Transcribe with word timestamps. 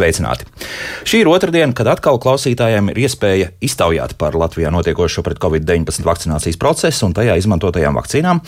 sveicināti! 0.00 0.48
Šī 1.04 1.22
ir 1.22 1.30
otra 1.30 1.52
diena, 1.54 1.74
kad 1.76 1.90
atkal 1.92 2.18
klausītājiem 2.22 2.90
ir 2.94 3.02
iespēja 3.04 3.52
iztaujāt 3.64 4.16
par 4.20 4.38
Latvijā 4.40 4.72
notiekošo 4.74 5.24
pret 5.26 5.40
covid-19 5.42 6.06
vakcinācijas 6.08 6.60
procesu 6.60 7.06
un 7.08 7.16
tajā 7.16 7.36
izmantotajām 7.40 8.00
vakcīnām. 8.00 8.42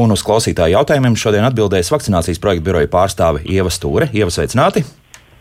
Un 0.00 0.14
uz 0.14 0.24
klausītāju 0.26 0.76
jautājumiem 0.78 1.18
šodien 1.18 1.48
atbildēs 1.48 1.92
vakcinācijas 1.94 2.42
projekta 2.42 2.70
biroja 2.70 2.92
pārstāve 2.92 3.44
Ieva 3.48 3.72
Stūre. 3.72 4.12
Ieva, 4.14 4.32
sveicināti! 4.34 4.84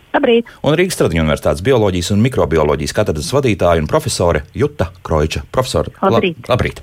Labrīt. 0.09 0.48
Un 0.66 0.73
Rīgas 0.73 0.98
Tradiņu 0.98 1.22
Universitātes 1.22 1.62
bioloģijas 1.66 2.09
un 2.16 2.23
mikrobioloģijas 2.23 2.95
katedras 2.98 3.30
vadītāja 3.36 3.84
un 3.84 3.90
profesore 3.90 4.41
Juta 4.58 4.90
Kroiča. 5.05 5.44
Profesore, 5.54 5.94
labrīt. 6.02 6.40
Lab, 6.48 6.55
labrīt. 6.55 6.82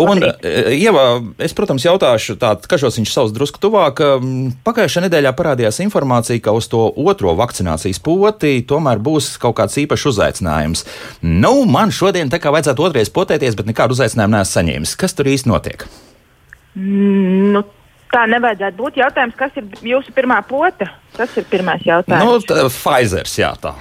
Un, 0.00 0.22
labrīt. 0.22 0.46
Ieva, 0.72 1.04
es, 1.44 1.52
protams, 1.56 1.84
jautāšu 1.84 2.38
tādu, 2.40 2.64
kažos 2.70 2.96
viņš 2.96 3.12
savus 3.12 3.34
drusku 3.36 3.60
tuvāk. 3.60 4.00
Pagājušajā 4.64 5.04
nedēļā 5.06 5.34
parādījās 5.36 5.82
informācija, 5.84 6.40
ka 6.44 6.56
uz 6.56 6.70
to 6.72 6.86
otro 7.04 7.36
vakcinācijas 7.36 8.00
poti 8.04 8.56
tomēr 8.64 9.02
būs 9.04 9.34
kaut 9.42 9.58
kāds 9.60 9.76
īpašs 9.84 10.08
uzaicinājums. 10.14 10.86
Nu, 11.20 11.52
man 11.68 11.92
šodien 11.92 12.32
tā 12.32 12.40
kā 12.40 12.54
vajadzētu 12.54 12.88
otrais 12.88 13.12
potēties, 13.12 13.60
bet 13.60 13.68
nekādu 13.68 13.98
uzaicinājumu 13.98 14.38
neesmu 14.38 14.56
saņēmis. 14.56 14.98
Kas 15.04 15.16
tur 15.18 15.28
īsti 15.28 15.52
notiek? 15.52 15.84
Mm, 16.74 17.52
nu, 17.54 17.66
tā 18.14 18.24
nevajadzētu 18.30 18.80
būt. 18.80 19.02
Jautājums, 19.02 19.36
kas 19.38 19.60
ir 19.60 19.68
jūsu 19.94 20.14
pirmā 20.16 20.40
pota? 20.48 20.88
Tas 21.16 21.34
ir 21.38 21.46
pirmais 21.50 21.84
jautājums. 21.86 22.24
Nu, 22.24 22.40
tā, 22.48 22.64
Pfizers, 22.70 23.36
jā, 23.38 23.52
tā. 23.60 23.74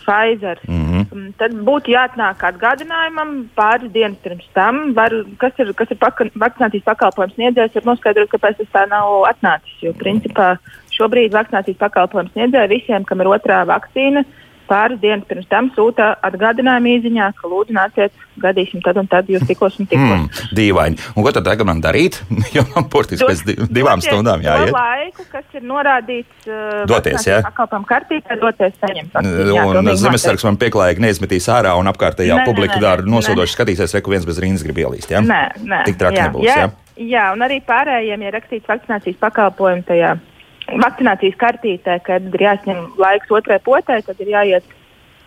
Pfizer. 0.00 0.58
Mm 0.66 0.86
-hmm. 0.90 1.32
Tad 1.38 1.54
būtu 1.68 1.92
jāatnāk 1.94 2.42
atgādinājumam 2.50 3.48
pāris 3.54 3.92
dienas 3.92 4.18
pirms 4.22 4.46
tam, 4.54 4.94
var, 4.94 5.12
kas 5.38 5.52
ir, 5.58 5.72
kas 5.74 5.90
ir 5.90 5.96
paka, 5.96 6.24
vakcinācijas 6.34 6.84
pakalpojums 6.84 7.34
sniedzējs, 7.34 7.76
ir 7.76 7.86
noskaidrot, 7.86 8.30
kāpēc 8.30 8.56
tas 8.56 8.72
tā 8.72 8.88
nav 8.88 9.24
atnācis. 9.30 9.82
Jo 9.82 9.92
principā 9.92 10.56
šobrīd 10.90 11.32
vakcinācijas 11.32 11.78
pakalpojums 11.78 12.32
sniedzēja 12.32 12.68
visiem, 12.68 13.04
kam 13.04 13.20
ir 13.20 13.26
otrā 13.26 13.64
vakcīna, 13.66 14.24
pāris 14.70 15.00
dienas 15.02 15.26
pirms 15.28 15.48
tam 15.50 15.70
sūta 15.74 16.12
atgādinājumu 16.26 16.92
īsiņā, 16.94 17.30
ka 17.38 17.50
lūdzu 17.50 17.74
nāciet, 17.76 18.24
gadīsim 18.40 18.82
tad 18.84 19.00
un 19.00 19.08
tad, 19.10 19.28
jūs 19.30 19.44
tikos 19.48 19.78
un 19.82 19.88
tikos. 19.90 20.14
Mm, 20.14 20.54
dīvaini. 20.56 21.00
Un 21.14 21.26
ko 21.26 21.32
tad 21.36 21.46
tagad 21.48 21.68
man 21.68 21.82
darīt? 21.84 22.20
jo 22.56 22.64
man 22.72 22.86
burtiski 22.92 23.26
pēc 23.26 23.68
divām 23.70 24.02
stundām 24.04 24.44
jāiet. 24.44 24.72
laiku, 24.74 25.26
kas 25.32 25.58
ir 25.58 25.66
norādīts 25.68 26.48
uh, 26.48 26.82
doties, 26.90 27.26
jā? 27.28 27.40
Pakalpam 27.46 27.86
kartītē, 27.88 28.38
doties 28.40 28.76
saņemt. 28.80 29.18
Un 29.20 29.92
zemesargs 30.00 30.46
man 30.48 30.60
pieklājīgi 30.60 31.04
neizmetīs 31.06 31.50
ārā 31.52 31.74
un 31.80 31.90
apkārtējā 31.92 32.42
publika 32.48 32.78
dara 32.82 33.06
nosodoši 33.06 33.58
skatīsies, 33.58 33.98
reku 33.98 34.14
viens 34.14 34.28
bez 34.28 34.40
rindas 34.42 34.64
grib 34.66 34.80
ielīst, 34.84 35.10
jā? 35.12 35.24
Nē, 35.24 35.42
nē. 35.60 35.84
Tik 35.88 36.00
traki 36.00 36.22
jā, 36.22 36.28
nebūs, 36.30 36.46
jā? 36.48 36.58
jā? 36.64 36.70
Jā, 37.00 37.30
un 37.32 37.40
arī 37.46 37.62
pārējiem 37.64 38.26
ir 38.26 38.34
rakstīts 38.36 38.68
vakcinācijas 38.68 39.16
pakalpojumu 39.22 39.86
tajā 39.88 40.18
vakcinācijas 40.68 41.38
kartītē, 41.40 42.00
kad 42.06 42.28
ir 42.34 42.44
jāsņem 42.46 42.84
laiks 43.00 43.32
otrai 43.32 43.58
potē, 43.64 44.00
tad 44.06 44.20
ir 44.22 44.34
jāiet 44.34 44.76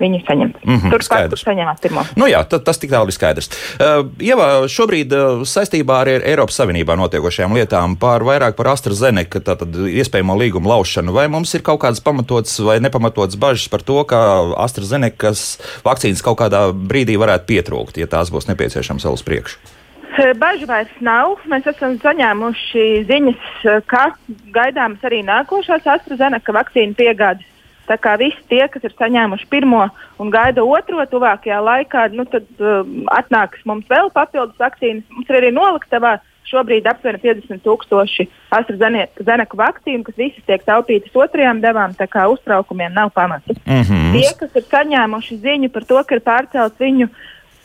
viņi 0.01 0.23
saņemt. 0.27 0.55
Mm 0.63 0.77
-hmm, 0.77 0.91
Turpat, 0.91 1.29
kur 1.31 1.39
saņemās 1.39 1.81
pirmo. 1.81 2.03
Nu 2.19 2.27
jā, 2.27 2.41
tad, 2.49 2.63
tas 2.67 2.79
tik 2.81 2.91
tālu 2.91 3.11
ir 3.11 3.15
skaidrs. 3.15 3.49
Uh, 3.49 4.07
Ieva, 4.19 4.65
šobrīd 4.67 5.13
uh, 5.13 5.43
saistībā 5.47 5.99
ar 6.01 6.11
Eiropas 6.15 6.57
Savienībā 6.59 6.97
notiekošajām 6.99 7.53
lietām 7.57 7.95
par 7.99 8.25
vairāk 8.25 8.57
par 8.57 8.73
AstraZeneca 8.73 9.39
tātad 9.39 9.75
iespējamo 9.75 10.37
līgumu 10.39 10.69
laušanu, 10.69 11.13
vai 11.13 11.27
mums 11.27 11.53
ir 11.53 11.61
kaut 11.61 11.81
kādas 11.83 12.01
pamatotas 12.03 12.59
vai 12.59 12.79
nepamatotas 12.79 13.37
bažas 13.37 13.69
par 13.69 13.81
to, 13.81 14.03
ka 14.03 14.19
AstraZenecas 14.65 15.61
vakcīnas 15.85 16.25
kaut 16.25 16.39
kādā 16.41 16.71
brīdī 16.73 17.17
varētu 17.17 17.45
pietrūkt, 17.45 17.97
ja 17.97 18.07
tās 18.07 18.33
būs 18.33 18.49
nepieciešamas 18.49 19.05
vēl 19.05 19.13
uz 19.13 19.23
priekšu? 19.23 19.82
Bažu 20.37 20.67
vairs 20.69 20.93
nav. 21.01 21.39
Mēs 21.49 21.65
esam 21.69 21.97
saņēmuši 22.01 22.83
ziņas, 23.09 23.49
ka 23.89 24.11
gaidāmas 24.53 25.03
arī 25.03 25.23
nākošās 25.25 25.87
AstraZeneca 25.95 26.55
vakcīnu 26.59 26.95
piegādes 26.99 27.49
Tā 27.87 27.97
kā 27.99 28.13
visi 28.19 28.39
tie, 28.47 28.61
kas 28.71 28.85
ir 28.87 28.93
saņēmuši 28.95 29.47
pirmo 29.51 29.83
un 30.21 30.29
gaida 30.31 30.63
otro 30.63 31.03
tuvākajā 31.11 31.57
laikā, 31.59 32.05
nu, 32.15 32.23
tad 32.31 32.45
uh, 32.63 32.85
atnāks 33.11 33.65
mums 33.67 33.89
vēl 33.91 34.11
papildus 34.15 34.61
vakcīnas. 34.61 35.03
Mums 35.11 35.31
ir 35.31 35.39
arī 35.41 35.49
noliktavā 35.51 36.15
šobrīd 36.47 36.87
aptuveni 36.87 37.19
50 37.23 37.63
tūkstoši 37.65 38.27
AstraZeneca 38.55 39.59
vakcīnu, 39.59 40.03
kas 40.07 40.19
visas 40.19 40.47
tiek 40.47 40.63
taupītas 40.67 41.15
otrajām 41.25 41.59
devām, 41.63 41.95
tā 41.97 42.07
kā 42.07 42.27
uztraukumiem 42.31 42.93
nav 42.95 43.11
pamata. 43.15 43.55
Mm 43.65 43.81
-hmm. 43.81 44.11
Tie, 44.15 44.29
kas 44.39 44.55
ir 44.55 44.67
saņēmuši 44.71 45.39
ziņu 45.43 45.69
par 45.69 45.83
to, 45.83 46.03
ka 46.03 46.15
ir 46.15 46.21
pārcelts 46.21 46.79
viņu 46.79 47.09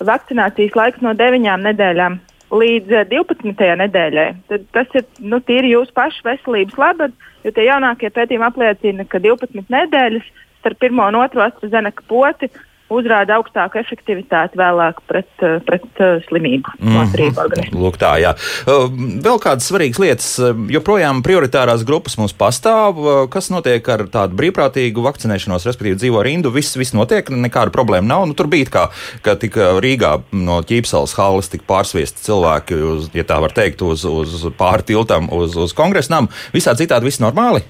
vakcinācijas 0.01 0.75
laiks 0.75 1.01
no 1.01 1.15
9 1.15 1.63
nedēļām 1.63 2.19
līdz 2.55 3.09
12. 3.11 3.65
Eh, 3.65 3.75
nedēļai, 3.83 4.29
tad 4.49 4.65
tas 4.73 4.95
ir 4.99 5.05
nu, 5.21 5.41
tīri 5.45 5.75
jūsu 5.75 5.93
pašu 5.97 6.25
veselības 6.27 6.79
labad, 6.81 7.17
jo 7.45 7.53
tie 7.55 7.69
jaunākie 7.69 8.11
pētījumi 8.15 8.49
apliecina, 8.49 9.05
ka 9.09 9.21
12 9.23 9.69
nedēļas 9.73 10.33
starp 10.61 10.81
pirmo 10.83 11.07
un 11.09 11.21
otro 11.21 11.45
AstraZeneca 11.45 12.05
poti 12.09 12.51
uzrāda 12.93 13.37
augstāku 13.39 13.79
efektivitāti 13.81 14.59
vēlāk 14.59 15.01
pret, 15.09 15.29
eh, 15.45 15.59
pret 15.65 15.85
uh, 16.01 16.19
slimību. 16.29 16.73
Mm 16.81 16.97
-hmm. 17.13 17.75
Lūk, 17.77 17.99
tā, 18.01 18.15
jā. 18.23 18.33
Uh, 18.67 18.89
vēl 19.25 19.39
kādas 19.43 19.69
svarīgas 19.69 20.01
lietas. 20.01 20.29
Joprojām 20.73 21.23
prioritārās 21.23 21.85
grupas 21.85 22.19
mums 22.19 22.33
pastāv. 22.33 22.99
Uh, 22.99 23.29
kas 23.31 23.51
notiek 23.51 23.89
ar 23.89 24.07
tādu 24.09 24.37
brīvprātīgu 24.41 25.05
vakcinēšanos, 25.05 25.67
respektīvi 25.69 26.01
dzīvo 26.01 26.23
rindu? 26.23 26.51
Viss, 26.51 26.77
viss 26.77 26.95
notiek, 26.95 27.31
nekāda 27.31 27.71
problēma 27.71 28.07
nav. 28.07 28.27
Nu, 28.27 28.35
tur 28.35 28.47
bija 28.47 28.65
kā, 28.65 28.89
ka 29.23 29.37
tika 29.37 29.81
Rīgā 29.81 30.21
no 30.33 30.61
ķīpsalas 30.63 31.17
halas 31.17 31.49
tika 31.49 31.65
pārsviesti 31.69 32.25
cilvēki, 32.25 32.75
uz, 32.75 33.11
ja 33.15 33.25
tā 33.25 33.41
var 33.41 33.53
teikt, 33.53 33.83
uz, 33.83 34.05
uz 34.05 34.47
pāri 34.59 34.83
tiltam, 34.83 35.29
uz, 35.33 35.57
uz 35.57 35.73
kongresnām. 35.73 36.29
Visā 36.53 36.75
citādi 36.75 37.05
viss 37.05 37.21
normāli? 37.21 37.63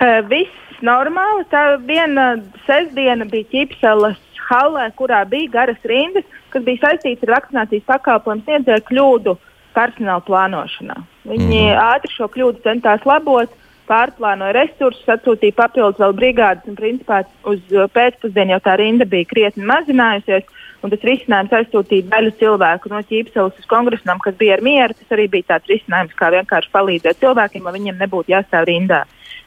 Uh, 0.00 0.20
viss 0.28 0.69
normāli. 0.86 1.46
Tā 1.52 1.64
viena 1.86 2.32
sestdiena 2.66 3.26
bija 3.30 3.48
ķipselas 3.52 4.18
halē, 4.50 4.90
kurā 4.98 5.22
bija 5.30 5.52
garas 5.60 5.86
rindas, 5.86 6.26
kas 6.50 6.66
bija 6.66 6.88
saistīts 6.88 7.24
ar 7.26 7.36
vakcinācijas 7.38 7.86
pakalpojumu 7.88 8.46
sniedzēju 8.46 8.86
kļūdu 8.90 9.36
personāla 9.76 10.22
plānošanā. 10.26 10.98
Viņi 11.30 11.62
mm. 11.70 11.82
ātri 11.84 12.14
šo 12.16 12.26
kļūdu 12.34 12.64
centās 12.64 13.04
labot, 13.06 13.52
pārplānoja 13.90 14.54
resursus, 14.54 15.06
atsūtīja 15.10 15.56
papildus 15.58 16.00
vēl 16.02 16.14
brigādes, 16.18 16.66
un 16.70 16.78
principā 16.78 17.22
uz 17.50 17.62
pēcpusdienu 17.94 18.54
jau 18.54 18.60
tā 18.66 18.76
rinda 18.78 19.06
bija 19.08 19.28
krietni 19.30 19.66
mazinājusies. 19.66 20.58
Un 20.80 20.88
tas 20.88 21.02
risinājums 21.04 21.52
aizsūtīt 21.52 22.06
daļu 22.08 22.30
cilvēku 22.40 22.88
no 22.88 23.02
ķīpseles 23.04 23.58
uz 23.60 23.66
kongresam, 23.68 24.20
kas 24.24 24.38
bija 24.40 24.54
ar 24.56 24.62
mieru. 24.64 24.96
Tas 24.96 25.12
arī 25.12 25.26
bija 25.28 25.50
tāds 25.50 25.68
risinājums, 25.68 26.14
kā 26.16 26.30
vienkārši 26.32 26.72
palīdzēt 26.72 27.20
cilvēkiem, 27.20 27.66
lai 27.66 27.74
viņiem 27.74 27.98
nebūtu 28.00 28.32
jāstāv 28.32 28.64
rindā. 28.70 29.02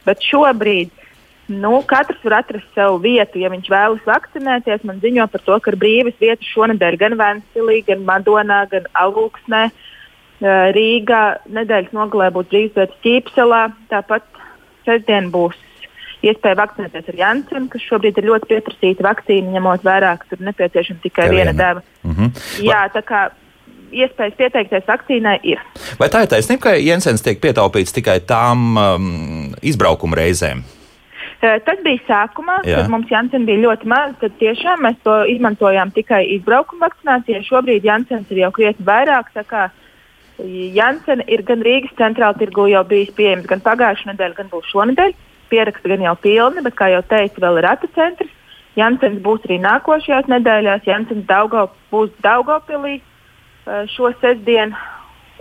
Bet 0.06 0.22
šobrīd 0.22 0.92
Nu, 1.46 1.82
katrs 1.84 2.22
var 2.24 2.38
atrast 2.38 2.68
savu 2.76 3.02
vietu, 3.04 3.38
ja 3.42 3.50
viņš 3.52 3.66
vēlas 3.68 4.06
vakcinēties. 4.08 4.84
Man 4.88 5.02
ziņo 5.02 5.26
par 5.32 5.42
to, 5.44 5.58
ka 5.60 5.72
ir 5.72 5.76
brīvas 5.80 6.16
vietas 6.20 6.52
šonadēļ 6.54 6.96
gan 7.02 7.18
Vēnspilī, 7.20 7.82
gan 7.88 8.06
Madonā, 8.08 8.62
gan 8.70 8.88
Alūksnē. 8.96 9.66
Rīgā 10.76 11.22
nedēļas 11.52 11.92
nogalē 11.96 12.30
būs 12.32 12.48
brīvas 12.48 12.78
vietas 12.78 13.02
Ķīpselā. 13.04 13.62
Tāpat 13.92 14.24
sestdien 14.88 15.28
būs 15.34 15.60
iespēja 16.24 16.56
vakcinēties 16.62 17.08
ar 17.12 17.18
Jansenu, 17.20 17.68
kas 17.72 17.84
šobrīd 17.84 18.18
ir 18.20 18.28
ļoti 18.30 18.48
pieprasīta 18.54 19.04
vakcīna, 19.04 19.52
ņemot 19.58 19.84
vērā, 19.84 20.14
ka 20.20 20.30
tur 20.30 20.44
nepieciešama 20.46 21.04
tikai 21.04 21.28
viena, 21.28 21.52
viena 21.52 21.56
deva. 21.58 21.82
Mm 22.02 22.14
-hmm. 22.14 22.44
Jā, 22.64 22.86
tā 22.94 23.02
kā 23.04 23.26
iespējas 23.92 24.38
pieteikties 24.38 24.88
vakcīnai 24.88 25.38
ir. 25.42 25.60
Vai 26.00 26.08
tā 26.08 26.24
ir 26.24 26.32
taisnība, 26.32 26.62
ka 26.62 26.74
Jensens 26.80 27.22
tiek 27.22 27.40
pietaupīts 27.40 27.92
tikai 27.92 28.20
tām 28.20 28.76
um, 28.76 29.54
izbraukuma 29.62 30.16
reizēm? 30.16 30.64
Tas 31.44 31.80
bija 31.84 32.00
sākumā, 32.08 32.60
Jā. 32.64 32.78
kad 32.80 32.90
mums 32.92 33.10
Jansens 33.12 33.46
bija 33.48 33.60
ļoti 33.66 33.88
maz. 33.90 34.14
Tad 34.20 34.36
tiešām 34.40 34.84
mēs 34.86 35.00
to 35.04 35.16
izmantojām 35.28 35.90
tikai 35.92 36.22
izbraukuma 36.38 36.88
vakcinācijai. 36.88 37.42
Šobrīd 37.44 37.84
Jansens 37.84 38.30
ir 38.32 38.44
jau 38.44 38.52
krietni 38.54 38.86
vairāk. 38.86 39.32
Jansen 40.38 41.22
ir 41.28 41.44
gan 41.46 41.62
Rīgas 41.62 41.94
centrāla 41.98 42.34
tirgu 42.38 42.66
jau 42.70 42.82
bijis 42.88 43.12
pieejams 43.14 43.46
gan 43.50 43.60
pagājušā 43.62 44.12
nedēļa, 44.12 44.38
gan 44.38 44.48
būs 44.50 44.70
šonadēļ. 44.72 45.12
Pieraksti 45.52 45.92
gan 45.92 46.06
jau 46.06 46.14
pilni, 46.22 46.64
bet, 46.64 46.74
kā 46.74 46.88
jau 46.90 47.02
teicu, 47.06 47.42
vēl 47.44 47.60
ir 47.60 47.68
ratu 47.68 47.90
centrs. 47.94 48.32
Jansens 48.74 49.20
būs 49.22 49.44
arī 49.46 49.60
nākošajās 49.62 50.30
nedēļās. 50.32 50.88
Jansens 50.88 51.26
Daugo, 51.28 51.68
būs 51.92 52.10
Daugopilī 52.24 53.00
šo 53.94 54.10
sestdienu. 54.22 54.74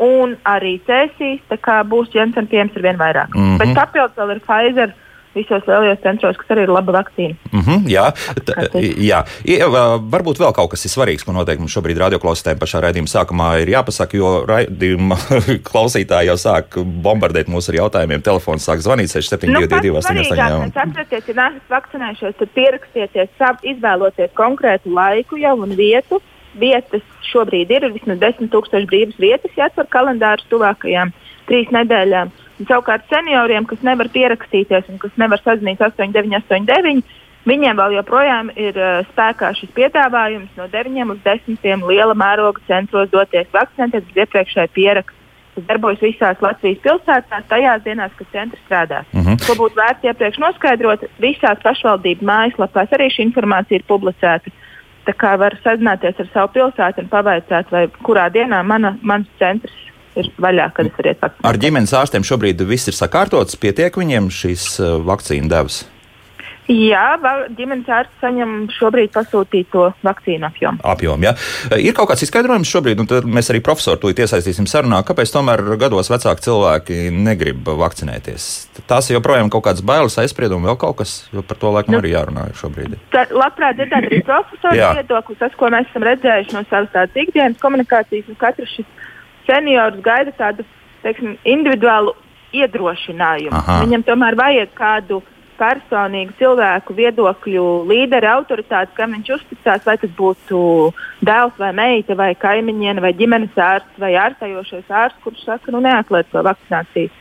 Un 0.04 0.36
arī 0.50 0.80
cēsīs, 0.88 1.42
tā 1.50 1.58
kā 1.62 1.80
būs 1.86 2.14
Jansens 2.14 2.50
pieejams 2.50 2.76
ar 2.76 2.82
vien 2.82 2.98
vairāk. 2.98 3.34
Mm 3.34 3.42
-hmm. 3.42 3.58
Bet 3.62 3.76
papildus 3.78 4.18
vēl 4.18 4.32
ir 4.36 4.42
Pfizer 4.42 4.94
visos 5.36 5.66
lielajos 5.68 6.02
centros, 6.04 6.38
kas 6.40 6.54
arī 6.54 6.66
ir 6.68 6.72
laba 6.74 6.94
vakcīna. 6.96 7.36
Mm 7.52 7.62
-hmm, 7.62 7.88
jā, 7.90 8.06
tā, 8.48 8.66
jā. 9.02 9.24
Ieva, 9.46 9.84
varbūt 10.16 10.42
vēl 10.42 10.54
kaut 10.54 10.72
kas 10.72 10.86
ir 10.86 10.92
svarīgs, 10.94 11.26
ko 11.26 11.34
noteikti 11.34 11.64
mums 11.64 11.76
šobrīd 11.76 12.02
radioklausītājiem 12.02 12.60
pašā 12.60 12.82
raidījuma 12.86 13.14
sākumā 13.14 13.48
ir 13.62 13.74
jāpasaka, 13.76 14.18
jo 14.18 14.34
raidījuma 14.48 15.18
klausītāji 15.70 16.30
jau 16.32 16.38
sāk 16.38 16.78
bombardēt 17.08 17.48
mūs 17.48 17.70
ar 17.70 17.80
jautājumiem. 17.82 18.22
Telefons 18.22 18.68
sāk 18.68 18.84
zvanīt 18.86 19.10
6722, 19.14 19.96
888. 20.02 20.72
Atcerieties, 20.84 21.28
ja 21.28 21.50
neesat 21.50 21.70
vakcinējušies, 21.70 22.38
tad 22.40 22.54
pierakstieties, 22.54 23.34
savu, 23.38 23.58
izvēloties 23.64 24.32
konkrētu 24.34 24.94
laiku 24.94 25.38
jau 25.38 25.58
un 25.62 25.76
vietu. 25.76 26.22
Vietas 26.54 27.02
šobrīd 27.32 27.72
ir 27.74 27.90
vismaz 27.94 28.20
10,000 28.22 28.86
brīvas 28.86 29.18
vietas, 29.18 29.52
jāatver 29.58 29.88
kalendārus 29.90 30.46
tuvākajām 30.52 31.10
trīs 31.50 31.72
nedēļām 31.74 32.30
Un, 32.30 32.43
savukārt 32.70 33.10
senioriem, 33.12 33.66
kas 33.70 33.82
nevar 33.86 34.10
pierakstīties 34.14 34.90
un 34.92 35.00
kas 35.02 35.14
nevar 35.22 35.42
sazvanīt 35.42 35.82
8989, 35.82 37.04
viņiem 37.50 37.80
vēl 37.82 37.98
joprojām 37.98 38.52
ir 38.56 38.78
uh, 38.78 39.02
spēkā 39.12 39.52
šis 39.58 39.74
piedāvājums 39.78 40.54
no 40.60 40.70
9 40.72 41.12
līdz 41.12 41.26
10 41.28 41.84
liela 41.90 42.16
mēroga 42.18 42.64
centros 42.70 43.12
doties 43.12 43.52
vakcinēties 43.54 44.08
bez 44.10 44.26
iepriekšēja 44.26 44.74
pieraksta. 44.76 45.20
Tas 45.54 45.66
darbojas 45.70 46.02
visās 46.02 46.40
Latvijas 46.42 46.80
pilsētās, 46.82 47.46
tajās 47.50 47.84
dienās, 47.86 48.14
kad 48.18 48.30
centrs 48.34 48.62
strādā. 48.66 49.04
Uh 49.14 49.22
-huh. 49.22 49.38
To 49.46 49.54
būtu 49.60 49.78
vērts 49.78 50.08
iepriekš 50.10 50.40
noskaidrot. 50.42 51.04
Visās 51.22 51.60
pašvaldību 51.62 52.26
mājaslapās 52.26 52.96
arī 52.98 53.12
šī 53.14 53.28
informācija 53.30 53.78
ir 53.78 53.86
publicēta. 53.88 54.50
Tā 55.06 55.14
kā 55.14 55.38
var 55.38 55.54
sazināties 55.64 56.20
ar 56.20 56.28
savu 56.34 56.50
pilsētu 56.56 57.02
un 57.04 57.10
pavaicāt, 57.12 57.72
vai 57.72 57.88
kurā 58.08 58.30
dienā 58.32 58.64
mana, 58.64 58.98
mans 59.02 59.28
centrs 59.40 59.83
ir 60.20 60.30
vaļā, 60.42 60.70
kad 60.78 60.90
es 60.90 61.00
varu 61.00 61.14
iet 61.14 61.24
vakcinēties. 61.24 61.50
Ar 61.50 61.62
ģimenes 61.66 61.96
ārstiem 62.02 62.28
šobrīd 62.28 62.64
viss 62.70 62.92
ir 62.92 62.98
sakārtots, 62.98 63.60
pietiek 63.60 63.98
viņiem 64.00 64.30
šīs 64.34 64.70
uh, 64.82 64.96
vakcīnu 65.08 65.52
devas. 65.52 65.84
Jā, 66.72 67.18
ģimenes 67.58 67.90
ārsts 67.92 68.22
saņem 68.24 68.52
šobrīd 68.72 69.12
pasūtīto 69.12 69.90
vakcīnu 70.06 70.48
apjomu. 70.48 70.80
Apjomu, 70.88 71.28
jā. 71.28 71.34
Ir 71.76 71.96
kaut 71.98 72.08
kāds 72.14 72.24
izskaidrojums 72.24 72.72
šobrīd, 72.72 73.02
un 73.04 73.34
mēs 73.36 73.52
arī 73.52 73.60
profesoru 73.64 74.00
tūlīt 74.00 74.22
iesaistīsim 74.24 74.68
sarunā, 74.72 75.02
kāpēc 75.04 75.34
tomēr 75.34 75.66
gados 75.82 76.08
vecāki 76.14 76.46
cilvēki 76.48 77.00
negrib 77.12 77.68
vakcinēties. 77.68 78.48
Tās 78.88 79.12
joprojām 79.12 79.52
kaut 79.52 79.66
kādas 79.68 79.84
bailes, 79.84 80.16
aizspriedumi, 80.24 80.70
vēl 80.72 80.80
kaut 80.80 81.02
kas, 81.02 81.18
jo 81.36 81.44
par 81.44 81.60
to 81.60 81.74
laikam 81.76 81.98
nu, 81.98 82.00
arī 82.00 82.16
jārunā 82.16 82.48
šobrīd. 82.56 82.96
Tā, 83.12 83.26
labprāt 83.36 83.82
dzirdēt 83.82 84.00
arī 84.14 84.24
profesoru 84.30 84.92
viedokli, 85.02 85.40
tas, 85.44 85.60
ko 85.60 85.72
mēs 85.74 85.92
esam 85.92 86.08
redzējuši 86.08 86.56
no 86.56 86.64
savas 86.70 86.96
tādas 86.96 87.26
ikdienas 87.28 87.60
komunikācijas, 87.64 88.32
un 88.32 88.40
katrs 88.40 88.78
šis 88.78 88.88
seniors 89.48 90.00
gaida 90.04 90.34
tādu, 90.38 90.66
teiksim, 91.04 91.38
individuālu 91.44 92.16
iedrošinājumu. 92.54 93.56
Aha. 93.58 93.80
Viņam 93.84 94.06
tomēr 94.08 94.38
vajag 94.40 94.74
kādu 94.78 95.22
personīgu 95.58 96.34
cilvēku 96.40 96.96
viedokļu 96.98 97.66
līderi, 97.90 98.28
autoritāti, 98.30 98.96
kam 98.98 99.14
viņš 99.16 99.30
uzticās, 99.38 99.84
vai 99.86 99.96
tas 100.02 100.14
būtu 100.18 100.60
dēls 101.26 101.60
vai 101.62 101.72
meita, 101.78 102.18
vai 102.20 102.32
kaimiņiene, 102.40 103.04
vai 103.04 103.14
ģimenes 103.18 103.58
ārsts, 103.58 104.00
vai 104.02 104.16
ārstējošais 104.20 104.90
ārsts, 104.90 105.22
kurš 105.24 105.46
saka, 105.46 105.74
nu 105.74 105.84
neatliec 105.86 106.30
to 106.34 106.44
vakcināciju. 106.46 107.14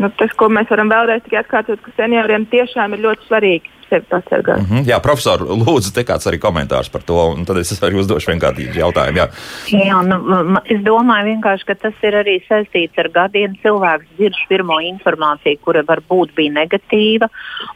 Nu, 0.00 0.10
tas, 0.12 0.32
ko 0.36 0.50
mēs 0.52 0.68
varam 0.72 0.90
vēlreiz 0.92 1.22
tikai 1.24 1.40
atkārtot, 1.40 1.80
ka 1.84 1.92
senioriem 1.96 2.44
tiešām 2.52 2.96
ir 2.96 3.04
ļoti 3.06 3.28
svarīgi 3.28 3.75
sevi 3.90 4.06
pasargāt. 4.10 4.60
Mm 4.60 4.66
-hmm. 4.70 4.84
Jā, 4.90 5.00
profesor, 5.00 5.40
lūdzu, 5.40 5.92
te 5.94 6.04
kāds 6.04 6.26
arī 6.26 6.38
komentārs 6.38 6.88
par 6.92 7.02
to, 7.02 7.18
un 7.36 7.44
tad 7.44 7.56
es 7.56 7.72
arī 7.86 8.00
uzdošu 8.02 8.30
vienkārši 8.32 8.68
jautājumu. 8.74 9.18
Jā, 9.18 9.28
jā 9.70 9.98
nu, 10.06 10.60
es 10.64 10.80
domāju 10.80 11.24
vienkārši, 11.32 11.66
ka 11.66 11.74
tas 11.74 11.94
ir 12.02 12.14
arī 12.22 12.36
saistīts 12.48 12.98
ar 12.98 13.08
gadiem. 13.08 13.56
Cilvēks 13.62 14.06
dzird 14.18 14.40
pirmo 14.48 14.80
informāciju, 14.80 15.58
kura 15.64 15.82
varbūt 15.82 16.34
bija 16.36 16.52
negatīva, 16.52 17.28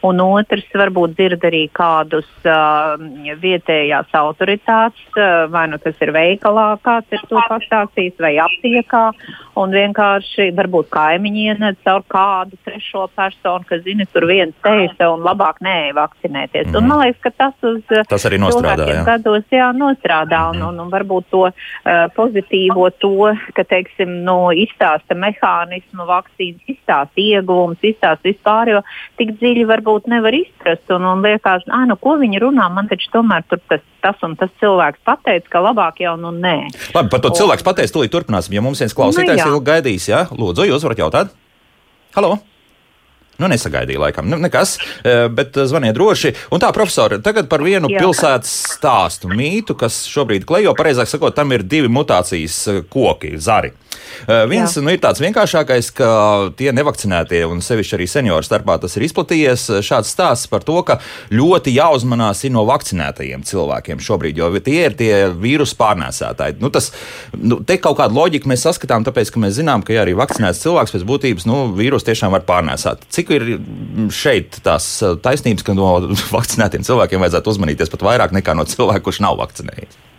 un 0.03 0.19
otrs 0.19 0.67
varbūt 0.73 1.15
dzird 1.15 1.43
arī 1.43 1.69
kādus 1.73 2.29
uh, 2.45 2.95
vietējās 3.41 4.07
autoritātes, 4.13 5.05
uh, 5.17 5.51
vai 5.51 5.67
nu 5.67 5.77
tas 5.77 5.95
ir 6.01 6.11
veikalā, 6.11 6.77
kāds 6.83 7.07
ir 7.11 7.21
to 7.29 7.41
pastāstījis, 7.49 8.19
vai 8.19 8.37
aptiekā, 8.37 9.11
un 9.55 9.71
vienkārši 9.71 10.51
varbūt 10.57 10.89
kaimiņiene 10.89 11.75
caur 11.83 12.03
kādu 12.07 12.57
trešo 12.65 13.07
personu, 13.15 13.65
kas 13.69 13.83
zina, 13.83 14.05
tur 14.13 14.27
viens 14.29 14.55
teica 14.63 15.11
un 15.13 15.23
labāk 15.25 15.61
nē 15.61 15.93
vakcinēties. 16.01 16.69
Mm. 16.69 16.77
Un, 16.79 16.89
man 16.89 17.03
liekas, 17.05 17.21
ka 17.23 17.31
tas 17.45 17.67
uz 17.67 17.81
tas 18.09 18.25
arī 18.27 18.39
nostrādā. 18.41 18.87
Jā. 18.91 19.03
Gados, 19.07 19.45
jā, 19.53 19.69
nostrādā 19.77 20.41
mm. 20.49 20.59
un, 20.59 20.65
un, 20.69 20.81
un 20.85 20.91
varbūt 20.91 21.29
to 21.31 21.43
uh, 21.47 21.53
pozitīvo 22.17 22.89
to, 23.01 23.31
ka, 23.57 23.65
teiksim, 23.67 24.21
no 24.27 24.51
izstāsta 24.55 25.17
mehānismu, 25.17 26.05
vakcīnas 26.09 26.73
izstāsta 26.75 27.21
ieguvums, 27.21 27.81
izstāsta 27.85 28.27
vispār, 28.27 28.75
jo 28.75 28.83
tik 29.21 29.35
dziļi 29.39 29.65
varbūt 29.69 30.09
nevar 30.11 30.35
izprast 30.37 30.91
un, 30.95 31.07
un 31.13 31.25
liekas, 31.25 31.65
ah, 31.71 31.87
nu, 31.89 31.97
ko 32.01 32.17
viņi 32.21 32.43
runā, 32.43 32.67
man 32.73 32.91
taču 32.91 33.11
tomēr 33.15 33.45
tur 33.49 33.61
tas, 33.71 33.83
tas 34.03 34.27
un 34.27 34.37
tas 34.39 34.51
cilvēks 34.61 35.03
pateica, 35.07 35.47
ka 35.51 35.63
labāk 35.63 36.03
jau 36.03 36.17
nu 36.19 36.33
nē. 36.35 36.57
Labi, 36.95 37.11
par 37.13 37.23
to 37.23 37.33
un... 37.33 37.39
cilvēks 37.41 37.67
pateiks, 37.67 37.95
tūlīt 37.95 38.13
turpināsim, 38.13 38.57
ja 38.57 38.65
mums 38.65 38.83
viens 38.83 38.95
klausītājs 38.97 39.45
nu, 39.45 39.57
ilgi 39.57 39.67
gaidīs, 39.71 40.11
jā, 40.11 40.25
lūdzu, 40.35 40.69
jūs 40.71 40.87
varat 40.87 41.05
jautāt? 41.05 41.35
Halo! 42.17 42.39
Nu, 43.41 43.49
nesagaidīju, 43.49 44.01
laikam, 44.03 44.29
nu, 44.29 44.37
nekas, 44.41 44.75
eh, 45.01 45.25
bet 45.33 45.57
eh, 45.57 45.65
zvaniet 45.69 45.97
droši. 45.97 46.35
Un 46.53 46.61
tā, 46.61 46.69
profesori, 46.75 47.21
tagad 47.25 47.49
par 47.49 47.63
vienu 47.65 47.89
Jā. 47.89 48.03
pilsētas 48.03 48.51
stāstu 48.75 49.31
mītu, 49.33 49.75
kas 49.79 50.03
šobrīd 50.11 50.45
klejo, 50.45 50.75
pareizāk 50.77 51.09
sakot, 51.09 51.33
tam 51.35 51.55
ir 51.55 51.65
divi 51.65 51.89
mutācijas 51.89 52.61
eh, 52.69 52.83
koki, 52.89 53.33
zari. 53.41 53.73
Uh, 54.27 54.43
viens 54.51 54.75
nu, 54.81 54.91
ir 54.93 55.01
tāds 55.03 55.21
vienkāršākais, 55.23 55.91
ka 55.97 56.09
tie 56.57 56.71
nevakcinētie 56.75 57.43
un 57.49 57.63
sevišķi 57.63 57.97
arī 57.97 58.07
senioru 58.09 58.45
starpā 58.45 58.77
tas 58.81 58.97
ir 58.97 59.05
izplatījies. 59.07 59.67
Šāds 59.85 60.11
stāsts 60.13 60.49
par 60.51 60.65
to, 60.67 60.77
ka 60.87 60.99
ļoti 61.33 61.73
jāuzmanās 61.75 62.43
no 62.51 62.65
vakcinētajiem 62.67 63.45
cilvēkiem 63.47 64.01
šobrīd, 64.03 64.39
jo 64.41 64.49
tie 64.63 64.77
ir 64.87 64.95
tie 64.97 65.13
vīrusu 65.29 65.77
pārnēsātāji. 65.79 66.57
Nu, 66.61 66.71
tas, 66.73 66.91
nu, 67.37 67.61
te 67.67 67.77
kaut 67.81 67.99
kādu 67.99 68.17
loģiku 68.17 68.49
mēs 68.51 68.65
saskatām, 68.67 69.05
tāpēc, 69.07 69.31
ka 69.31 69.41
mēs 69.43 69.57
zinām, 69.59 69.85
ka 69.85 69.95
ja 69.95 70.03
arī 70.05 70.15
vakcinēts 70.19 70.63
cilvēks 70.65 70.95
pēc 70.97 71.07
būtības 71.07 71.47
nu, 71.49 71.63
vīrusu 71.77 72.09
tiešām 72.11 72.35
var 72.35 72.45
pārnēsāt. 72.47 73.07
Cik 73.13 73.33
ir 73.37 73.47
šeit 74.13 74.61
tās 74.65 74.87
taisnības, 75.23 75.65
ka 75.67 75.77
no 75.77 75.93
vakcinētiem 76.37 76.85
cilvēkiem 76.87 77.23
vajadzētu 77.23 77.55
uzmanīties 77.55 77.93
pat 77.93 78.07
vairāk 78.11 78.37
nekā 78.39 78.57
no 78.57 78.67
cilvēka, 78.67 79.05
kurš 79.07 79.23
nav 79.25 79.39
vakcinējies? 79.41 80.10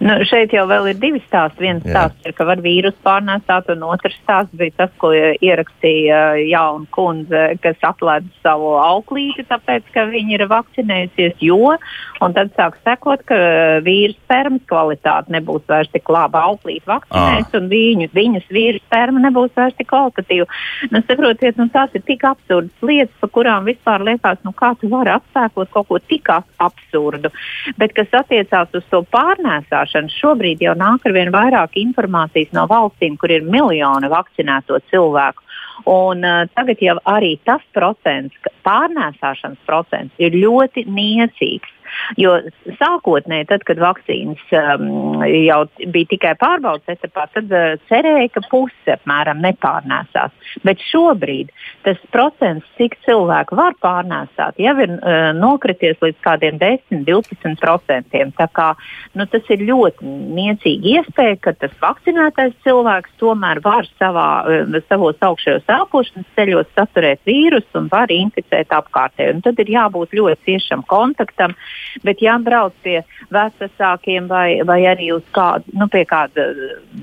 Nu, 0.00 0.16
šeit 0.26 0.52
jau 0.54 0.66
ir 0.88 0.98
divi 1.00 1.20
stāsti. 1.24 1.62
Viens 1.62 1.84
Jā. 1.86 1.92
stāsts 1.92 2.28
ir, 2.28 2.34
ka 2.36 2.46
var 2.48 2.60
vīrusu 2.64 2.98
pārnēsāt, 3.06 3.70
un 3.74 3.84
otrs 3.86 4.16
stāsts 4.22 4.56
bija 4.58 4.74
tas, 4.82 4.92
ko 5.00 5.12
ierakstīja 5.14 6.20
jauna 6.46 6.86
kundze, 6.94 7.42
kas 7.62 7.78
atlēda 7.86 8.28
savu 8.44 8.74
auklīti, 8.80 9.46
tāpēc, 9.48 9.88
ka 9.94 10.06
viņa 10.10 10.36
ir 10.36 10.46
vakcinējusies, 10.50 11.38
jo, 11.44 11.76
un 12.24 12.36
tad 12.36 12.52
sāk 12.58 12.78
sekot, 12.86 13.24
ka 13.28 13.38
vīrusu 13.86 14.18
spermas 14.24 14.64
kvalitāte 14.70 15.34
nebūs 15.34 15.66
vairs 15.70 15.92
tik 15.94 16.10
laba. 16.12 16.44
Auklīti 16.50 16.86
vakcinēs, 16.88 17.48
ah. 17.50 17.58
un 17.60 17.70
viņu, 17.72 18.10
viņas 18.16 18.50
vīrusu 18.52 18.84
sperma 18.86 19.22
nebūs 19.26 19.54
vairs 19.56 19.76
tik 19.78 19.90
kvalitatīva. 19.92 20.48
Nu, 20.92 21.02
saprotiet, 21.06 21.58
nu, 21.60 21.68
tās 21.72 21.94
ir 21.96 22.04
tik 22.06 22.24
absurdas 22.26 22.86
lietas, 22.86 23.14
par 23.22 23.32
kurām 23.34 23.66
vispār 23.68 24.04
liekas, 24.06 24.42
nu, 24.46 24.52
kā 24.56 24.72
tu 24.80 24.90
vari 24.92 25.14
atspēkot 25.14 25.72
kaut 25.74 25.90
ko 25.90 26.00
tik 26.02 26.30
absurdu. 26.32 27.30
Bet, 27.78 27.94
kas 27.96 28.12
attiecās 28.20 28.74
uz 28.76 28.86
to 28.90 29.02
pārnēsāšanu, 29.14 29.75
vakcinēšanu. 29.76 30.12
Šobrīd 30.20 30.62
jau 30.62 30.74
nāk 30.74 31.04
ar 31.06 31.12
vien 31.12 31.32
vairāk 31.32 31.76
informācijas 31.76 32.52
no 32.52 32.66
valstīm, 32.66 33.16
kur 33.16 33.30
ir 33.30 33.42
miljoni 33.44 34.08
vakcinēto 34.08 34.80
cilvēku. 34.90 35.42
Un, 35.86 36.24
uh, 36.24 36.48
tagad 36.56 36.80
jau 36.80 36.96
arī 37.04 37.38
tas 37.44 37.62
procents, 37.72 38.34
pārnēsāšanas 38.64 39.58
procents, 39.66 40.14
ir 40.18 40.32
ļoti 40.32 40.86
niecīgs. 40.88 41.75
Jo 42.20 42.36
sākotnēji, 42.78 43.48
tad, 43.50 43.64
kad 43.66 43.80
vakcīnas 43.82 44.42
um, 44.54 45.22
jau 45.26 45.62
bija 45.92 46.10
tikai 46.12 46.34
pārbaudas 46.38 46.96
etapā, 46.96 47.26
tad 47.34 47.50
uh, 47.50 47.74
cerēja, 47.90 48.30
ka 48.36 48.42
puse 48.50 48.94
apmēram 48.94 49.42
nepārnēsās. 49.42 50.34
Bet 50.66 50.82
šobrīd 50.86 51.50
tas 51.86 52.00
procents, 52.14 52.66
cik 52.78 52.96
cilvēku 53.06 53.58
var 53.58 53.76
pārnēsāt, 53.82 54.60
jau 54.62 54.74
ir 54.84 54.94
uh, 54.96 55.30
nokrities 55.36 55.98
līdz 56.04 56.22
kādiem 56.24 56.60
10, 56.62 57.02
12 57.08 57.58
procentiem. 57.62 58.32
Tā 58.38 58.48
kā, 58.54 58.70
nu, 59.18 59.26
tas 59.30 59.50
ir 59.52 59.66
ļoti 59.66 60.06
niecīgi 60.38 60.96
iespēja, 60.96 61.40
ka 61.42 61.56
tas 61.58 61.74
vakcinētais 61.82 62.54
cilvēks 62.66 63.18
tomēr 63.20 63.62
var 63.66 63.90
savā, 63.96 64.28
uh, 64.46 64.78
savos 64.86 65.18
augšējos 65.26 65.66
elpošanas 65.76 66.32
ceļos 66.38 66.70
saturēt 66.78 67.22
vīrusu 67.26 67.82
un 67.82 67.90
var 67.92 68.12
inficēt 68.14 68.72
apkārtēju. 68.74 69.42
Tad 69.46 69.60
ir 69.62 69.74
jābūt 69.76 70.14
ļoti 70.16 70.52
ciešam 70.52 70.84
kontaktam. 70.88 71.56
Bet, 72.04 72.22
ja 72.24 72.36
brauc 72.42 72.74
pie 72.84 73.00
vecākiem 73.32 74.28
vai, 74.30 74.60
vai 74.66 74.80
arī 74.88 75.10
uz 75.14 75.24
kādu, 75.34 75.70
nu, 75.76 75.88
pie 75.92 76.04
kāda 76.08 76.48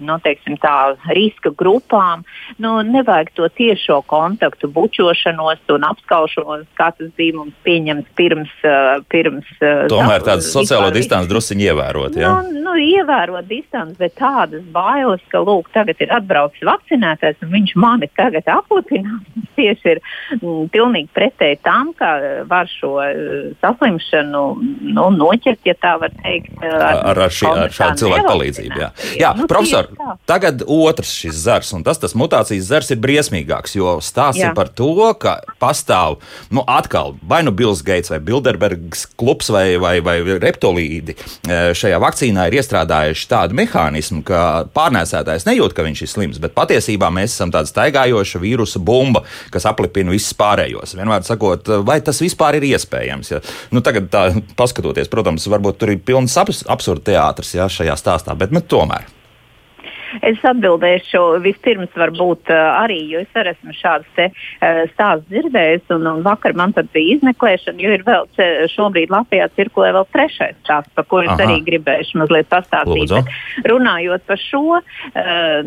nu, 0.02 0.18
teiksim, 0.24 0.58
tā, 0.62 0.96
riska 1.16 1.54
grupām, 1.58 2.24
nu, 2.62 2.76
nevajag 2.88 3.34
to 3.38 3.50
tiešo 3.58 4.02
kontaktu, 4.10 4.70
bučošanos 4.74 5.64
un 5.74 5.88
apskaušanos, 5.90 6.68
kā 6.80 6.92
tas 6.98 7.12
bija 7.18 7.40
mums 7.40 7.56
pieņemts 7.68 8.14
pirms. 8.20 8.54
Uh, 8.64 9.02
pirms 9.12 9.48
uh, 9.62 9.86
Tomēr 9.92 10.24
tādu 10.26 10.46
sociālo 10.46 10.90
distanci 10.94 11.32
druskuļi 11.32 11.70
ievērot. 11.70 12.18
Ja? 12.20 12.34
Nu, 12.44 12.64
nu, 12.68 12.76
ievērot 12.80 13.48
distanci, 13.50 13.98
bet 14.00 14.16
tādas 14.20 14.64
bailes, 14.74 15.24
ka, 15.32 15.42
lūk, 15.44 15.70
tagad 15.76 16.02
ir 16.04 16.14
atbraucis 16.16 16.66
vakcinētais 16.68 17.42
un 17.44 17.54
viņš 17.54 17.76
mani 17.80 18.10
tagad 18.18 18.48
aputinās. 18.52 19.24
tieši 19.58 19.94
ir 19.96 20.02
mm, 20.40 20.70
pilnīgi 20.74 21.10
pretēji 21.16 21.60
tam, 21.66 21.94
ka 21.98 22.14
var 22.50 22.70
šo 22.72 22.96
saslimšanu 23.62 24.44
nu, 24.82 25.08
noķert, 25.14 25.62
ja 25.68 25.76
tā 25.80 25.94
var 26.02 26.14
teikt. 26.22 26.54
Ar, 26.64 27.00
ar, 27.12 27.22
ar, 27.26 27.34
šī, 27.34 27.48
ar 27.50 27.74
šādu 27.74 28.04
cilvēku 28.04 28.30
palīdzību. 28.30 28.80
Jā, 28.82 28.90
jā 29.20 29.32
nu, 29.38 29.48
profesor, 29.52 29.90
tagad 30.30 30.64
otrs 30.66 31.14
šis 31.24 31.38
zars, 31.46 31.72
un 31.76 31.86
tas, 31.86 32.00
tas 32.02 32.16
mutācijas 32.20 32.70
zars 32.70 32.92
ir 32.94 33.02
briesmīgāks, 33.04 33.78
jo 33.78 33.98
stāsta 34.04 34.52
par 34.58 34.72
to, 34.74 34.92
ka 35.20 35.38
pastāv, 35.62 36.20
nu, 36.54 36.64
atkal, 36.70 37.16
vai 37.28 37.44
nu 37.46 37.54
Bills 37.56 37.84
Gates 37.86 38.12
vai 38.14 38.22
Bilderbergs 38.24 39.06
klubs 39.20 39.52
vai, 39.54 39.76
vai, 39.82 39.98
vai 40.06 40.18
reptolīdi 40.42 41.16
šajā 41.48 42.00
vakcīnā 42.04 42.48
ir 42.50 42.60
iestrādājuši 42.62 43.30
tādu 43.32 43.58
mehānismu, 43.58 44.24
ka 44.28 44.44
pārnēsētājs 44.76 45.48
nejūt, 45.50 45.76
ka 45.76 45.86
viņš 45.86 46.04
ir 46.06 46.12
slims, 46.12 46.42
bet 46.44 46.56
patiesībā 46.58 47.10
mēs 47.14 47.36
esam 47.36 47.54
tāda 47.54 47.70
staigājoša 47.70 48.42
vīrusa 48.44 48.82
bumba, 48.84 49.24
kas 49.54 49.68
aplipina 49.70 50.14
visus 50.14 50.36
pārējos. 50.38 50.96
Vienmēr 50.98 51.26
sakot, 51.28 51.70
vai 51.86 52.00
tas 52.06 52.22
vispār 52.24 52.60
ir 52.60 52.68
iespējams? 52.74 53.34
Ja? 53.34 53.42
Nu, 53.74 53.84
tagad, 53.86 54.10
tā, 54.14 54.26
paskatoties, 54.64 55.12
protams, 55.12 55.50
varbūt 55.52 55.82
tur 55.82 55.94
ir 55.94 56.02
pilns 56.06 56.40
absurda 56.40 57.12
teātris 57.12 57.54
ja, 57.58 57.68
šajā 57.72 58.00
stāstā, 58.00 58.38
bet 58.40 58.56
nu, 58.56 58.64
tomēr. 58.64 59.10
Es 60.22 60.42
atbildēšu 60.46 61.22
vispirms, 61.44 61.92
varbūt 61.98 62.52
arī, 62.54 63.00
jo 63.12 63.22
es 63.24 63.40
arī 63.40 63.54
esmu 63.56 63.74
šādas 63.78 64.10
te, 64.18 64.30
stāstus 64.94 65.30
dzirdējis, 65.32 65.88
un, 65.96 66.08
un 66.12 66.22
vakar 66.26 66.56
man 66.58 66.74
tad 66.76 66.90
bija 66.94 67.18
izmeklēšana, 67.18 67.82
jo 67.82 67.94
ir 67.98 68.06
vēl 68.06 68.28
šobrīd 68.74 69.14
Latvijā 69.14 69.50
cirkulē 69.58 69.94
vēl 69.98 70.08
trešais 70.14 70.58
stāsts, 70.62 70.94
par 70.98 71.08
ko 71.10 71.24
es 71.24 71.32
Aha. 71.34 71.48
arī 71.48 71.60
gribēšu 71.66 72.22
mazliet 72.22 72.50
pastāstīt. 72.52 73.32
Runājot 73.70 74.26
par 74.30 74.42
šo, 74.42 74.80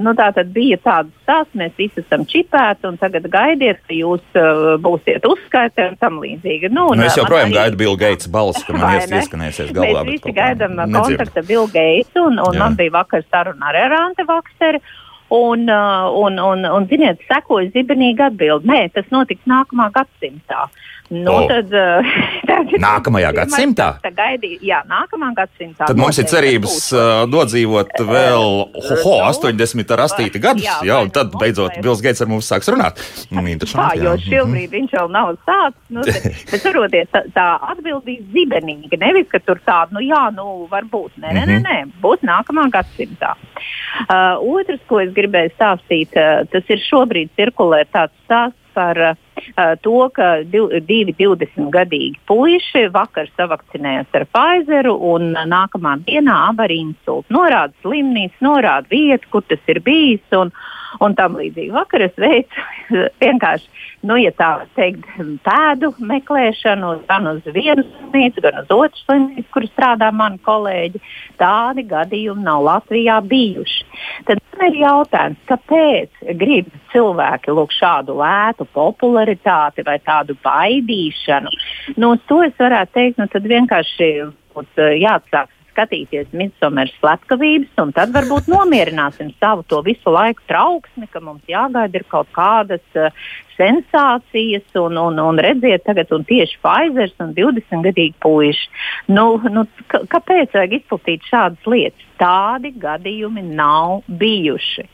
nu 0.03 0.15
tā 0.19 0.31
tad 0.37 0.53
bija 0.55 0.79
tāds 0.85 1.12
stāsts, 1.25 1.57
mēs 1.59 1.75
visi 1.79 2.03
esam 2.05 2.26
čipēti, 2.29 2.87
un 2.91 2.99
tagad 3.00 3.29
gaidiet, 3.33 3.83
ka 3.87 3.97
jūs 3.97 4.41
būsiet 4.83 5.26
uzskaitē 5.26 5.91
un 5.93 5.99
tam 6.03 6.21
līdzīgi. 6.23 6.71
Nu, 6.71 6.88
un, 6.93 7.00
nu, 7.00 7.09
es 7.09 7.19
joprojām 7.19 7.50
arī... 7.50 7.59
gaidu 7.59 7.81
Bill 7.83 7.99
Gates 8.00 8.31
balsi, 8.31 8.62
ka 8.67 8.76
man 8.76 8.99
ies, 9.00 9.11
ieskanēsies 9.11 9.73
galvā. 9.76 10.05
Mēs 10.07 10.21
visi 10.21 10.37
gaidām 10.37 10.79
kontakta 10.95 11.45
Bill 11.47 11.67
Gates, 11.73 12.12
un, 12.21 12.38
un 12.43 12.55
Jā. 12.55 12.62
man 12.62 12.79
bija 12.79 12.95
vakar 12.99 13.25
saruna 13.31 13.71
ar 13.73 13.81
Erante 13.87 14.26
Vakseri. 14.37 14.81
Un, 15.28 15.66
uh, 15.66 16.06
un, 16.14 16.38
un, 16.38 16.66
un, 16.71 16.85
ziniet, 16.90 17.23
sekoja 17.26 17.73
zibenīga 17.75 18.30
atbilde. 18.30 18.68
Nē, 18.71 18.85
tas 18.95 19.09
notiks 19.11 19.42
nākamā 19.50 19.88
gadsimtā. 19.95 20.68
Nu, 21.09 21.33
oh. 21.33 21.47
tad, 21.47 21.71
uh, 21.71 22.06
tad, 22.49 22.73
nākamajā 22.83 23.30
gadsimtā? 23.37 23.87
Gaidī, 24.16 24.56
jā, 24.66 24.80
nākamā 24.90 25.30
gadsimtā. 25.37 25.87
Tad 25.87 26.00
mums 26.00 26.18
ir 26.18 26.26
cerības 26.30 26.78
uh, 26.97 27.11
nodzīvot 27.30 27.92
vēl 28.09 28.47
ho, 28.75 28.97
ho, 29.04 29.14
80 29.28 29.95
ar 29.95 30.02
8 30.09 30.40
gadus, 30.42 30.66
jā, 30.66 30.80
jā, 30.88 30.99
un 31.04 31.12
tad 31.14 31.35
beidzot 31.38 31.78
Bills 31.78 32.02
Gates 32.02 32.25
ar 32.25 32.30
mums 32.30 32.50
sāks 32.50 32.71
runāt. 32.73 32.99
Mm, 33.30 33.54
tā, 33.62 33.88
jo 34.02 34.16
šobrīd 34.25 34.75
viņš 34.75 34.97
vēl 34.99 35.12
nav 35.14 35.33
sācis. 35.47 35.78
Nu, 35.95 36.02
bet 36.50 36.64
saprotiet, 36.64 37.12
tā, 37.14 37.23
tā 37.37 37.47
atbildība 37.75 38.26
zibenīga. 38.35 38.99
Nevis, 39.02 39.30
ka 39.30 39.42
tur 39.47 39.62
tāda, 39.62 39.95
nu 39.95 40.02
jā, 40.02 40.25
nu 40.35 40.66
varbūt. 40.73 41.21
Nē, 41.23 41.37
nē, 41.38 41.47
nē, 41.52 41.61
nē 41.62 41.78
būs 42.02 42.26
nākamā 42.26 42.66
gadsimtā. 42.75 43.37
Uh, 44.11 44.42
otrs, 44.42 44.83
ko 44.90 44.99
es 45.04 45.14
gribēju 45.16 45.54
stāstīt, 45.56 46.16
uh, 46.16 46.44
tas 46.52 46.73
ir 46.73 46.82
šobrīd 46.87 47.32
cirkulē 47.38 47.85
tāds 47.92 48.14
stāsts 48.25 48.62
par 48.76 49.00
uh, 49.00 49.14
to, 49.80 49.96
ka 50.16 50.30
divi 50.44 51.14
20-gadīgi 51.16 52.20
puiši 52.28 52.87
vakar 52.92 53.30
savakcinējās 53.37 54.18
ar 54.18 54.26
Pfizeru 54.28 54.96
un 55.12 55.32
nākamā 55.49 55.96
dienā 56.06 56.37
abi 56.50 56.66
ar 56.66 56.75
insultu. 56.76 57.32
Norāda 57.32 57.73
slimnīcu, 57.85 58.37
norāda 58.44 58.92
vietu, 58.92 59.32
kur 59.32 59.46
tas 59.49 59.73
ir 59.73 59.80
bijis. 59.87 60.25
Un, 60.37 60.52
un 61.05 61.14
tam 61.19 61.37
līdzīgi. 61.38 61.73
Vakar 61.75 62.05
es 62.07 62.14
veicu 62.21 62.64
vienkārši, 63.23 63.71
nu, 64.07 64.19
ja 64.21 64.33
tā 64.37 64.50
teikt, 64.78 65.07
pēdu 65.47 65.93
meklēšanu 65.99 66.93
gan 67.09 67.28
uz 67.31 67.47
vienu 67.55 67.85
slimnīcu, 67.87 68.45
gan 68.45 68.61
uz 68.62 68.73
otru 68.75 69.02
slimnīcu, 69.05 69.49
kur 69.55 69.69
strādā 69.71 70.11
mani 70.14 70.40
kolēģi. 70.47 71.02
Tādi 71.40 71.87
gadījumi 71.90 72.47
nav 72.47 72.64
Latvijā 72.66 73.19
bijuši. 73.26 73.85
Tad 74.28 74.43
man 74.52 74.66
ir 74.71 74.81
jautājums, 74.83 75.43
kāpēc 75.50 76.25
grib 76.40 76.71
cilvēki 76.93 77.57
lūk 77.57 77.75
šādu 77.76 78.16
lētu 78.21 78.69
popularitāti 78.76 79.85
vai 79.87 79.99
tādu 80.05 80.38
baidīšanu? 80.45 81.52
Nu, 82.00 82.14
to 82.28 82.43
es 82.47 82.57
varētu 82.61 82.97
teikt, 82.97 83.21
nu, 83.21 83.28
tad 83.33 83.49
vienkārši 83.50 84.11
jāatsāk 84.57 85.52
skatīties 85.76 86.33
midsomeras 86.33 86.95
slepkavības, 87.02 87.75
un 87.83 87.92
tad 87.97 88.14
varbūt 88.16 88.49
nomierināsim 88.49 89.35
savu 89.37 89.66
to 89.68 89.83
visu 89.85 90.12
laiku 90.12 90.45
trauksmi, 90.49 91.09
ka 91.12 91.21
mums 91.21 91.45
jāgaida 91.50 92.00
ir 92.00 92.06
kaut 92.09 92.33
kādas 92.37 92.97
uh, 92.97 93.12
sensācijas, 93.59 94.64
un, 94.80 94.97
un, 95.00 95.21
un 95.21 95.40
redziet, 95.42 95.85
tagad 95.85 96.12
un 96.16 96.25
tieši 96.28 96.59
Pfizer 96.64 97.12
un 97.25 97.37
20-gadīgi 97.37 98.16
puiši. 98.25 98.68
Nu, 99.12 99.28
nu, 99.52 99.66
kāpēc 99.92 100.56
vajag 100.56 100.80
izplatīt 100.80 101.28
šādas 101.28 101.68
lietas? 101.68 102.06
Tādi 102.20 102.73
gadījumi 102.80 103.42
nav 103.56 104.02
bijuši. 104.08 104.87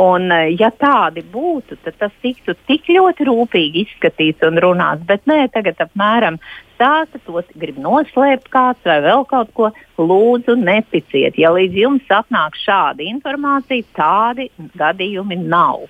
Un, 0.00 0.30
eh, 0.32 0.56
ja 0.58 0.70
tādi 0.70 1.22
būtu, 1.22 1.76
tad 1.84 1.98
tas 2.00 2.12
tiktu 2.22 2.56
tik 2.66 2.88
ļoti 2.88 3.26
rūpīgi 3.28 3.84
izskatīts 3.84 4.42
un 4.46 4.58
runāts. 4.64 5.04
Bet 5.06 5.26
nē, 5.30 5.44
tagad 5.52 5.82
apmēram 5.84 6.38
stāsta 6.74 7.20
tos, 7.26 7.44
grib 7.54 7.78
noslēpt 7.78 8.48
kāds 8.50 8.80
vai 8.88 9.00
vēl 9.04 9.26
kaut 9.30 9.52
ko. 9.54 9.70
Lūdzu, 9.98 10.56
neticiet. 10.58 11.36
Ja 11.38 11.52
līdz 11.54 11.76
jums 11.78 12.08
atnāk 12.10 12.56
šāda 12.58 13.04
informācija, 13.06 13.86
tādi 13.94 14.48
gadījumi 14.74 15.38
nav. 15.44 15.86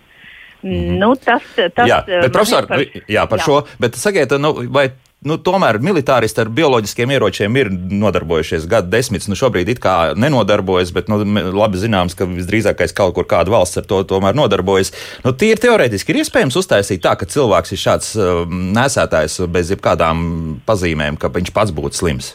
Mm 0.64 0.72
-hmm. 0.72 0.98
nu, 0.98 1.14
tas, 1.16 1.42
tas, 1.74 1.88
jā, 1.88 2.04
bet, 2.06 2.32
profesor, 2.32 2.66
par, 2.66 2.78
jā, 3.08 3.26
par 3.28 3.38
jā. 3.38 3.44
šo, 3.44 3.62
bet 3.80 3.94
sakiet, 3.94 4.30
nu, 4.40 4.52
vai 4.72 4.90
nu, 5.28 5.38
tomēr 5.40 5.80
militāristi 5.84 6.42
ar 6.42 6.50
bioloģiskiem 6.54 7.14
ieročiem 7.16 7.58
ir 7.60 7.70
nodarbojušies 7.72 8.68
gadu 8.70 8.92
desmitus. 8.92 9.30
Nu, 9.32 9.38
šobrīd 9.38 9.72
it 9.72 9.82
kā 9.84 9.96
nenodarbojas, 10.18 10.92
bet 10.94 11.10
nu, 11.12 11.20
labi 11.56 11.80
zināms, 11.80 12.16
ka 12.18 12.28
visdrīzākais 12.28 12.94
kaut 12.96 13.16
kur 13.16 13.28
kāda 13.30 13.52
valsts 13.54 13.80
ar 13.80 13.88
to 13.90 14.02
tomēr 14.14 14.36
nodarbojas. 14.36 14.92
Nu, 15.24 15.34
Tīri 15.34 15.60
teorētiski 15.64 16.14
ir 16.14 16.22
iespējams 16.22 16.60
uztaisīt 16.60 17.04
tā, 17.04 17.16
ka 17.18 17.28
cilvēks 17.30 17.74
ir 17.74 17.84
šāds 17.86 18.14
uh, 18.18 18.44
nesētājs 18.48 19.40
bez 19.50 19.74
jebkādām 19.74 20.24
pazīmēm, 20.68 21.20
ka 21.20 21.32
viņš 21.34 21.54
pats 21.56 21.74
būtu 21.74 22.04
slims. 22.04 22.34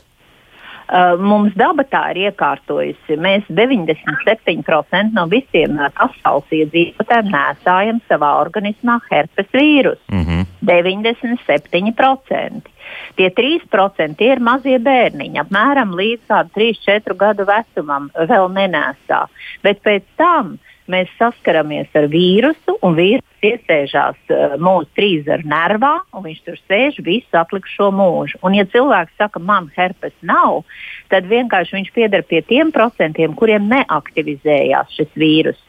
Uh, 0.90 1.14
mums 1.22 1.54
daba 1.54 1.84
tā 1.86 2.00
ir 2.16 2.32
iekārtojusi. 2.32 3.14
Mēs 3.22 3.46
97% 3.54 5.14
no 5.14 5.28
visiem 5.30 5.76
uh, 5.78 5.92
pasaules 5.94 6.50
iedzīvotājiem 6.58 7.30
nesājam 7.30 8.00
savā 8.10 8.32
organismā 8.42 8.96
herpes 9.12 9.46
vīrusu. 9.54 10.02
Mm 10.10 10.26
-hmm. 10.26 10.48
97%. 10.66 12.74
Tie 13.16 13.30
3% 13.30 14.16
tie 14.18 14.32
ir 14.34 14.40
mazie 14.40 14.80
bērniņi, 14.80 15.40
apmēram 15.44 15.94
līdz 15.94 16.26
3-4 16.58 17.16
gadu 17.16 17.46
vecumam 17.46 18.10
vēl 18.16 18.50
nenēsā. 18.58 19.28
Bet 19.64 19.84
pēc 19.86 20.04
tam 20.18 20.58
mēs 20.88 21.08
saskaramies 21.20 21.88
ar 21.94 22.10
vīrusu, 22.10 22.78
un 22.82 22.96
vīruss 22.98 23.29
iesēžās 23.46 24.20
uh, 24.34 24.56
mūsu 24.62 24.90
trīsdara 24.98 25.46
nervā, 25.48 25.94
un 26.16 26.26
viņš 26.28 26.42
tur 26.46 26.60
sēž 26.68 27.00
visu 27.06 27.40
atlikušo 27.40 27.90
mūžu. 27.96 28.40
Un, 28.46 28.58
ja 28.58 28.66
cilvēks 28.70 29.16
saka, 29.20 29.42
man 29.42 29.70
herpes 29.78 30.16
nav, 30.26 30.64
tad 31.12 31.28
vienkārši 31.30 31.78
viņš 31.78 31.90
pieder 31.96 32.24
pie 32.28 32.42
tiem 32.46 32.74
procentiem, 32.76 33.34
kuriem 33.38 33.68
neaktivizējās 33.72 34.94
šis 34.98 35.12
vīrus. 35.20 35.60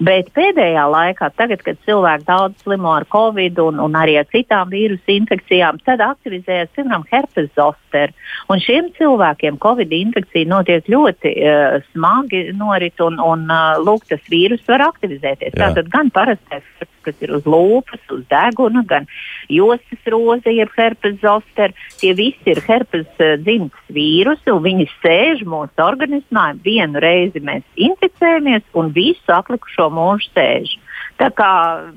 Bet 0.00 0.30
pēdējā 0.36 0.84
laikā, 0.90 1.30
tagad, 1.36 1.62
kad 1.64 1.80
cilvēki 1.84 2.26
daudz 2.28 2.62
slimo 2.64 2.94
ar 2.96 3.04
covid 3.12 3.58
un, 3.62 3.80
un 3.84 3.96
arī 4.00 4.16
ar 4.20 4.28
citām 4.32 4.70
vīrusu 4.72 5.12
infekcijām, 5.18 5.80
tad 5.86 6.02
aktivizējas 6.04 6.72
piemēram 6.76 7.04
herpes 7.12 7.50
zoster. 7.56 8.14
Un 8.52 8.62
šiem 8.64 8.90
cilvēkiem 8.98 9.58
covid 9.62 9.92
infekcija 10.00 10.48
notiek 10.48 10.88
ļoti 10.88 11.34
uh, 11.36 11.78
smagi 11.92 12.48
norit 12.56 13.00
un, 13.04 13.20
un 13.20 13.48
uh, 13.48 13.80
lūk, 13.84 14.08
tas 14.08 14.24
vīrus 14.32 14.64
var 14.68 14.88
aktivizēties. 14.88 15.54
Jā. 15.54 15.68
Tātad 15.68 15.92
gan 15.92 16.12
parastais 16.14 16.64
kas 17.08 17.24
ir 17.24 17.32
uz 17.36 17.46
lūpas, 17.48 18.02
uz 18.12 18.24
deguna, 18.28 18.82
gan 18.88 19.06
jostas 19.52 20.10
roze, 20.12 20.52
jeb 20.52 20.72
herpes 20.76 21.16
zoster. 21.22 21.74
Tie 22.00 22.12
visi 22.18 22.52
ir 22.52 22.60
herpes 22.66 23.08
uh, 23.22 23.36
dzimtas 23.40 23.94
vīrusi, 23.94 24.52
un 24.52 24.64
viņi 24.64 24.87
sēž 25.02 25.44
mūsu 25.48 25.84
organismā. 25.84 26.50
Vienu 26.64 27.00
reizi 27.02 27.42
mēs 27.44 27.64
inficējamies, 27.76 28.66
un 28.78 28.92
visu 28.96 29.34
atlikušo 29.34 29.88
mūžu 29.94 30.30
sēž. 30.34 30.76
Tā 31.18 31.30
kā 31.34 31.50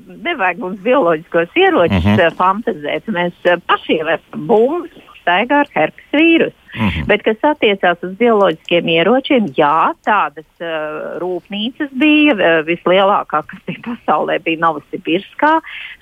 nevajag 0.08 0.58
mums 0.62 0.80
bioloģiskos 0.82 1.54
ieročus 1.56 2.04
uh 2.04 2.16
-huh. 2.18 2.34
fantazēt, 2.38 3.06
mēs 3.06 3.34
pašiem 3.66 4.08
esam 4.08 4.46
bumbas, 4.46 4.90
staigā 5.22 5.62
ar 5.62 5.70
herpes 5.74 6.16
vīrusu. 6.16 6.61
Mm 6.74 6.88
-hmm. 6.88 7.06
Bet, 7.06 7.22
kas 7.22 7.36
attiecās 7.42 7.98
uz 8.02 8.16
bioloģiskiem 8.16 8.88
ieročiem, 8.88 9.46
jā, 9.56 9.92
tādas 10.04 10.48
uh, 10.60 11.18
rūpnīcas 11.20 11.92
bija. 11.92 12.32
Uh, 12.32 12.62
vislielākā, 12.66 13.42
kas 13.48 13.60
bija 13.66 13.82
pasaulē, 13.86 14.38
bija 14.44 14.60
Novosibirskā. 14.62 15.58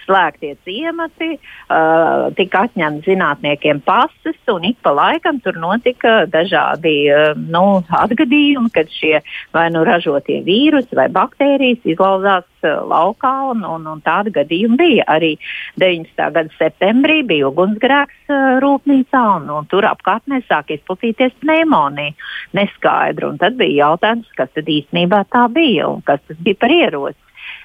Slēgtie 0.06 0.56
ciemati, 0.66 1.36
uh, 1.36 2.30
tika 2.34 2.64
atņemti 2.66 3.12
zinātniekiem 3.12 3.82
pases, 3.86 4.38
un 4.50 4.64
ik 4.66 4.80
pa 4.82 4.90
laikam 4.96 5.38
tur 5.44 5.58
notika 5.60 6.24
dažādi 6.26 6.94
uh, 7.12 7.36
nu, 7.36 7.82
atgadījumi, 7.86 8.72
kad 8.74 8.90
šie 8.90 9.20
vai 9.54 9.68
nu 9.70 9.84
ražotie 9.86 10.40
vīrusi 10.46 10.96
vai 10.98 11.06
baktērijas 11.14 11.84
izlauzās 11.84 12.48
uh, 12.64 12.80
laukā, 12.90 13.34
un, 13.52 13.62
un, 13.64 13.86
un 13.86 14.02
tādi 14.02 14.34
gadījumi 14.34 14.80
bija. 14.80 15.06
Arī 15.10 15.36
19. 15.78 16.16
gada 16.16 16.48
septembrī 16.58 17.20
bija 17.26 17.50
ugunsgrēks 17.52 18.32
uh, 18.32 18.58
rūpnīcā, 18.64 19.24
un, 19.36 19.50
un 19.60 19.70
tur 19.70 19.86
apkārtnē 19.86 20.42
sāk 20.60 20.74
izplatīties 20.76 21.32
pneimonija. 21.40 22.14
Neskaidru, 22.56 23.32
un 23.32 23.38
tad 23.40 23.56
bija 23.56 23.90
jautājums, 23.90 24.28
kas 24.36 24.50
tad 24.54 24.68
īstenībā 24.68 25.24
tā 25.32 25.48
bija 25.52 25.88
un 25.88 26.02
kas 26.02 26.20
tas 26.28 26.36
bija 26.38 26.60
par 26.60 26.70
ieroci. 26.70 27.18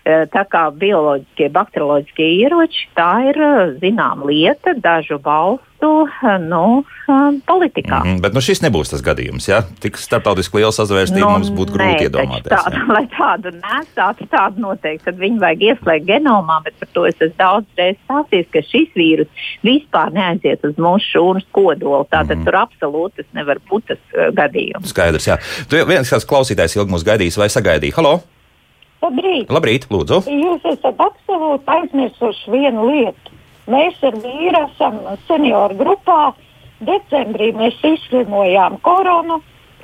Uh, 0.05 0.25
tā 0.29 0.43
kā 0.45 0.67
bioloģiskie, 0.69 1.49
bakterioloģiskie 1.53 2.27
ieroči, 2.43 2.83
tā 2.97 3.11
ir 3.31 3.39
zināma 3.81 4.29
lieta 4.29 4.75
dažu 4.77 5.17
valstu 5.23 5.65
iesaistītu 5.85 6.49
nu, 6.49 6.83
politikā. 7.45 8.01
Mm, 8.03 8.21
bet 8.23 8.33
nu, 8.33 8.41
šis 8.41 8.61
nebūs 8.63 8.91
tas 8.91 9.03
gadījums. 9.05 9.47
Ja? 9.47 9.61
Tik 9.81 9.97
starptautiski 9.99 10.59
liela 10.59 10.71
sazvērstība 10.73 11.25
nu, 11.25 11.37
mums 11.37 11.51
būtu 11.53 11.75
grūti 11.75 11.99
nē, 11.99 12.07
iedomāties. 12.07 12.51
Tādu, 12.53 12.79
ja? 12.79 12.85
lai 12.95 13.03
tādu 13.13 13.53
nesātu, 13.59 14.27
tādu 14.31 14.63
noteikti, 14.63 15.05
tad 15.05 15.19
viņi 15.21 15.41
vajag 15.43 15.65
ieslēgt 15.69 16.07
genomā, 16.09 16.59
bet 16.65 16.77
par 16.81 16.91
to 16.95 17.05
es 17.09 17.17
esmu 17.19 17.37
daudz 17.39 17.79
reizes 17.79 18.01
stāstījis, 18.05 18.51
ka 18.53 18.63
šis 18.71 18.93
vīrus 18.97 19.49
vispār 19.65 20.13
neaiziet 20.15 20.65
uz 20.65 20.77
mūsu 20.81 21.11
šūnas 21.13 21.49
kodolu. 21.55 22.05
Tātad 22.11 22.39
mm. 22.39 22.47
tur 22.47 22.61
absolūti 22.65 23.21
tas 23.21 23.33
nevar 23.37 23.61
būt 23.69 23.91
tas 23.93 24.01
uh, 24.15 24.31
gadījums. 24.35 24.89
Skaidrs, 24.93 25.29
jā. 25.29 25.41
Tu 25.69 25.83
viens 25.85 26.15
kāds 26.15 26.29
klausītājs 26.29 26.79
ilgi 26.79 26.95
mūs 26.95 27.05
gaidījis 27.07 27.41
vai 27.41 27.51
sagaidīja? 27.53 27.99
Halo! 27.99 28.21
Labrīt! 29.05 29.51
Labrīt, 29.53 29.87
lūdzu! 29.93 30.23
Jūs 30.31 30.65
esat 30.71 31.01
absolūti 31.03 31.73
aizmirsuši 31.77 32.53
vienu 32.53 32.89
lietu. 32.89 33.35
Mēs 33.69 34.01
ar 34.05 34.17
vīru 34.21 34.61
esam 34.65 34.97
senioru 35.27 35.77
grupā. 35.79 36.33
Decembrī 36.85 37.51
mēs 37.55 37.77
izslimojām 37.87 38.79
koronu 38.85 39.39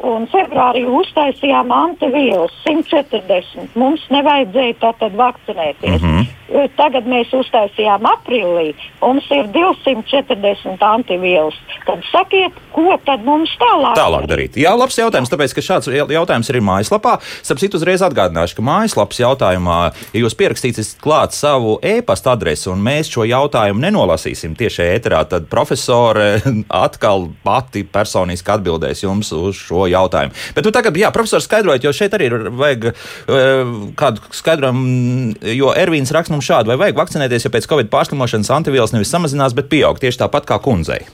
un 0.06 0.25
februārī 0.32 0.84
uztaisījām 0.90 1.72
antivīrus 1.75 2.54
140. 2.66 3.78
Mums 3.80 4.04
nevajadzēja 4.13 4.78
tātad 4.82 5.16
vakcinēties. 5.18 6.01
Mm 6.01 6.08
-hmm. 6.08 6.30
Tagad 6.75 7.05
mēs 7.08 7.31
uztaisījām 7.36 8.03
aprīlī, 8.10 8.72
mums 9.00 9.27
ir 9.31 9.48
240 9.53 10.81
antivīrus. 10.84 11.55
Tad 11.88 12.03
sakiet, 12.12 12.58
ko 12.75 12.98
tad 13.05 13.24
mums 13.25 13.53
tālāk, 13.62 13.96
tālāk 13.98 14.27
darīt? 14.29 14.58
Jā, 14.60 14.74
labs 14.75 15.00
jautājums, 15.00 15.31
tāpēc, 15.31 15.55
ka 15.55 15.63
šāds 15.63 15.88
jautājums 15.91 16.51
ir 16.51 16.60
mājaslapā. 16.65 17.17
Starp 17.41 17.77
uzreiz 17.79 18.03
atgādināšu, 18.03 18.58
ka 18.58 18.65
mājaslapas 18.67 19.22
jautājumā, 19.22 19.79
ja 20.12 20.24
jūs 20.24 20.36
pierakstīsiet 20.39 21.00
klāt 21.03 21.36
savu 21.38 21.77
e-pasta 21.86 22.36
adresi 22.36 22.67
un 22.72 22.84
mēs 22.84 23.12
šo 23.12 23.24
jautājumu 23.29 23.86
nenolasīsim 23.86 24.58
tieši 24.60 24.89
ēterā, 24.98 25.24
tad 25.31 25.48
profesore 25.51 26.41
atkal 26.86 27.29
pati 27.46 27.86
personiski 27.88 28.55
atbildēs 28.58 29.05
jums 29.05 29.31
uz 29.38 29.55
šo 29.70 29.88
jautājumu. 29.91 30.36
Bet 30.58 30.67
nu, 30.67 30.75
tagad, 30.75 31.00
jā, 31.00 31.13
profesors 31.15 31.48
skaidrojot, 31.48 31.88
jo 31.88 31.96
šeit 31.96 32.17
arī 32.17 32.27
ir 32.27 32.38
vajag 32.60 32.91
uh, 32.91 33.74
kādu 34.00 34.36
skaidrojumu, 34.36 35.39
jo 35.55 35.72
Ervīns 35.81 36.12
raksta 36.13 36.36
mums 36.36 36.40
šādu, 36.45 36.71
vai 36.71 36.79
vajag 36.86 37.01
vakcinēties, 37.01 37.48
ja 37.48 37.53
pēc 37.53 37.67
Covid 37.71 37.91
pārslimošanas 37.93 38.51
antivielas 38.53 38.95
nevis 38.95 39.12
samazinās, 39.13 39.55
bet 39.57 39.69
pieaug 39.71 40.00
tieši 40.01 40.24
tāpat 40.24 40.50
kā 40.50 40.60
kundzei. 40.63 41.05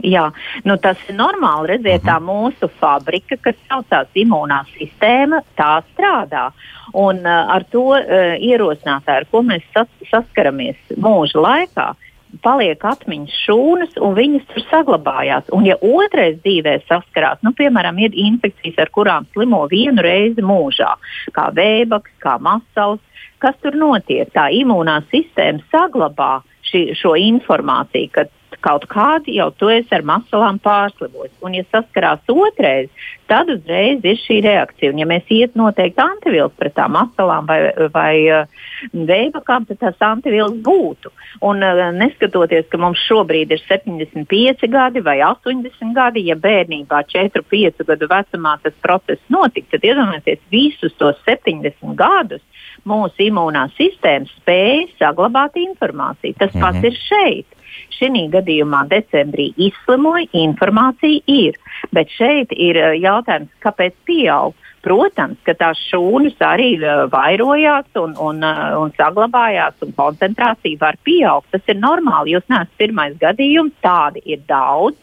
Jā, 0.00 0.30
nu 0.64 0.78
tas 0.80 1.00
ir 1.08 1.16
normāli. 1.18 1.74
Redziet, 1.74 2.06
tā 2.06 2.16
mhm. 2.16 2.30
mūsu 2.30 2.70
fabrika, 2.80 3.36
kas 3.44 3.58
saucās 3.68 4.08
imūnā 4.16 4.62
sistēma, 4.72 5.42
tā 5.60 5.80
strādā. 5.92 6.48
Un 6.96 7.20
uh, 7.22 7.52
ar 7.54 7.66
to 7.70 7.90
uh, 7.94 8.32
ierosinātāju, 8.40 9.22
ar 9.22 9.26
ko 9.30 9.44
mēs 9.46 9.66
sas 9.74 9.90
saskaramies 10.10 10.78
mūža 10.98 11.44
laikā, 11.44 11.90
uh, 11.92 12.09
paliek 12.44 12.84
atmiņas 12.86 13.36
šūnas, 13.44 13.96
un 14.02 14.14
viņas 14.16 14.46
tur 14.52 14.64
saglabājās. 14.70 15.50
Un, 15.56 15.66
ja 15.68 15.76
otrais 15.80 16.38
dzīvē 16.44 16.78
saskarās, 16.88 17.40
nu, 17.46 17.52
piemēram, 17.56 17.98
ir 18.02 18.16
infekcijas, 18.26 18.78
ar 18.84 18.92
kurām 18.94 19.28
slimo 19.34 19.64
vienu 19.70 20.04
reizi 20.04 20.44
mūžā, 20.44 20.92
kā 21.36 21.48
vēbaks, 21.56 22.14
kā 22.22 22.36
masals, 22.42 23.02
kas 23.42 23.56
tur 23.64 23.76
notiek? 23.78 24.30
Tā 24.34 24.48
imūnā 24.54 25.00
sistēma 25.10 25.64
saglabā 25.72 26.32
ši, 26.70 26.90
šo 26.98 27.16
informāciju, 27.18 28.12
ka 28.14 28.26
kaut 28.64 28.86
kādi 28.90 29.36
jau 29.38 29.48
to 29.58 29.70
es 29.72 29.90
ar 29.94 30.04
masalām 30.06 30.60
pārslimos. 30.62 31.32
Un, 31.44 31.56
ja 31.58 31.64
saskarās 31.70 32.22
otrais, 32.30 32.90
tad 33.30 33.50
uzreiz 33.52 34.04
ir 34.04 34.18
šī 34.20 34.40
reakcija. 34.44 34.92
Un, 34.92 35.00
ja 35.02 35.08
mēs 35.08 35.30
iet 35.32 35.56
noteikti 35.58 36.02
antivielas 36.04 36.54
pret 36.58 36.74
tām 36.76 36.94
masalām 36.96 37.48
vai, 37.48 37.60
vai 37.94 38.14
uh, 38.28 38.66
veibakām, 38.92 39.66
tad 39.68 39.80
tās 39.82 40.04
antivielas 40.10 40.56
būtu. 40.66 41.12
Un, 41.46 41.64
uh, 41.64 41.82
neskatoties, 41.96 42.68
ka 42.72 42.80
mums 42.80 43.02
šobrīd 43.06 43.54
ir 43.54 43.62
75 43.66 44.68
gadi 44.70 45.04
vai 45.06 45.18
80 45.26 45.94
gadi, 45.96 46.26
ja 46.30 46.38
bērnībā 46.40 47.04
4-5 47.12 47.86
gadu 47.88 48.10
vecumā 48.10 48.56
tas 48.64 48.76
process 48.84 49.22
notika, 49.32 49.76
tad 49.76 49.88
iedomājieties 49.90 50.44
visus 50.52 50.96
tos 51.00 51.18
70 51.28 51.96
gadus 51.98 52.44
mūsu 52.88 53.28
imūnā 53.28 53.66
sistēma 53.76 54.28
spēja 54.38 54.86
saglabāt 54.98 55.58
informāciju. 55.60 56.36
Tas 56.38 56.54
mm 56.54 56.60
-hmm. 56.60 56.64
pats 56.64 56.84
ir 56.84 56.96
šeit. 57.08 57.59
Šī 57.90 58.26
gadījumā 58.32 58.84
decembrī 58.90 59.50
izslimoja, 59.60 60.28
informācija 60.32 61.22
ir. 61.26 61.58
Bet 61.94 62.12
šeit 62.14 62.52
ir 62.56 62.78
eh, 62.78 62.98
jautājums, 63.02 63.52
kāpēc 63.64 63.96
pieaug. 64.08 64.56
Protams, 64.80 65.36
ka 65.44 65.52
tās 65.60 65.76
šūnas 65.90 66.38
arī 66.40 66.70
uh, 66.80 67.02
vairojās 67.12 67.90
un, 68.00 68.14
un, 68.16 68.38
uh, 68.40 68.78
un 68.80 68.94
saglabājās, 68.96 69.76
un 69.84 69.92
koncentrācija 69.92 70.80
var 70.80 70.96
pieaugt. 71.04 71.50
Tas 71.52 71.68
ir 71.68 71.76
normāli. 71.76 72.32
Jūs 72.32 72.46
neesat 72.48 72.72
pirmais 72.80 73.18
gadījums, 73.20 73.76
tādi 73.84 74.24
ir 74.24 74.40
daudz. 74.48 74.96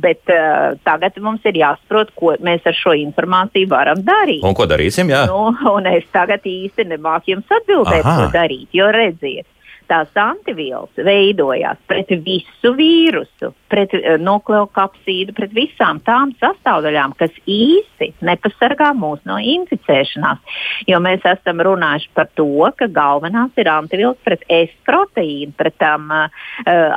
Bet 0.00 0.24
uh, 0.32 0.72
tagad 0.88 1.20
mums 1.20 1.44
ir 1.44 1.58
jāsaprot, 1.60 2.14
ko 2.16 2.32
mēs 2.40 2.64
ar 2.64 2.76
šo 2.78 2.94
informāciju 2.96 3.68
varam 3.68 4.00
darīt. 4.06 4.40
Un 4.40 4.56
ko 4.56 4.64
darīsim? 4.70 5.12
Jā. 5.12 5.26
Nu, 5.28 5.50
un 5.74 5.90
es 5.92 6.08
tagad 6.14 6.46
īsti 6.48 6.88
nemāku 6.88 7.34
jums 7.34 7.56
atbildēt, 7.60 8.06
Aha. 8.06 8.22
ko 8.22 8.32
darīt. 8.38 8.70
Jo 8.72 8.88
redziet, 8.96 9.44
tās 9.90 10.14
antivielas 10.18 11.02
veidojās 11.04 11.80
pret 11.90 12.12
visu 12.24 12.72
vīrusu, 12.78 13.52
pret 13.72 13.94
uh, 13.98 14.14
nukleokapsīdu, 14.22 15.34
pret 15.36 15.54
visām 15.56 16.00
tām 16.06 16.34
sastāvdaļām, 16.40 17.16
kas 17.20 17.34
īsti 17.44 18.12
nepasargā 18.26 18.92
mūs 18.98 19.22
no 19.28 19.38
inficēšanās. 19.42 20.58
Jo 20.88 21.02
mēs 21.02 21.26
esam 21.28 21.62
runājuši 21.66 22.12
par 22.16 22.30
to, 22.38 22.48
ka 22.78 22.90
galvenās 22.90 23.56
ir 23.60 23.70
antivielas 23.72 24.20
pret 24.26 24.46
S 24.50 24.74
proteīnu, 24.86 25.54
pret 25.58 25.78
tām 25.82 26.10
uh, 26.14 26.44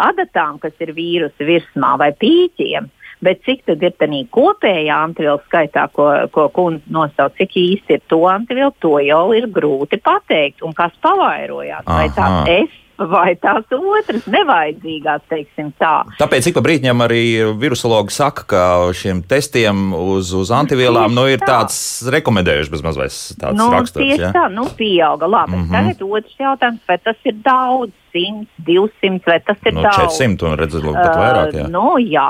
adatām, 0.07 0.59
kas 0.63 0.77
ir 0.83 0.93
vīrusu 0.95 1.49
virsmā 1.49 1.95
vai 2.01 2.13
pīķiem. 2.17 2.91
Bet 3.23 3.43
cik 3.47 3.63
tad 3.67 3.83
ir 3.85 3.93
tā 3.95 4.07
kopējā 4.35 4.95
antivielu 5.07 5.39
skaitā, 5.45 5.87
ko, 5.95 6.09
ko 6.33 6.49
kundze 6.55 6.91
nosauc, 6.91 7.35
cik 7.39 7.55
īsti 7.59 7.97
ir 7.97 8.01
to 8.11 8.19
antivielu, 8.27 8.73
to 8.83 8.97
jau 8.99 9.25
ir 9.37 9.47
grūti 9.47 9.99
pateikt. 10.03 10.63
Un 10.67 10.75
kas 10.75 10.95
pavairojās? 11.03 11.85
Aha. 11.85 11.99
Vai 12.01 12.09
tās 12.17 12.51
es 12.51 12.79
vai 12.97 13.33
tās 13.41 13.65
otras 13.73 14.25
nevajadzīgās, 14.29 15.23
teiksim 15.31 15.71
tā. 15.81 15.93
Tāpēc 16.19 16.49
ik 16.49 16.57
pa 16.57 16.63
brīdim 16.65 17.03
arī 17.05 17.23
virusologi 17.59 18.13
saka, 18.13 18.45
ka 18.49 18.63
šiem 18.97 19.23
testiem 19.29 19.93
uz, 19.97 20.33
uz 20.37 20.53
antivielām 20.53 21.15
nu, 21.15 21.25
ir 21.31 21.41
tā. 21.41 21.63
tāds 21.63 21.77
rekomendējuši 22.13 22.73
bezmaz 22.73 22.99
vai 22.99 23.09
tāds 23.09 23.57
nu, 23.59 23.69
raksturs. 23.73 24.05
Tieši 24.05 24.27
ja? 24.27 24.31
tā, 24.35 24.45
nu 24.53 24.67
pieauga. 24.77 25.27
Labi, 25.33 25.57
mm 25.57 25.63
-hmm. 25.63 25.71
tagad 25.71 26.01
otrs 26.01 26.39
jautājums, 26.39 26.81
vai 26.87 26.97
tas 26.97 27.17
ir 27.25 27.35
daudz? 27.43 27.93
100, 28.13 28.45
200 28.67 29.27
vai 29.27 29.39
tas 29.43 29.59
ir 29.65 29.75
nu, 29.75 29.83
daudz. 29.83 30.17
400 30.17 30.47
un 30.47 30.57
redzat, 30.59 30.85
pat 30.85 31.17
vairāk. 31.19 31.57
Jā. 31.57 31.65
Uh, 31.65 31.71
nu, 31.73 31.85
jā, 31.99 32.27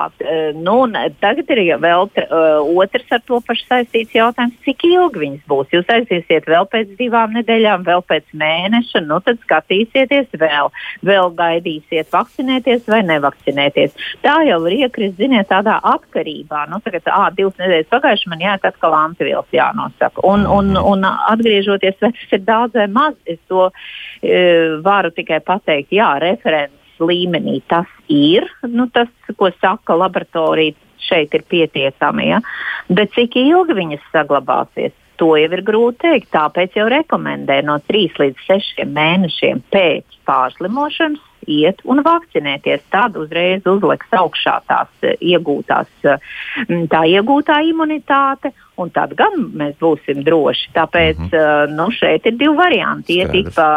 nu, 0.58 0.78
tagad 1.24 1.52
ir 1.54 1.62
vēl 1.84 2.08
uh, 2.08 2.72
otrs 2.84 3.15
ar 3.15 3.24
to 3.28 3.39
pašu 3.46 3.67
saistīts 3.67 4.15
jautājums, 4.15 4.58
cik 4.65 4.86
ilgi 4.88 5.24
viņas 5.26 5.43
būs. 5.52 5.72
Jūs 5.76 5.91
aiziesiet 5.93 6.48
vēl 6.50 6.67
pēc 6.72 6.96
divām 7.00 7.36
nedēļām, 7.38 7.86
vēl 7.88 8.04
pēc 8.10 8.26
mēneša, 8.39 9.04
nu 9.08 9.19
tad 9.26 9.41
skatīsieties 9.43 10.34
vēl, 10.39 10.72
vēl 11.06 11.32
gaidīsiet, 11.38 12.12
vakcinēties 12.13 12.88
vai 12.89 13.04
nevakcinēties. 13.10 13.98
Tā 14.24 14.39
jau 14.48 14.60
ir 14.69 14.78
iekrist, 14.86 15.19
ziniet, 15.19 15.50
tādā 15.52 15.78
atkarībā. 15.93 16.65
Nu, 16.72 16.80
tagad, 16.86 17.08
ā, 17.12 17.28
divas 17.36 17.60
nedēļas 17.60 17.91
pagājuši, 17.91 18.32
man 18.32 18.43
jāiet 18.43 18.67
atkal 18.69 18.96
antivielas 18.98 19.52
jānosaka. 19.54 20.24
Un, 20.28 20.48
un, 20.48 20.74
un, 20.80 21.04
un 21.04 21.08
atgriežoties, 21.12 22.00
vai 22.02 22.12
tas 22.15 22.36
ir 22.38 22.43
daudz 22.48 22.78
vai 22.78 22.88
maz, 22.91 23.15
es 23.30 23.39
to 23.52 23.67
e, 24.22 24.39
varu 24.86 25.12
tikai 25.15 25.39
pateikt 25.46 25.73
pateikt, 25.74 25.94
jā, 25.96 26.14
referents 26.22 27.02
līmenī 27.02 27.62
tas 27.68 27.90
ir, 28.08 28.46
nu, 28.70 28.88
tas, 28.94 29.10
ko 29.38 29.50
saka 29.60 29.96
laboratorija, 29.98 30.78
šeit 31.04 31.34
ir 31.34 31.44
pietiekami. 31.50 32.30
Ja? 32.30 32.40
Bet 32.88 33.12
cik 33.16 33.36
ilgi 33.36 33.76
viņas 33.76 34.06
saglabāsies, 34.14 34.94
to 35.18 35.34
jau 35.38 35.50
ir 35.52 35.64
grūti 35.66 36.06
pateikt. 36.06 36.32
Tāpēc 36.32 36.78
jau 36.78 36.88
rekomendē 36.92 37.62
no 37.66 37.80
3 37.90 38.22
līdz 38.22 38.48
6 38.48 38.86
mēnešiem 38.88 39.64
pēc 39.74 40.06
pārslimošanas 40.28 41.22
iet 41.48 41.82
un 41.84 42.00
vakcinēties. 42.04 42.86
Tad 42.94 43.18
uzreiz 43.20 43.66
uzliks 43.68 44.08
augšā 44.16 44.62
tās 44.68 44.92
iegūtās, 45.20 45.90
tā 46.94 47.04
iegūtā 47.18 47.60
imunitāte 47.68 48.54
un 48.82 48.90
tad 48.94 49.14
gan 49.18 49.36
mēs 49.54 49.76
būsim 49.82 50.24
droši. 50.26 50.72
Tāpēc 50.74 51.20
mm 51.20 51.30
-hmm. 51.30 51.76
nu, 51.78 51.90
šeit 51.92 52.26
ir 52.26 52.38
divi 52.38 52.56
varianti. 52.58 53.20
Iet 53.20 53.34
ik 53.36 53.54
pa 53.54 53.68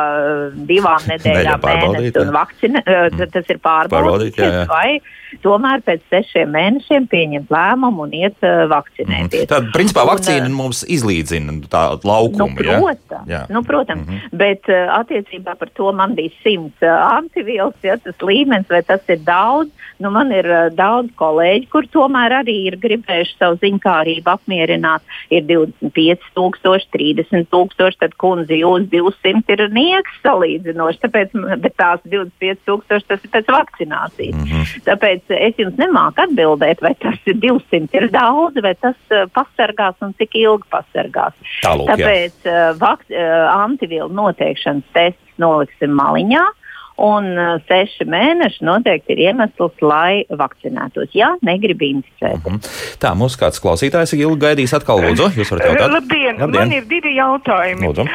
divām 0.55 1.03
nedēļām 1.11 1.61
mēnesi 1.61 2.21
un 2.21 2.33
vakcinē, 2.33 2.83
mm. 2.87 3.31
tas 3.33 3.53
ir 3.53 3.61
pārbaudīts, 3.61 4.69
vai 4.69 5.01
tomēr 5.43 5.83
pēc 5.85 6.01
sešiem 6.09 6.51
mēnešiem 6.55 7.07
pieņemt 7.11 7.51
lēmumu 7.51 8.07
un 8.07 8.15
iet 8.15 8.37
uh, 8.47 8.65
vakcinēties. 8.71 9.45
Mm. 9.45 9.51
Tad, 9.51 9.69
principā, 9.75 10.07
vakcīna 10.09 10.47
un, 10.47 10.57
mums 10.57 10.85
izlīdzina 10.89 11.59
tā 11.69 11.85
laukumu. 12.05 12.55
Nu, 12.57 12.57
protams, 12.57 13.29
ja? 13.29 13.45
nu, 13.51 13.63
protams 13.63 14.07
mm 14.07 14.15
-hmm. 14.15 14.39
bet 14.39 14.69
uh, 14.69 15.01
attiecībā 15.01 15.57
par 15.59 15.69
to 15.75 15.93
man 15.93 16.15
bija 16.15 16.31
simts 16.43 16.83
uh, 16.83 17.17
antivielas, 17.19 17.75
ja 17.83 17.97
tas 17.97 18.15
līmenis, 18.23 18.71
vai 18.71 18.83
tas 18.83 19.01
ir 19.09 19.19
daudz. 19.19 19.71
Nu, 19.99 20.11
man 20.11 20.33
ir 20.33 20.47
uh, 20.47 20.73
daudz 20.73 21.11
kolēģi, 21.17 21.69
kur 21.69 21.87
tomēr 21.93 22.43
arī 22.43 22.57
ir 22.67 22.77
gribējuši 22.77 23.37
savu 23.39 23.57
ziņkārību 23.57 24.31
apmierināt 24.31 24.86
salīdzināt, 24.87 25.03
ir 25.31 25.45
25,000, 25.47 26.91
30,000, 26.93 27.99
tad 28.01 28.15
kundze 28.21 28.57
jūs 28.57 28.87
200 28.93 29.55
ir 29.55 29.65
nieks 29.75 30.21
salīdzinoši, 30.25 31.01
tāpēc, 31.03 31.35
bet 31.63 31.77
tās 31.77 32.01
25,000 32.05 33.07
tas 33.09 33.25
ir 33.25 33.33
pēc 33.33 33.51
vakcinācijas. 33.51 34.37
Mm 34.37 34.47
-hmm. 34.47 34.85
Tāpēc 34.87 35.23
es 35.39 35.59
jums 35.59 35.77
nemāku 35.77 36.23
atbildēt, 36.27 36.83
vai 36.83 36.95
tas 36.95 37.19
ir 37.27 37.37
200 37.43 37.95
ir 37.95 38.11
daudz, 38.11 38.63
vai 38.63 38.75
tas 38.75 38.97
uh, 39.11 39.27
pasargās 39.33 39.97
un 40.01 40.15
cik 40.19 40.35
ilgi 40.35 40.69
pasargās. 40.71 41.35
Tālūk, 41.63 41.89
Tāpēc 41.91 42.47
uh, 42.47 42.79
vak, 42.79 43.05
uh, 43.11 43.65
antivielu 43.65 44.13
noteikšanas 44.13 44.85
tests 44.93 45.39
noliksim 45.39 45.91
maliņā. 45.91 46.45
Uh, 46.47 46.66
Un 46.97 47.27
seši 47.69 48.07
mēneši 48.09 48.65
noteikti 48.65 49.13
ir 49.13 49.19
iemesls, 49.27 49.75
lai 49.85 50.25
vakcinētos. 50.33 51.11
Jā, 51.13 51.35
negrib 51.45 51.83
inficēt. 51.85 52.39
Mm 52.41 52.57
-hmm. 52.57 52.97
Tā, 53.03 53.13
mums 53.15 53.37
kāds 53.37 53.61
klausītājs 53.61 54.15
ilgi 54.17 54.41
gaidīs 54.41 54.73
atkal, 54.73 55.03
lūdzu. 55.05 55.29
Jūs 55.37 55.51
varat 55.53 55.67
jautāt? 55.69 55.93
Labdien, 55.93 56.39
Labdien. 56.41 56.61
man 56.61 56.73
ir 56.73 56.85
divi 56.89 57.13
jautājumi. 57.17 57.87
Lūdzu. 57.87 58.07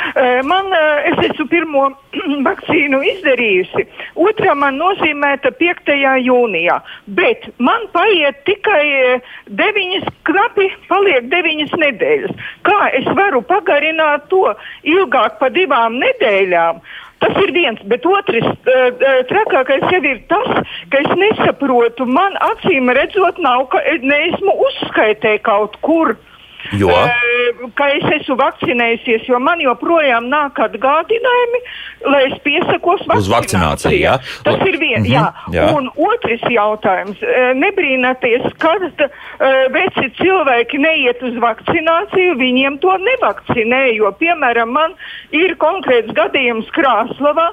Man, 0.44 0.65
es 1.06 1.30
esmu 1.30 1.46
pirmo 1.48 1.84
vakcīnu 2.50 3.02
izdarījusi. 3.12 3.86
Otrā 4.15 4.56
man 4.56 4.82
nozīmēta 4.82 5.52
5. 5.62 5.94
jūnijā, 6.26 6.80
bet 7.06 7.50
man 7.60 7.86
paiet 7.94 8.41
tikai 8.50 9.22
deviņas, 9.46 10.10
knapi 10.24 10.72
paliek 10.88 11.30
deviņas 11.30 11.78
nedēļas. 11.86 12.34
Kā 12.65 12.82
es 12.98 13.06
varu 13.06 13.41
pagarināt 13.41 14.28
to 14.34 14.56
ilgāk 14.84 15.38
par 15.39 15.54
divām 15.54 16.02
nedēļām? 16.02 16.82
Tas 17.21 17.38
ir 17.38 17.51
viens, 17.53 17.81
bet 17.86 18.05
otrs 18.10 18.47
trakākais 19.29 19.86
jau 19.93 20.01
ir 20.10 20.23
tas, 20.31 20.71
ka 20.89 21.01
es 21.03 21.12
nesaprotu, 21.19 22.07
man 22.10 22.38
acīm 22.47 22.89
redzot, 22.97 23.38
nav, 23.45 23.67
ka 23.73 23.81
neesmu 24.01 24.55
uzskaitē 24.67 25.38
kaut 25.45 25.77
kur. 25.86 26.15
Jo? 26.80 26.93
Ka 27.78 27.88
es 27.91 28.06
esmu 28.19 28.38
vakcinējusies, 28.39 29.26
jo 29.30 29.39
man 29.43 29.62
joprojām 29.63 30.28
nāk 30.32 30.60
atgādinājumi, 30.62 31.62
lai 32.08 32.21
es 32.30 32.38
piesakos 32.45 33.04
uz 33.15 33.30
vakcināciju. 33.32 33.97
Jā? 33.97 34.17
Tas 34.45 34.62
ir 34.65 34.78
viens. 34.80 35.08
Mm 35.08 35.13
-hmm, 35.13 35.13
jā. 35.13 35.26
jā. 35.56 35.67
Un 35.78 35.89
otrs 35.95 36.43
jautājums. 36.50 37.17
Nebrīnāties, 37.56 38.47
kad 38.58 38.82
veci 39.71 40.10
cilvēki 40.21 40.78
neiet 40.78 41.24
uz 41.24 41.36
vakcināciju, 41.41 42.38
viņiem 42.38 42.80
to 42.80 42.97
nevakcinē. 42.97 43.82
Jo, 43.95 44.12
piemēram, 44.19 44.71
man 44.71 44.95
ir 45.32 45.56
konkrēts 45.56 46.13
gadījums 46.13 46.69
Krāslavā. 46.76 47.50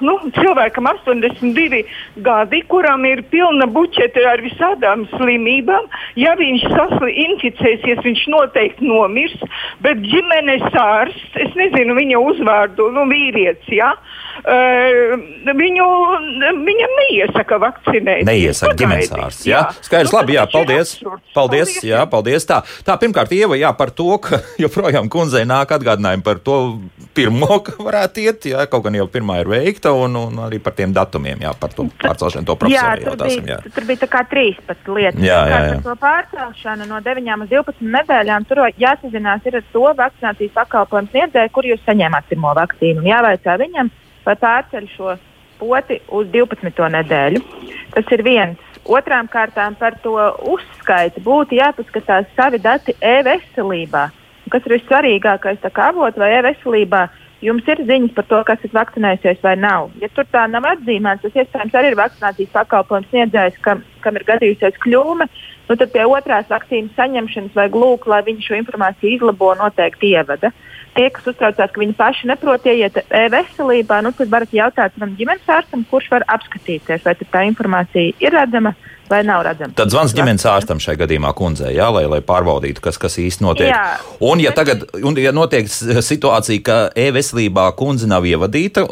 Nu, 0.00 0.18
cilvēkam 0.34 0.86
82 0.90 1.84
gadi, 2.16 2.62
kuram 2.68 3.04
ir 3.04 3.22
pilna 3.30 3.66
buķete 3.66 4.26
ar 4.28 4.42
visādām 4.44 5.06
slimībām. 5.16 5.88
Ja 6.16 6.34
viņš 6.38 6.66
saslimst, 6.68 7.33
inficēsies, 7.34 8.02
viņš 8.06 8.26
noteikti 8.32 8.88
nomirs. 8.88 9.36
Bet 9.84 10.02
ģimenes 10.06 10.64
ārsts, 10.80 11.40
es 11.44 11.58
nezinu 11.58 11.98
viņa 11.98 12.22
uzvārdu, 12.32 12.90
nu, 12.94 13.06
vīrietis, 13.10 13.68
ja, 13.74 13.92
uh, 13.94 14.23
viņu, 14.44 15.88
viņam 16.68 16.94
neiesaka 17.00 17.58
vakcinēt. 17.62 18.24
Neiesaka 18.28 18.76
ģimenes 18.78 19.12
ārsts. 19.16 19.48
Jā, 19.48 19.64
jā. 19.64 19.86
skaidrs, 19.88 20.12
nu, 20.12 20.18
labi, 20.18 20.36
jā, 20.36 20.44
paldies. 20.52 20.94
Paldies, 21.00 21.32
paldies, 21.34 21.74
jā, 21.88 22.04
paldies. 22.10 22.48
Tā, 22.48 22.60
tā 22.86 22.98
pirmkārt, 23.00 23.34
Ieva, 23.34 23.58
jā, 23.58 23.72
par 23.76 23.94
to, 23.96 24.18
ka 24.22 24.42
joprojām 24.64 25.10
kundzei 25.12 25.44
nāk 25.48 25.74
atgādinājumi 25.78 26.26
par 26.26 26.42
to 26.44 26.60
pirmo, 27.16 27.60
ka 27.64 27.76
varētu 27.80 28.24
iet, 28.24 28.48
jā, 28.52 28.68
kaut 28.70 28.86
gan 28.86 29.00
jau 29.00 29.08
pirmā 29.10 29.40
ir 29.42 29.50
veikta, 29.50 29.94
un, 29.96 30.18
un 30.20 30.44
arī 30.46 30.60
par 30.62 30.76
tiem 30.78 30.94
datumiem, 30.94 31.42
jā, 31.46 31.54
par 31.58 31.74
to 31.74 31.88
pārcelšanu, 32.02 32.46
to 32.46 32.58
profesoru 32.60 33.08
jautāsim. 33.10 33.48
Jā, 33.48 33.60
tur 33.64 33.88
bija 33.88 34.04
tā 34.04 34.10
kā 34.12 34.24
13 34.30 34.94
lietas. 34.94 35.22
Jā, 35.24 35.40
jā, 35.50 35.60
jā. 35.68 35.76
Par 35.80 35.86
to 35.88 35.98
pārcelšanu 36.04 36.88
no 36.90 37.00
9 37.02 37.24
9 37.24 37.44
uz 37.44 37.50
12 37.50 37.92
nedēļām 37.94 38.46
tur 38.48 38.62
jāsazinās 38.80 39.46
ar 39.50 39.60
to 39.72 39.84
vakcinācijas 39.98 40.54
pakalpojumu 40.56 41.12
sniedzēju, 41.12 41.52
kur 41.54 41.68
jūs 41.68 41.84
saņēmāt 41.86 42.28
pirmo 42.30 42.54
vakcīnu. 42.58 43.04
Jāvaicā 43.08 43.56
viņam, 43.60 43.90
vai 44.26 44.36
pārceļ 44.40 44.88
šo 44.94 45.16
poti 45.60 46.00
uz 46.12 46.30
12. 46.32 46.88
nedēļu. 46.96 47.42
Tas 47.94 48.14
ir 48.16 48.24
viens. 48.26 48.70
Otrām 48.84 49.28
kārtām 49.32 49.76
par 49.80 49.96
to 50.04 50.16
uzskaiti 50.52 51.22
būtu 51.24 51.56
jāpaskatās 51.56 52.28
savi 52.36 52.60
dati 52.60 52.96
e-veselībā. 53.00 54.08
Kas 54.52 54.66
ir 54.66 54.76
vissvarīgākais, 54.76 55.62
tā 55.62 55.70
kā 55.72 55.88
avot 55.94 56.18
vai 56.20 56.34
e-veselībā, 56.36 57.06
jums 57.44 57.64
ir 57.70 57.80
ziņas 57.88 58.12
par 58.16 58.28
to, 58.28 58.42
kas 58.50 58.66
ir 58.66 58.74
vakcinējusies 58.76 59.40
vai 59.46 59.54
nav. 59.56 59.88
Ja 60.02 60.10
tur 60.12 60.28
tā 60.32 60.44
nav 60.50 60.68
atzīmēts, 60.74 61.24
tas 61.24 61.40
iespējams 61.40 61.80
arī 61.80 61.94
ir 61.94 61.98
vakcinācijas 62.02 62.52
pakalpojums 62.52 63.08
sniedzējs, 63.12 63.56
kam, 63.64 63.80
kam 64.04 64.20
ir 64.20 64.28
gadījusies 64.28 64.80
kļūme. 64.84 65.28
Uh, 65.30 65.54
nu, 65.68 65.76
tad 65.76 65.92
pie 65.94 66.04
otrās 66.08 66.48
vakcīnas 66.50 66.94
saņemšanas 66.98 67.56
vajag 67.56 67.76
lūgt, 67.80 68.08
lai 68.10 68.20
viņi 68.26 68.46
šo 68.46 68.58
informāciju 68.60 69.16
izlabo 69.16 69.54
noteikti 69.60 70.12
ievada. 70.14 70.52
Tie, 70.94 71.08
kas 71.10 71.26
uztraucās, 71.26 71.72
ka 71.74 71.80
viņi 71.82 71.96
paši 71.98 72.28
neprot 72.30 72.66
ieiet 72.70 73.00
e-veselībā, 73.02 73.98
nu, 74.06 74.12
tad 74.14 74.30
varat 74.30 74.52
jautāt 74.54 74.94
tam 74.94 75.16
ģimenes 75.18 75.48
ārstam, 75.50 75.82
kurš 75.90 76.10
var 76.12 76.26
apskatīties, 76.36 77.02
vai 77.02 77.14
tā 77.18 77.42
informācija 77.48 78.14
ir 78.22 78.36
redzama 78.36 78.76
vai 79.08 79.20
nav 79.26 79.42
redzama. 79.46 79.74
Tad 79.76 79.92
zvans 79.92 80.14
ģimenes 80.16 80.46
ārstam 80.48 80.80
šajā 80.82 81.02
gadījumā 81.04 81.32
kundzei, 81.36 81.74
jā, 81.76 81.88
lai, 81.94 82.04
lai 82.10 82.20
pārbaudītu, 82.24 82.82
kas, 82.84 82.98
kas 83.00 83.18
īsti 83.20 83.44
notiek. 83.44 83.70
Jā. 83.70 83.98
Un, 84.24 84.42
ja 84.42 84.54
tagad 84.56 84.86
un, 85.00 85.18
ja 85.20 85.32
notiek 85.34 85.68
situācija, 85.68 86.64
ka 86.64 86.78
e-veselībā 86.98 87.68
kundze 87.78 88.08
nav 88.10 88.26
ievadīta, 88.28 88.86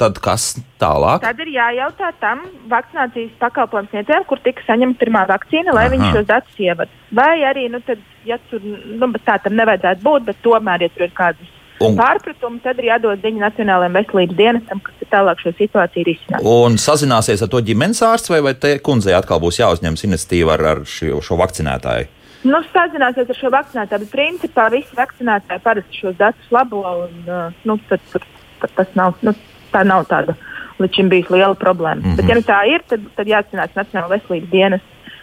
tad 0.00 0.20
kas 0.24 0.52
tālāk? 0.82 1.22
Tad 1.24 1.42
ir 1.44 1.52
jājautā 1.54 2.12
tam 2.22 2.44
vakcinācijas 2.72 3.34
pakalpojumu 3.42 3.92
sniedzējiem, 3.92 4.28
kur 4.30 4.42
tika 4.44 4.66
saņemta 4.66 5.02
pirmā 5.04 5.24
vakcīna, 5.30 5.74
lai 5.76 5.86
Aha. 5.88 5.94
viņi 5.94 6.12
šos 6.16 6.28
datus 6.30 6.62
ievada. 6.62 7.02
Vai 7.14 7.32
arī, 7.46 7.68
nu, 7.72 7.82
tad, 7.86 8.00
ja 8.28 8.38
tur 8.50 8.62
nu, 8.64 9.12
tā 9.26 9.38
tam 9.44 9.58
nevajadzētu 9.60 10.06
būt, 10.06 10.30
bet 10.30 10.40
tomēr, 10.44 10.86
ja 10.86 10.94
tur 10.94 11.06
ir 11.06 11.14
kādas 11.16 11.51
Un, 11.88 11.98
pārpratumu, 11.98 12.60
tad 12.64 12.80
ir 12.80 12.90
jādod 12.90 13.22
ziņa 13.24 13.44
Nacionālajiem 13.46 13.98
veselības 13.98 14.38
dienestam, 14.38 14.80
kas 14.86 15.04
ir 15.04 15.10
tālāk 15.12 15.42
šo 15.42 15.52
situāciju 15.58 16.06
risināt. 16.08 16.46
Un 16.46 16.78
sazināsies 16.80 17.42
ar 17.44 17.50
to 17.52 17.60
ģimenes 17.66 18.02
ārstu, 18.06 18.34
vai, 18.34 18.40
vai 18.48 18.54
te 18.54 18.76
kundzei 18.84 19.14
atkal 19.18 19.40
būs 19.42 19.60
jāuzņemas 19.60 20.06
iniciatīva 20.08 20.56
ar, 20.56 20.66
ar 20.74 20.84
šo, 20.88 21.20
šo 21.24 21.38
vakcinētāju? 21.40 22.10
Nu, 22.42 22.58
sazināsies 22.72 23.28
ar 23.30 23.38
šo 23.38 23.50
vakcinētāju, 23.54 24.04
bet 24.04 24.14
principā 24.14 24.66
visi 24.72 24.96
vakcinētāji 24.98 25.62
parasti 25.62 26.00
šos 26.00 26.16
datus 26.18 26.54
labo. 26.54 26.82
Un, 27.04 27.52
nu, 27.68 27.78
tad, 27.90 28.02
tad, 28.14 28.26
tad 28.64 28.74
tas 28.80 28.96
nav, 28.98 29.14
nu, 29.22 29.34
tā 29.74 29.84
nav 29.86 30.08
tāda 30.10 30.34
līdz 30.82 30.98
šim 30.98 31.12
bijusi 31.12 31.36
liela 31.36 31.54
problēma. 31.54 32.00
Mm 32.00 32.08
-hmm. 32.10 32.16
Bet, 32.16 32.28
ja 32.28 32.34
nu 32.34 32.42
tā 32.48 32.58
ir, 32.74 32.82
tad, 32.88 33.06
tad 33.16 33.30
jāatcinās 33.30 33.76
Nacionālajā 33.76 34.14
veselības 34.16 34.50
dienas. 34.50 34.80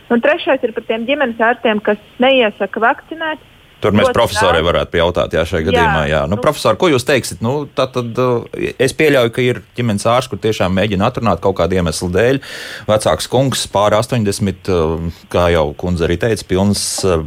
Un 0.10 0.22
trešais 0.22 0.64
ir 0.64 0.74
par 0.74 0.84
tiem 0.84 1.06
ģimenes 1.06 1.42
ārstiem, 1.50 1.82
kas 1.82 1.98
neiesaka 2.20 2.80
vakcinēt. 2.80 3.40
Tur 3.80 3.96
mēs 3.96 4.10
profesorai 4.16 4.62
varētu 4.66 5.00
jautāt, 5.00 5.36
jā, 5.36 5.46
šajā 5.48 5.70
gadījumā. 5.70 6.02
Jā. 6.10 6.24
Nu, 6.28 6.36
nu, 6.36 6.42
profesor, 6.44 6.76
ko 6.80 6.90
jūs 6.92 7.06
teiksiet? 7.08 7.44
Nu, 7.46 7.64
tad, 7.76 7.94
tad, 7.96 8.18
uh, 8.20 8.74
es 8.82 8.96
pieļauju, 8.98 9.32
ka 9.36 9.46
ir 9.46 9.62
ģimenes 9.78 10.08
ārsts, 10.10 10.32
kur 10.32 10.42
tiešām 10.44 10.76
mēģina 10.76 11.08
atrunāt 11.08 11.40
kaut 11.44 11.56
kādu 11.62 11.80
iemeslu 11.80 12.12
dēļ. 12.16 12.42
Vecāks 12.90 13.30
kungs, 13.32 13.64
pār 13.72 13.96
80, 13.96 14.74
uh, 14.74 15.22
kā 15.32 15.48
jau 15.56 15.70
kundze 15.80 16.10
arī 16.10 16.20
teica, 16.20 16.44
pilns 16.50 16.84
uh, 17.08 17.24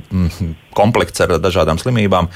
komplekts 0.76 1.24
ar 1.24 1.38
dažādām 1.40 1.80
slimībām. 1.80 2.28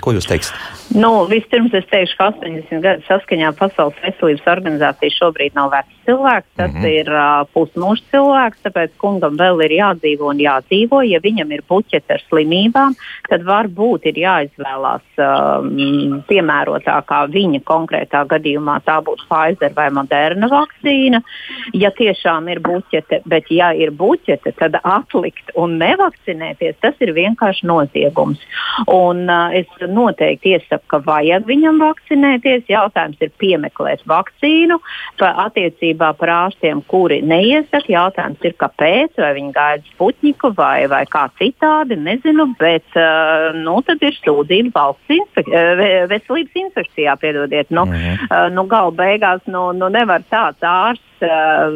Ko 0.00 0.14
jūs 0.16 0.24
teiksiet? 0.24 0.56
Nu, 0.96 1.26
vispirms 1.28 1.74
es 1.76 1.84
teikšu, 1.90 2.16
ka 2.16 2.30
80 2.32 2.80
gadu 2.80 3.04
saskaņā 3.04 3.50
Pasaules 3.58 3.98
veselības 4.00 4.46
organizācija 4.54 5.12
šobrīd 5.18 5.58
nav 5.58 5.74
vecs 5.74 6.03
cilvēks, 6.06 6.48
tas 6.56 6.72
mm 6.72 6.80
-hmm. 6.80 6.92
ir 7.00 7.08
uh, 7.12 7.46
pusmūžs 7.54 8.04
cilvēks, 8.12 8.62
tāpēc 8.66 8.90
kungam 8.98 9.36
vēl 9.40 9.64
ir 9.64 9.72
jādzīvo 9.78 10.30
un 10.30 10.38
jādzīvo. 10.40 11.02
Ja 11.08 11.20
viņam 11.24 11.52
ir 11.52 11.62
puķete 11.68 12.14
ar 12.14 12.22
slimībām, 12.28 12.94
tad 13.28 13.42
varbūt 13.42 14.06
ir 14.10 14.20
jāizvēlās 14.22 15.06
um, 15.18 16.22
piemērotākā 16.28 17.20
viņa 17.32 17.60
konkrētā 17.64 18.24
gadījumā 18.28 18.80
tā 18.84 19.00
būtu 19.00 19.26
Pfizer 19.28 19.72
vai 19.76 19.90
Moderna 19.90 20.48
vakcīna. 20.48 21.22
Ja 21.72 21.90
tiešām 21.90 22.48
ir 22.48 22.60
buķete, 22.60 23.22
bet 23.24 23.50
ja 23.50 23.72
ir 23.72 23.90
buķete, 23.90 24.52
tad 24.58 24.78
atlikt 24.82 25.50
un 25.54 25.78
nevakcinēties, 25.78 26.76
tas 26.80 26.94
ir 27.00 27.14
vienkārši 27.14 27.66
noziegums. 27.66 28.40
Un, 28.86 29.28
uh, 29.30 29.50
es 29.54 29.66
noteikti 29.80 30.54
iesaku, 30.54 30.84
ka 30.86 30.98
vajag 31.06 31.46
viņam 31.46 31.80
vakcinēties. 31.82 32.68
Jautājums 32.68 33.20
ir 33.20 33.30
piemeklēt 33.38 34.04
vakcīnu. 34.06 34.80
Pa 35.18 35.32
attiecībā 35.46 35.93
par 35.98 36.32
ārstiem, 36.34 36.82
kuri 36.90 37.20
neiesaka, 37.22 37.86
jautājums 37.92 38.42
ir, 38.44 38.54
kāpēc, 38.60 39.14
vai 39.20 39.32
viņi 39.38 39.52
gaida 39.54 39.90
sputniku 39.92 40.52
vai, 40.56 40.86
vai 40.90 41.04
kā 41.10 41.26
citādi, 41.40 41.96
nezinu, 42.00 42.48
bet 42.58 42.98
uh, 42.98 43.54
nu, 43.56 43.78
tad 43.86 44.02
ir 44.02 44.16
sūdzība 44.20 44.74
valsts 44.74 45.16
inspek 45.16 45.50
veselības 46.10 46.62
inspekcijā, 46.64 47.16
piedodiet. 47.20 47.70
Nu, 47.70 47.86
mm 47.86 47.92
-hmm. 47.92 48.28
uh, 48.30 48.52
nu, 48.54 48.66
Galu 48.66 48.92
beigās 48.92 49.42
nu, 49.46 49.72
nu 49.72 49.88
nevar 49.88 50.22
tāds 50.30 50.60
ārsts 50.60 51.13
uh, 51.22 51.74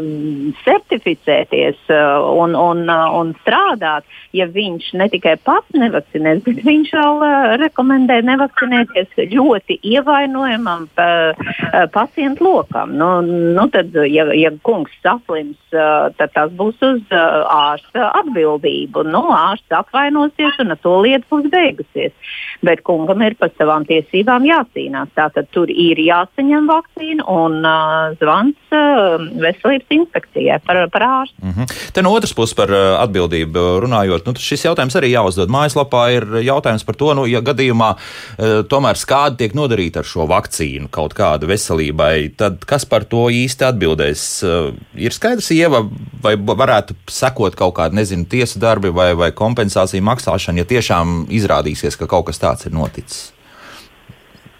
certificēties 0.64 1.78
uh, 1.92 2.24
un, 2.42 2.56
un, 2.58 2.84
uh, 2.90 3.06
un 3.18 3.34
strādāt, 3.42 4.06
ja 4.36 4.48
viņš 4.50 4.92
ne 4.98 5.08
tikai 5.12 5.36
pats 5.44 5.76
nevakcinēs, 5.76 6.42
bet 6.46 6.62
viņš 6.66 6.92
vēl 6.96 7.22
uh, 7.22 7.54
rekomendē 7.62 8.20
nevakcinēties 8.26 9.14
ļoti 9.34 9.78
ievainojamam 9.92 10.88
uh, 10.98 11.86
pacientu 11.94 12.48
lokam. 12.48 12.96
Nu, 12.98 13.10
nu 13.22 13.68
tad, 13.72 13.94
ja, 14.08 14.28
ja 14.34 14.52
kungs 14.66 14.94
saslims, 15.02 15.58
uh, 15.76 16.08
tad 16.18 16.34
tas 16.34 16.52
būs 16.58 16.80
uz 16.84 17.02
uh, 17.12 17.44
ārsta 17.52 18.10
atbildību. 18.22 19.04
Nu, 19.08 19.24
ārsts 19.34 19.74
apvainosies 19.74 20.58
un 20.62 20.74
ar 20.74 20.82
to 20.82 20.96
lieta 21.04 21.26
būs 21.30 21.48
beigusies. 21.52 22.34
Bet 22.64 22.82
kungam 22.86 23.22
ir 23.22 23.36
par 23.38 23.52
savām 23.56 23.86
tiesībām 23.88 24.46
jācīnās. 24.48 25.12
Tātad 25.18 25.50
tur 25.54 25.70
ir 25.70 26.00
jāsaņem 26.02 26.68
vakcīna 26.70 27.26
un 27.30 27.60
uh, 27.62 28.16
zvans 28.20 28.74
uh, 28.74 29.27
veselības 29.32 29.94
inspekcijai 29.98 30.58
par, 30.66 30.80
par 30.92 31.04
ārstu. 31.06 31.36
Mm 31.42 31.52
-hmm. 31.52 31.92
Te 31.92 32.02
no 32.02 32.12
otras 32.12 32.34
puses 32.34 32.54
par 32.54 32.70
uh, 32.70 33.00
atbildību 33.02 33.64
runājot, 33.84 34.26
nu, 34.26 34.34
šis 34.34 34.64
jautājums 34.64 34.96
arī 34.96 35.12
jāuzdod. 35.12 35.48
Mājaslapā 35.48 36.02
ir 36.16 36.26
jautājums 36.44 36.84
par 36.84 36.94
to, 36.94 37.14
nu, 37.14 37.26
ja 37.26 37.40
gadījumā 37.40 37.90
uh, 37.94 38.64
tomēr 38.68 38.96
skādi 38.96 39.36
tiek 39.36 39.54
nodarīta 39.54 39.98
ar 39.98 40.04
šo 40.04 40.26
vakcīnu 40.26 40.88
kaut 40.90 41.14
kāda 41.14 41.46
veselībai, 41.46 42.36
tad 42.36 42.64
kas 42.64 42.84
par 42.84 43.04
to 43.04 43.28
īsti 43.28 43.64
atbildēs? 43.64 44.42
Uh, 44.42 44.74
ir 44.94 45.12
skaidrs, 45.12 45.50
Ieva, 45.50 45.84
vai 46.22 46.36
varētu 46.36 46.94
sekot 47.08 47.54
kaut 47.54 47.74
kāda, 47.74 47.94
nezinu, 47.94 48.24
tiesa 48.24 48.60
darbi 48.60 48.88
vai, 48.88 49.14
vai 49.14 49.30
kompensācija 49.32 50.02
maksāšana, 50.02 50.58
ja 50.58 50.64
tiešām 50.64 51.26
izrādīsies, 51.28 51.98
ka 51.98 52.06
kaut 52.06 52.26
kas 52.26 52.38
tāds 52.38 52.66
ir 52.66 52.72
noticis? 52.72 53.32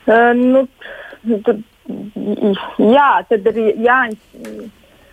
Uh, 0.09 0.33
nu, 0.35 0.67
tad, 1.45 1.61
jā, 1.89 3.11
tad 3.29 3.51
ir 3.53 3.61
jā, 3.85 4.01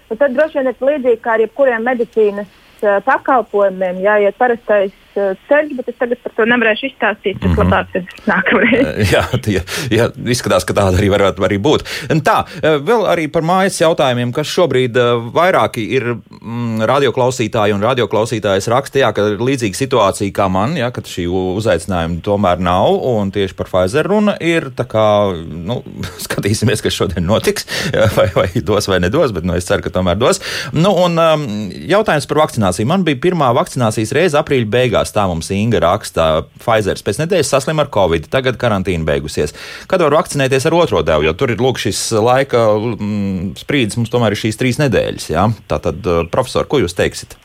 Un 0.09 0.19
tad 0.21 0.35
droši 0.35 0.59
vien 0.59 0.69
ir 0.69 0.83
līdzīgi 0.85 1.21
kā 1.23 1.33
ar 1.33 1.41
jebkuriem 1.41 1.85
medicīnas 1.87 2.49
uh, 2.85 2.99
pakalpojumiem, 3.07 4.03
jāiet 4.05 4.37
parastais 4.37 4.93
ceļš, 5.15 5.73
bet 5.77 5.89
es 5.91 5.97
tagad 5.99 6.21
par 6.23 6.35
to 6.37 6.47
nevarēšu 6.51 6.89
izstāstīt. 6.91 7.39
Tas 7.41 7.51
mm 7.51 7.55
-hmm. 7.55 7.63
labāk 7.63 7.87
ir 7.95 8.03
nākamreiz. 8.29 9.11
jā, 9.13 9.23
jā, 9.55 9.63
jā, 9.91 10.09
izskatās, 10.35 10.65
ka 10.65 10.73
tāda 10.73 10.97
arī 10.99 11.09
varētu 11.13 11.45
arī 11.47 11.59
būt. 11.61 11.85
Tā, 12.25 12.37
vēl 12.61 13.05
arī 13.09 13.27
par 13.31 13.43
mājas 13.43 13.81
jautājumiem, 13.81 14.33
kas 14.33 14.47
šobrīd 14.47 14.97
vairāk 15.35 15.77
ir 15.81 16.15
mm, 16.15 16.85
radioklausītāji 16.89 17.75
un 17.75 17.83
radioklausītājas 17.83 18.69
raksta, 18.71 18.99
jā, 18.99 19.11
ka 19.15 19.27
ir 19.33 19.43
līdzīga 19.43 19.77
situācija 19.77 20.33
kā 20.35 20.47
man, 20.51 20.75
jā, 20.79 20.89
kad 20.95 21.07
šī 21.09 21.27
uzaicinājuma 21.29 22.21
tomēr 22.25 22.61
nav, 22.63 22.99
un 23.05 23.31
tieši 23.35 23.57
par 23.57 23.69
Pfizer 23.71 24.07
runa 24.09 24.35
ir. 24.39 24.71
Kā, 24.85 25.33
nu, 25.49 25.79
skatīsimies, 26.25 26.83
kas 26.85 26.95
šodien 26.95 27.25
notiks, 27.25 27.65
vai, 28.17 28.27
vai 28.35 28.47
dos 28.55 28.89
vai 28.89 28.99
nedos, 29.03 29.33
bet 29.35 29.47
nu, 29.47 29.55
es 29.57 29.67
ceru, 29.67 29.85
ka 29.85 29.93
tomēr 29.95 30.19
dos. 30.19 30.41
Nu, 30.75 30.93
un, 31.05 31.17
um, 31.19 31.45
jautājums 31.89 32.27
par 32.29 32.43
vakcināciju. 32.45 32.87
Man 32.89 33.05
bija 33.07 33.21
pirmā 33.27 33.51
vakcinācijas 33.57 34.13
reize 34.15 34.39
aprīļa 34.39 34.69
beigās, 34.71 35.04
tā 35.13 35.25
mums 35.29 35.51
Inga 35.53 35.81
raksta. 35.83 36.25
Pfizer 36.61 36.99
pēc 37.05 37.21
nedēļas 37.21 37.53
saslim 37.53 37.81
ar 37.83 37.91
covid, 37.93 38.29
tagad 38.31 38.59
karantīna 38.61 39.05
beigusies. 39.07 39.55
Kad 39.91 40.03
var 40.05 40.17
vakcinēties 40.17 40.65
ar 40.69 40.77
otro 40.77 41.03
devu, 41.05 41.27
jo 41.27 41.35
tur 41.37 41.53
ir 41.53 41.61
lūk 41.61 41.81
šis 41.81 42.07
laika 42.17 42.67
mm, 42.79 43.55
sprīdis, 43.61 43.99
mums 43.99 44.13
tomēr 44.13 44.35
ir 44.35 44.41
šīs 44.45 44.61
trīs 44.61 44.81
nedēļas. 44.81 45.31
Ja? 45.33 45.49
Tātad, 45.71 46.01
uh, 46.05 46.23
profesor, 46.31 46.69
ko 46.69 46.81
jūs 46.81 46.97
teiksiet? 46.97 47.37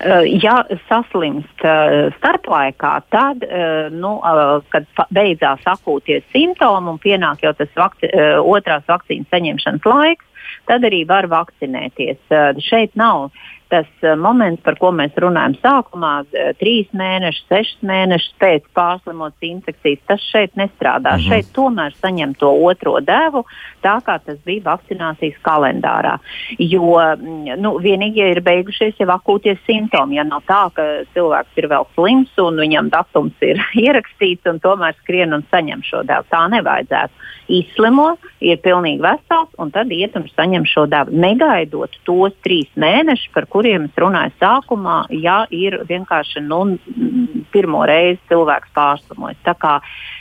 Uh, 0.00 0.24
ja 0.40 0.62
saslimst 0.88 1.64
uh, 1.66 2.08
starplaikā, 2.16 2.94
tad, 3.12 3.44
nu, 3.92 4.14
kad 4.72 4.88
beidzās 5.12 5.66
akūtie 5.68 6.22
simptomi 6.32 6.94
un 6.94 7.00
pienāk 7.02 7.44
jau 7.44 7.52
tas 7.58 7.72
vakci 7.76 8.08
otrās 8.40 8.86
vakcīnas 8.88 9.28
saņemšanas 9.32 9.88
laiks, 9.88 10.26
tad 10.70 10.84
arī 10.86 11.02
var 11.08 11.28
vakcinēties. 11.30 12.20
Šeit 12.64 12.96
nav 12.98 13.30
tas 13.70 13.88
uh, 14.02 14.16
moments, 14.18 14.62
par 14.66 14.76
ko 14.80 14.90
mēs 14.94 15.16
runājam 15.20 15.56
sākumā, 15.62 16.12
uh, 16.26 16.50
trīs 16.60 16.90
mēnešus, 16.96 17.46
sešus 17.50 17.84
mēnešus 17.86 18.34
pēc 18.42 18.66
pārslimotas 18.76 19.48
infekcijas, 19.50 20.02
tas 20.10 20.26
šeit 20.32 20.56
nestrādā. 20.60 21.16
Mm 21.16 21.20
-hmm. 21.20 21.28
Šeit 21.28 21.52
tomēr 21.56 21.94
saņem 22.02 22.34
to 22.38 22.50
otro 22.50 23.00
devu, 23.00 23.44
tā 23.82 23.96
kā 24.04 24.18
tas 24.24 24.38
bija 24.44 24.62
vakcinācijas 24.70 25.38
kalendārā. 25.42 26.18
Jo 26.58 27.16
mm, 27.16 27.60
nu, 27.60 27.78
vienīgi 27.78 28.20
ja 28.20 28.30
ir 28.34 28.40
beigušies 28.44 28.98
jau 29.00 29.08
akūtie 29.08 29.56
simptomi. 29.66 30.16
Ja 30.16 30.24
nav 30.24 30.42
tā, 30.48 30.62
ka 30.74 30.82
cilvēks 31.14 31.56
ir 31.56 31.68
vēl 31.70 31.86
slims 31.94 32.38
un 32.38 32.56
viņam 32.56 32.90
datums 32.90 33.34
ir 33.40 33.60
ierakstīts 33.84 34.50
un 34.50 34.60
tomēr 34.60 34.94
skrien 35.02 35.32
un 35.36 35.44
saņem 35.50 35.82
šo 35.82 36.02
devu, 36.02 36.26
tā 36.30 36.48
nevajadzētu. 36.48 37.28
Izslimo, 37.50 38.14
ir 38.40 38.60
pilnīgi 38.62 39.02
vesels 39.02 39.50
un 39.58 39.72
tad 39.74 39.90
iet 39.90 40.14
un 40.16 40.28
saņem 40.30 40.66
šo 40.70 40.86
devu. 40.86 41.10
Negaidot 41.10 41.96
tos 42.06 42.32
trīs 42.44 42.68
mēnešus, 42.78 43.32
par 43.34 43.46
kuriem 43.46 43.59
kuriem 43.60 43.90
es 43.90 43.98
runāju 44.00 44.32
sākumā, 44.40 45.02
ja 45.20 45.42
ir 45.52 45.82
vienkārši 45.88 46.40
nu, 46.46 46.62
pirmo 47.52 47.82
reizi 47.88 48.20
cilvēks 48.30 48.72
pārslimojas. 48.76 49.40
Tā 49.44 49.52
kā 49.60 49.74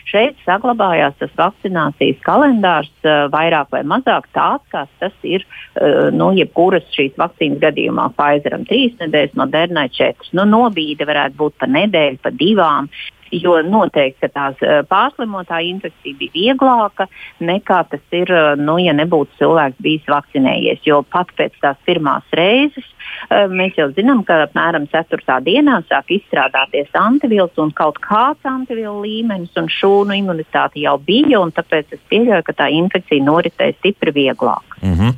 šeit 0.10 0.39
saglabājās 0.43 1.15
tas 1.21 1.32
vakcinācijas 1.39 2.19
kalendārs 2.25 2.91
uh, 3.06 3.30
vairāk 3.32 3.71
vai 3.71 3.84
mazāk 3.88 4.28
tāds, 4.36 4.65
kāds 4.73 4.91
tas 4.99 5.15
ir 5.23 5.45
uh, 5.45 6.10
nu, 6.12 6.34
jebkuras 6.36 6.88
šīs 6.95 7.15
vakcīnas 7.21 7.62
gadījumā. 7.63 8.10
Pfizeram 8.17 8.65
trīs 8.67 8.97
nedēļas, 8.99 9.38
Modernai 9.39 9.88
četras. 9.95 10.34
Nu, 10.36 10.43
nobīde 10.49 11.08
varētu 11.08 11.39
būt 11.39 11.60
pa 11.62 11.69
nedēļu, 11.69 12.19
pa 12.25 12.34
divām 12.36 12.91
jo 13.32 13.58
noteikti 13.65 14.30
tās 14.34 14.60
pārslimotā 14.89 15.62
infekcija 15.68 16.20
bija 16.20 16.36
vieglāka 16.36 17.10
nekā 17.39 17.82
tas 17.92 18.15
ir, 18.15 18.32
nu, 18.60 18.78
ja 18.82 18.96
nebūtu 18.98 19.42
cilvēks 19.42 19.84
bijis 19.84 20.08
vakcinējies. 20.10 20.86
Jo 20.88 21.04
pat 21.04 21.34
pēc 21.38 21.58
tās 21.62 21.78
pirmās 21.88 22.26
reizes 22.36 22.88
Eh, 23.30 23.46
mēs 23.52 23.76
jau 23.78 23.89
zinām, 23.94 24.24
ka 24.26 24.39
apmēram 24.46 24.88
4. 24.89 25.38
dienā 25.46 25.80
sāk 25.89 26.13
izstrādāties 26.15 26.89
antivielas 26.98 27.58
un 27.62 27.74
kaut 27.76 28.00
kāds 28.04 28.48
antivielu 28.48 29.04
līmenis, 29.04 29.54
un 29.60 29.70
šūnu 29.74 30.18
imunitāte 30.22 30.82
jau 30.82 30.96
bija, 31.04 31.42
un 31.44 31.54
tāpēc 31.56 31.98
es 31.98 32.04
pieļauju, 32.12 32.48
ka 32.48 32.58
tā 32.63 32.70
infekcija 32.80 33.26
noritēja 33.26 33.78
stipri 33.80 34.15
vieglāk. 34.15 34.69
Mm 34.82 34.94
-hmm. 34.94 35.13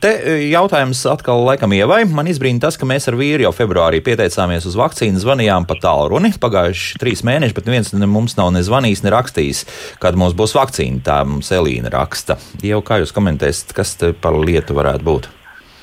Te 0.00 0.08
e, 0.08 0.36
jautājums 0.50 1.04
atkal 1.10 1.44
laikam 1.44 1.72
ievai. 1.72 2.04
Man 2.04 2.26
izbrīna 2.26 2.60
tas, 2.60 2.76
ka 2.76 2.86
mēs 2.86 3.08
ar 3.08 3.14
vīru 3.14 3.42
jau 3.46 3.52
februārī 3.52 4.00
pieteicāmies 4.00 4.66
uz 4.66 4.76
vakcīnu, 4.76 5.18
zvanījām 5.18 5.66
pa 5.66 5.74
tālruni. 5.82 6.32
Pagājuši 6.40 6.98
trīs 6.98 7.22
mēneši, 7.22 7.54
bet 7.54 7.66
neviens 7.66 7.92
ne 7.92 8.06
mums 8.06 8.36
nav 8.36 8.52
ne 8.52 8.62
zvanījis, 8.62 9.02
ne 9.02 9.10
rakstījis, 9.10 9.66
kad 9.98 10.14
mums 10.14 10.34
būs 10.34 10.54
vakcīna. 10.54 11.02
Tā 11.02 11.24
mums 11.24 11.50
Elīna 11.52 11.90
raksta. 11.90 12.36
Jau 12.62 12.82
kā 12.82 13.00
jūs 13.00 13.12
komentēsiet, 13.12 13.72
kas 13.72 13.96
par 14.20 14.32
lietu 14.32 14.74
varētu 14.74 15.04
būt? 15.04 15.28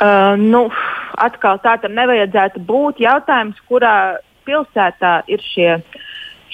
Uh, 0.02 0.36
nu, 0.38 0.70
atkal 1.18 1.60
tā 1.64 1.78
tam 1.82 1.94
nevajadzētu 1.96 2.60
būt. 2.60 3.00
Jautājums, 3.04 3.60
kurā 3.70 4.18
pilsētā 4.48 5.22
ir 5.32 5.44
šie, 5.54 5.78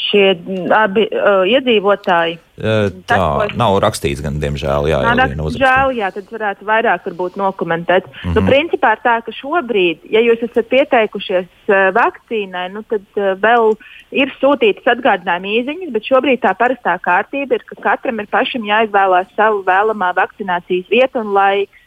šie 0.08 0.28
abi 0.76 1.06
uh, 1.10 1.44
iedzīvotāji. 1.50 2.38
Uh, 2.60 2.90
tā 3.08 3.18
Tas, 3.20 3.54
nav 3.60 3.78
rakstīts, 3.84 4.22
gan 4.24 4.40
diemžēl. 4.42 4.90
Jā, 4.92 5.00
jā, 5.04 5.28
žēl, 5.56 5.94
jā, 5.96 6.10
tad 6.16 6.32
varētu 6.34 6.68
vairāk 6.68 7.08
nokomentēt. 7.40 8.08
Mm 8.08 8.14
-hmm. 8.14 8.36
nu, 8.36 8.42
principā 8.48 8.94
ir 8.96 9.02
tā, 9.06 9.16
ka 9.26 9.32
šobrīd, 9.32 10.04
ja 10.12 10.20
jūs 10.20 10.44
esat 10.44 10.68
pieteikušies 10.68 11.48
uh, 11.70 11.90
vakcīnai, 11.96 12.68
nu, 12.74 12.84
tad 12.84 13.06
uh, 13.16 13.36
vēl 13.40 13.76
ir 14.12 14.34
sūtītas 14.42 14.88
atgādinājuma 14.96 15.54
īziņas, 15.60 15.92
bet 15.94 16.10
šobrīd 16.12 16.44
tā 16.44 16.54
parastā 16.58 16.98
kārtība 17.00 17.60
ir, 17.60 17.64
ka 17.64 17.76
katram 17.82 18.20
ir 18.20 18.28
pašam 18.28 18.64
jāizvēlās 18.64 19.28
savu 19.36 19.64
vēlamā 19.64 20.14
vakcinācijas 20.16 20.90
vietu 20.90 21.20
un 21.20 21.34
laiku. 21.34 21.79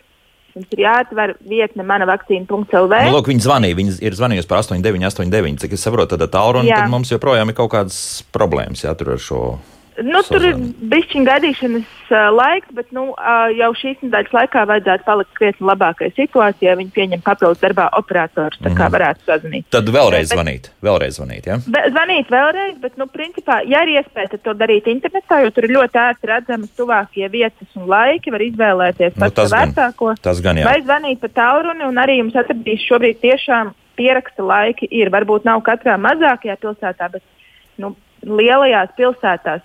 Jums 0.53 0.75
ir 0.75 0.83
jāatver 0.85 1.35
vietne 1.49 1.85
mana 1.87 2.05
vakcīna.lv. 2.11 2.93
Nu, 2.93 3.15
lūk, 3.17 3.31
viņi 3.33 3.45
zvanīja, 3.47 3.79
viņi 3.79 3.95
ir 4.05 4.17
zvanījusi 4.19 4.51
par 4.51 4.61
8989. 4.61 5.63
Cik 5.65 5.77
es 5.79 5.85
saprotu, 5.87 6.19
tad 6.21 6.35
tālruni, 6.35 6.73
mums 6.93 7.13
joprojām 7.15 7.53
ir 7.53 7.57
kaut 7.57 7.73
kādas 7.73 8.01
problēmas 8.37 8.85
jātur 8.85 9.15
ar 9.15 9.23
šo 9.23 9.43
Nu, 10.01 10.23
tur 10.25 10.45
ir 10.47 10.57
bijis 10.89 11.11
gaidīšanas 11.27 11.89
uh, 12.09 12.29
laiks, 12.33 12.71
bet 12.73 12.89
nu, 12.97 13.11
uh, 13.13 13.51
jau 13.53 13.69
šīs 13.77 14.01
nedēļas 14.01 14.33
laikā 14.33 14.63
vajadzētu 14.71 15.05
palikt 15.05 15.33
krietni 15.37 15.67
labākai 15.69 16.09
situācijai. 16.17 16.77
Viņi 16.81 16.95
pieņem 16.95 17.25
papildus 17.27 17.61
darbā 17.61 17.89
operators, 17.99 18.57
tā 18.63 18.71
kā 18.71 18.87
mm. 18.87 18.95
varētu 18.95 19.27
sazvanīt. 19.29 19.67
Tad 19.75 19.91
vēlreiz 19.93 20.31
bet, 20.31 20.37
zvanīt. 20.39 20.71
Vēlreiz 20.89 21.19
zvanīt, 21.19 21.49
ja? 21.51 21.59
Zvanīt 21.67 22.33
vēlreiz, 22.33 22.79
bet, 22.81 22.97
nu, 23.01 23.09
principā, 23.13 23.59
ja 23.69 23.83
ir 23.85 23.99
iespēja 23.99 24.41
to 24.41 24.55
darīt 24.57 24.89
internetā, 24.93 25.43
jo 25.45 25.53
tur 25.53 25.69
ir 25.69 25.77
ļoti 25.77 26.01
ērti 26.07 26.33
redzamas 26.33 26.73
tuvākie 26.79 27.29
vietas 27.33 27.77
un 27.77 27.91
laiki, 27.93 28.33
var 28.33 28.47
izvēlēties 28.47 29.19
nu, 29.19 29.27
pats 29.27 29.53
vecāko. 29.53 30.15
Tas 30.25 30.41
gan 30.45 30.63
jā. 30.63 30.69
Vai 30.69 30.79
zvanīt 30.87 31.21
pa 31.21 31.29
tauruni, 31.37 31.85
un 31.85 32.01
arī 32.01 32.17
jums 32.23 32.39
atradīs 32.39 32.87
šobrīd 32.89 33.21
tiešām 33.25 33.75
pieraksta 34.01 34.47
laiki 34.47 34.89
ir. 34.89 35.13
Varbūt 35.13 35.45
nav 35.49 35.61
katrā 35.67 35.99
mazākajā 36.01 36.57
pilsētā, 36.63 37.11
bet 37.13 37.25
nu, 37.83 37.93
lielajās 38.27 38.91
pilsētās, 38.99 39.63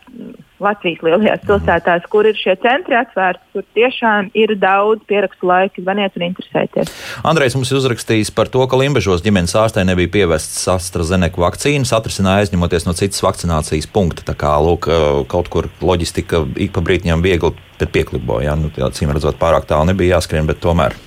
Latvijas 0.57 1.03
lielajās 1.05 1.43
pilsētās, 1.45 2.05
kur 2.09 2.25
ir 2.25 2.37
šie 2.37 2.55
centri 2.63 2.95
atvērti, 2.97 3.43
tur 3.53 3.65
tiešām 3.77 4.31
ir 4.37 4.55
daudz 4.57 5.03
pierakstu 5.09 5.45
laika, 5.45 5.83
zvaniet 5.83 6.15
un 6.17 6.25
interesēties. 6.31 6.89
Andrejs 7.27 7.53
mums 7.57 7.69
ir 7.69 7.77
uzrakstījis 7.77 8.31
par 8.33 8.49
to, 8.49 8.63
ka 8.65 8.79
Limbežos 8.79 9.21
ģimenes 9.25 9.53
ārstē 9.59 9.83
nebija 9.85 10.09
pievestas 10.15 10.65
AstraZeneca 10.73 11.43
vakcīnas, 11.43 11.93
atrisināja 11.93 12.47
aizņemoties 12.47 12.87
no 12.87 12.95
citas 12.97 13.21
vakcinācijas 13.21 13.89
punkta. 13.93 14.25
Tā 14.25 14.33
kā 14.39 14.55
lūk, 14.65 14.89
kaut 15.29 15.51
kur 15.53 15.69
loģistika 15.77 16.41
ik 16.57 16.73
pa 16.73 16.81
brītiņam 16.87 17.21
viegli 17.25 17.53
pieklibo. 17.77 18.39
Ja? 18.41 18.55
Nu, 18.57 18.73
Cīm 18.73 19.13
redzot, 19.13 19.37
pārāk 19.37 19.69
tālu 19.69 19.91
nebija 19.91 20.17
jāskrien, 20.17 20.49
bet 20.49 20.63
tomēr. 20.63 20.97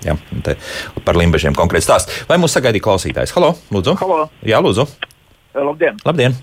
Ja, 0.00 0.14
par 1.04 1.18
limbežiem 1.18 1.52
konkrēti 1.52 1.84
stāst. 1.84 2.14
Vai 2.30 2.38
mūs 2.40 2.54
sagaidīja 2.56 2.86
klausītājs? 2.86 3.34
Halo, 3.36 3.52
lūdzu. 3.74 3.98
Halo. 4.00 4.22
Jā, 4.46 4.62
lūdzu. 4.64 4.86
Labdien. 5.58 6.00
Labdien. 6.06 6.38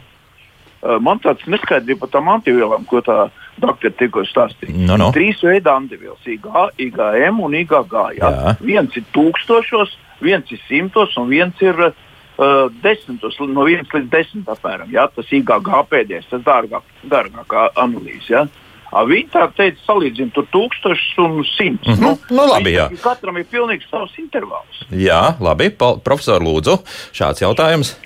Man 0.81 1.17
tāds 1.23 1.45
neskaidrība 1.49 2.05
par 2.05 2.11
tām 2.13 2.27
antivielām, 2.29 2.83
ko 2.85 3.01
tā 3.01 3.29
doktora 3.57 3.93
tikko 3.97 4.23
stāstīja. 4.29 4.75
No, 4.85 4.97
no. 5.01 5.09
Trīs 5.15 5.39
veidi 5.41 5.71
antivielas- 5.71 6.27
IG, 6.35 6.45
IgM 6.87 7.39
un 7.41 7.55
IgG. 7.57 7.95
Jā. 8.19 8.29
Jā. 8.29 8.53
Viens 8.61 8.99
ir 8.99 9.07
tūkstošos, 9.15 9.95
viens 10.21 10.51
ir 10.53 10.61
simtos 10.67 11.17
un 11.17 11.31
viens 11.33 11.65
ir 11.65 11.81
uh, 11.81 12.69
desmitos, 12.83 13.39
no 13.41 13.65
viens 13.65 13.89
līdz 13.89 14.09
desmit 14.13 14.53
apmēram. 14.53 14.93
Jā. 14.93 15.07
Tas 15.15 15.33
IgG 15.33 15.73
pēdējais, 15.89 16.29
tas 16.29 16.45
dārgāk, 16.45 16.85
dārgākā 17.09 17.71
analīze. 17.75 18.29
Jā. 18.29 18.45
Viņi 18.87 19.27
tā 19.33 19.49
teica, 19.57 19.81
salīdzinot 19.83 20.31
tur 20.37 20.45
tūkstošus 20.53 21.17
un 21.25 21.41
simtus. 21.57 21.97
Mm 21.97 22.05
-hmm. 22.05 22.21
nu, 22.29 22.37
nu, 22.37 22.47
labi, 22.53 22.77
jā. 22.77 22.87
Katram 23.01 23.37
ir 23.37 23.49
pilnīgi 23.51 23.89
savs 23.89 24.13
intervāls. 24.17 24.85
Jā, 24.91 25.35
labi. 25.41 25.69
Profesor, 26.03 26.41
lūdzu, 26.41 26.79
šāds 27.11 27.41
jautājums 27.41 27.97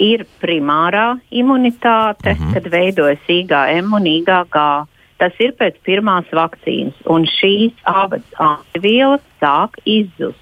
ir 0.00 0.24
primārā 0.42 1.20
imunitāte, 1.30 2.32
uh 2.32 2.38
mhm. 2.38 2.48
-huh. 2.48 2.54
kad 2.54 2.70
veidojas 2.72 3.28
IgM 3.28 3.92
un 3.94 4.06
IgG. 4.06 4.56
Tas 5.18 5.32
ir 5.38 5.52
pēc 5.52 5.76
pirmās 5.84 6.24
vakcīnas, 6.32 6.96
un 7.04 7.26
šīs 7.28 7.72
abas 7.84 8.24
antivielas 8.38 9.20
sāk 9.40 9.76
izzust. 9.84 10.40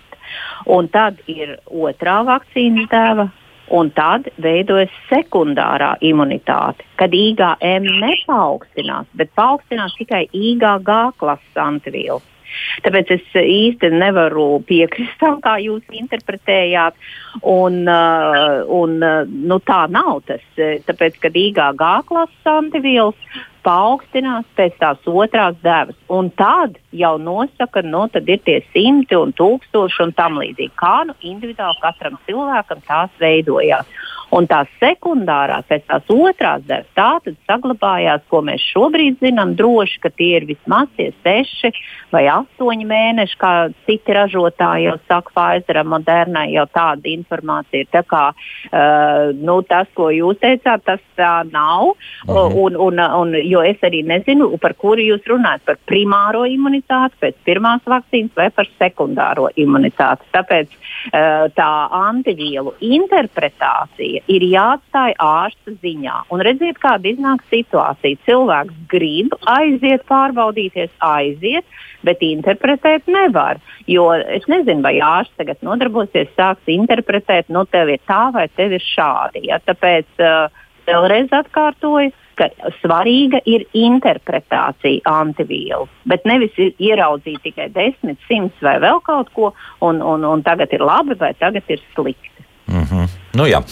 Un 0.67 0.89
tad 0.89 1.19
ir 1.27 1.59
otrā 1.67 2.23
vakcīnas 2.25 2.87
deva, 2.91 3.29
un 3.71 3.91
tad 3.91 4.29
veidojas 4.37 4.91
sekundārā 5.11 5.97
imunitāte, 6.01 6.85
kad 6.97 7.11
IgM 7.13 7.89
nepaukstinās, 8.05 9.07
bet 9.15 9.35
paaugstinās 9.35 9.95
tikai 9.99 10.29
IgG 10.33 10.91
klases 11.19 11.57
antivielas. 11.57 12.38
Tāpēc 12.85 13.13
es 13.19 13.37
īsti 13.41 13.91
nevaru 13.95 14.63
piekrist 14.69 15.19
tam, 15.21 15.39
kā 15.45 15.59
jūs 15.63 15.85
interpretējāt. 16.01 16.97
Un, 17.43 17.83
uh, 17.87 18.65
un, 18.75 18.99
uh, 19.03 19.23
nu, 19.29 19.61
tā 19.67 19.85
nav 19.93 20.25
tas. 20.29 20.43
Tāpēc, 20.57 21.21
kad 21.23 21.39
IgG 21.39 21.63
klases 22.09 22.51
antivielas 22.51 23.19
paaugstinās 23.67 24.47
pēc 24.57 24.77
tās 24.81 25.09
otrās 25.11 25.57
devas. 25.65 25.97
Un 26.09 26.31
tad 26.39 26.79
jau 26.95 27.17
nosaka, 27.21 27.83
no 27.85 28.07
nu, 28.07 28.13
tad 28.15 28.29
ir 28.31 28.41
tie 28.47 28.61
simti 28.73 29.19
un 29.19 29.35
tūkstoši 29.37 30.05
un 30.07 30.15
tam 30.17 30.39
līdzīgi. 30.43 30.75
Kā 30.79 31.03
nu 31.09 31.17
individuāli 31.27 31.83
katram 31.83 32.19
cilvēkam 32.29 32.85
tās 32.89 33.13
veidojās. 33.21 33.91
Un 34.35 34.45
tās 34.45 34.69
sekundārās, 34.77 35.65
pēc 35.71 35.87
tās 35.89 36.11
otrās 36.13 36.65
devas, 36.69 36.89
tā 36.97 37.09
tad 37.25 37.37
saglabājās, 37.49 38.27
ko 38.29 38.43
mēs 38.45 38.65
šobrīd 38.75 39.23
zinām 39.25 39.55
droši, 39.57 40.03
ka 40.03 40.11
tie 40.13 40.35
ir 40.37 40.45
vismaz 40.51 40.91
tie 40.99 41.09
seši 41.25 41.71
vai 42.13 42.27
astoņi 42.33 42.85
mēneši, 42.89 43.39
kā 43.41 43.53
citi 43.87 44.17
ražotāji 44.17 44.89
jau 44.91 44.99
saka, 45.09 45.33
Pfizer, 45.39 45.81
Moderna 45.89 46.45
jau 46.49 46.67
tāda 46.73 47.09
informācija 47.09 47.85
ir. 47.85 47.89
Tā 47.93 48.03
kā, 48.09 48.25
uh, 48.35 49.33
nu, 49.37 49.59
tas, 49.69 49.89
ko 49.97 50.11
jūs 50.13 50.41
teicāt, 50.43 50.85
tas 50.85 51.03
tā 51.17 51.33
nav. 51.49 51.95
Mhm. 52.29 52.59
un, 52.59 52.77
un, 52.89 53.01
un, 53.21 53.35
jo 53.45 53.63
es 53.65 53.81
arī 53.85 54.03
nezinu, 54.07 54.51
par 54.61 54.75
kuru 54.79 55.05
jūs 55.05 55.25
runājat, 55.29 55.65
par 55.65 55.79
primāro 55.89 56.45
imunitāti 56.49 57.17
pēc 57.23 57.41
pirmās 57.49 57.85
vakcīnas 57.89 58.37
vai 58.37 58.49
par 58.53 58.69
sekundāro 58.77 59.49
imunitāti. 59.57 60.29
Tāpēc 60.37 60.75
uh, 60.75 61.49
tā 61.57 61.73
antivielu 62.03 62.75
interpretācija 62.85 64.18
ir 64.27 64.45
jāatstāj 64.49 65.15
ārsta 65.23 65.75
ziņā. 65.83 66.17
Un 66.35 66.43
redziet, 66.47 66.81
kāda 66.83 67.11
iznāk 67.11 67.45
situācija. 67.53 68.21
Cilvēks 68.27 68.77
grib 68.91 69.35
aiziet, 69.51 70.05
pārbaudīties, 70.11 70.93
aiziet, 71.05 71.67
bet 72.07 72.23
interpretēt 72.25 73.09
nevar. 73.11 73.63
Jo 73.91 74.11
es 74.19 74.47
nezinu, 74.51 74.83
vai 74.87 74.97
ārsts 75.05 75.37
tagad 75.41 75.63
nodarbosies, 75.67 76.31
sāks 76.39 76.71
interpretēt, 76.73 77.51
nu, 77.53 77.67
tev 77.71 77.93
ir 77.95 78.03
tā 78.09 78.29
vai 78.35 78.49
tev 78.57 78.77
ir 78.79 78.85
šādi. 78.85 79.47
Ja? 79.51 79.61
Tāpēc 79.67 80.25
uh, 80.25 80.49
vēlreiz 80.89 81.33
atkārtoju 81.35 82.15
ka 82.39 82.49
svarīga 82.79 83.41
ir 83.51 83.65
interpretācija 83.77 85.03
antivielu, 85.11 85.89
bet 86.09 86.27
nevis 86.29 86.55
ieraudzīt 86.59 87.43
tikai 87.47 87.69
desmit, 87.75 88.21
simts 88.29 88.63
vai 88.65 88.77
vēl 88.83 89.03
kaut 89.07 89.33
ko, 89.35 89.53
un, 89.85 90.03
un, 90.03 90.27
un 90.27 90.45
tagad 90.47 90.73
ir 90.75 90.85
labi 90.85 91.19
vai 91.19 91.33
tagad 91.39 91.67
ir 91.73 91.83
slikti. 91.95 92.47
Mm 92.69 92.85
-hmm. 92.85 93.09
nu, 93.35 93.47
jā. 93.47 93.63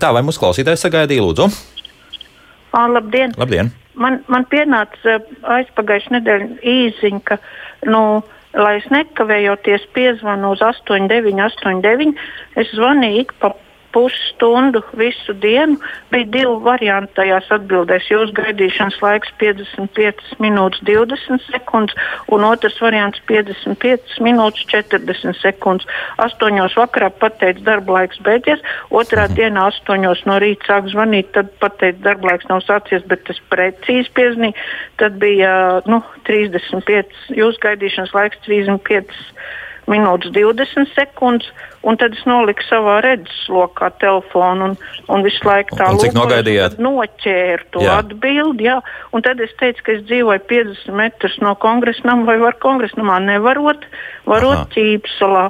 Tā 0.00 0.12
vai 0.12 0.22
mūsu 0.22 0.40
klausītājs 0.40 0.84
sagaidīja, 0.86 1.22
lūdzu? 1.22 1.48
À, 2.72 2.88
labdien! 2.92 3.32
labdien. 3.36 3.70
Man, 3.94 4.20
man 4.28 4.46
pienāca 4.46 5.20
aizpagājušā 5.42 6.10
nedēļa 6.16 6.48
īziņa, 6.62 7.20
ka, 7.24 7.38
nu, 7.86 8.22
lai 8.54 8.76
es 8.78 8.86
nekavējoties 8.90 9.88
piezvanu 9.92 10.52
uz 10.54 10.62
8989, 10.62 12.14
es 12.56 12.70
zvanīju 12.74 13.20
ik 13.20 13.32
pa 13.40 13.52
pusstundu 13.92 14.82
visu 14.98 15.34
dienu. 15.42 15.78
Bija 16.12 16.26
divi 16.34 16.54
varianti 16.64 17.14
tajās 17.18 17.48
atbildēs. 17.54 18.08
Jūsu 18.10 18.34
gaidīšanas 18.36 18.98
laiks 19.02 19.32
55 19.40 20.38
minūtes 20.42 20.82
20 20.88 21.44
sekundes, 21.48 21.96
un 22.34 22.46
otrs 22.48 22.78
variants 22.82 23.20
55 23.30 24.18
minūtes 24.24 24.66
40 24.72 25.38
sekundes. 25.40 25.88
Astoņos 26.24 26.76
vakarā 26.78 27.10
pateica, 27.20 27.64
darba 27.70 28.00
laiks 28.00 28.20
beidzies, 28.26 28.64
otrā 28.90 29.28
mhm. 29.28 29.38
dienā 29.40 29.68
astoņos 29.72 30.24
no 30.28 30.38
rīta 30.42 30.72
sāk 30.72 30.90
zvanīt, 30.92 31.32
tad 31.36 31.52
pateica, 31.62 32.02
darba 32.10 32.32
laiks 32.32 32.48
nav 32.52 32.64
sācies, 32.66 33.06
bet 33.08 33.28
es 33.32 33.40
precīzi 33.52 34.12
piezīmēju. 34.16 34.68
Tad 35.00 35.16
bija 35.22 35.52
nu, 35.88 36.02
35, 36.28 37.24
jūsu 37.38 37.64
gaidīšanas 37.64 38.14
laiks 38.16 38.40
35 38.46 39.16
minūtes 39.88 40.32
20 40.36 40.92
sekundes, 40.94 41.48
un 41.88 41.96
tad 42.00 42.16
es 42.16 42.24
noliku 42.28 42.64
savā 42.66 42.98
redzeslokā 43.04 43.90
telefonu 44.02 44.70
un, 44.70 44.76
un 45.14 45.24
visu 45.26 45.40
laiku 45.48 45.78
tā 45.78 45.88
lūkoju. 45.94 46.12
Noķēru 46.84 47.68
to 47.74 47.84
jā. 47.86 47.96
atbildi, 48.02 48.68
jā, 48.68 48.76
un 49.16 49.24
tad 49.24 49.40
es 49.44 49.54
teicu, 49.60 49.86
ka 49.86 49.96
es 49.96 50.04
dzīvoju 50.10 50.44
50 50.50 50.98
metrus 51.00 51.38
no 51.44 51.54
kongresnama 51.62 52.28
vai 52.28 52.36
var 52.42 52.58
kongresnamā 52.62 53.18
nevarot, 53.24 53.88
varot 54.28 54.68
ķīpsalā. 54.76 55.48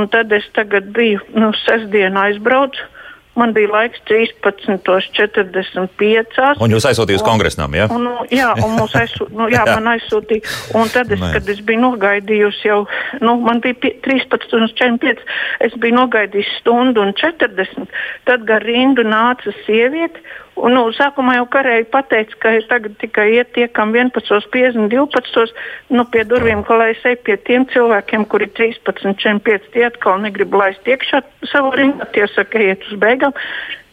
Un 0.00 0.08
tad 0.08 0.30
es 0.32 0.46
tagad 0.56 0.86
biju, 0.96 1.20
nu, 1.36 1.50
sestdienā 1.66 2.30
aizbraucu 2.30 2.91
Man 3.34 3.54
bija 3.56 3.68
laiks 3.72 3.96
13.45. 4.10 6.60
Un 6.60 6.70
jūs 6.74 6.84
aizsūtījāt 6.90 7.16
uz 7.16 7.24
kongresam, 7.24 7.72
ja? 7.72 7.86
Un, 7.88 8.04
nu, 8.04 8.12
jā, 8.28 8.52
un 8.60 8.76
aizsū, 8.84 9.24
nu, 9.32 9.48
jā, 9.48 9.64
jā. 9.68 9.72
man 9.78 9.88
aizsūtīja. 9.94 10.44
Un 10.76 10.84
tad, 10.92 11.08
es, 11.16 11.22
kad 11.22 11.48
es 11.48 11.62
biju 11.64 11.80
nogaidījusi 11.86 12.68
jau, 12.68 12.84
nu, 13.24 13.40
man 13.46 13.62
bija 13.64 13.74
13.45, 14.04 15.24
es 15.64 15.72
biju 15.80 15.94
nogaidījusi 16.02 16.58
stundu 16.60 17.00
un 17.06 17.10
40. 17.16 17.88
Tad 18.28 18.40
gar 18.48 18.62
rindu 18.68 19.02
nāca 19.08 19.48
sieviete 19.64 20.20
Un, 20.60 20.74
nu, 20.76 20.82
sākumā 20.92 21.38
jau 21.38 21.46
karēji 21.50 21.86
pateica, 21.90 22.36
ka 22.42 22.50
tagad 22.68 22.96
tikai 23.00 23.28
iet 23.38 23.54
tie, 23.56 23.66
kam 23.72 23.94
11, 23.96 24.48
50, 24.52 24.90
12, 24.92 25.54
nu, 25.96 26.04
pie 26.12 26.24
durvīm, 26.28 26.60
ka 26.68 26.76
lai 26.76 26.90
es 26.92 27.04
eju 27.08 27.22
pie 27.24 27.38
tiem 27.48 27.64
cilvēkiem, 27.72 28.26
kuri 28.28 28.50
13, 28.58 28.84
45, 28.84 29.70
tie 29.72 29.86
atkal 29.88 30.20
negrib 30.20 30.52
laist 30.54 30.86
iekšā 30.86 31.22
savu 31.50 31.72
rindu, 31.78 32.04
tie 32.12 32.28
saka, 32.34 32.60
iet 32.60 32.84
uz 32.90 33.00
beigām. 33.00 33.32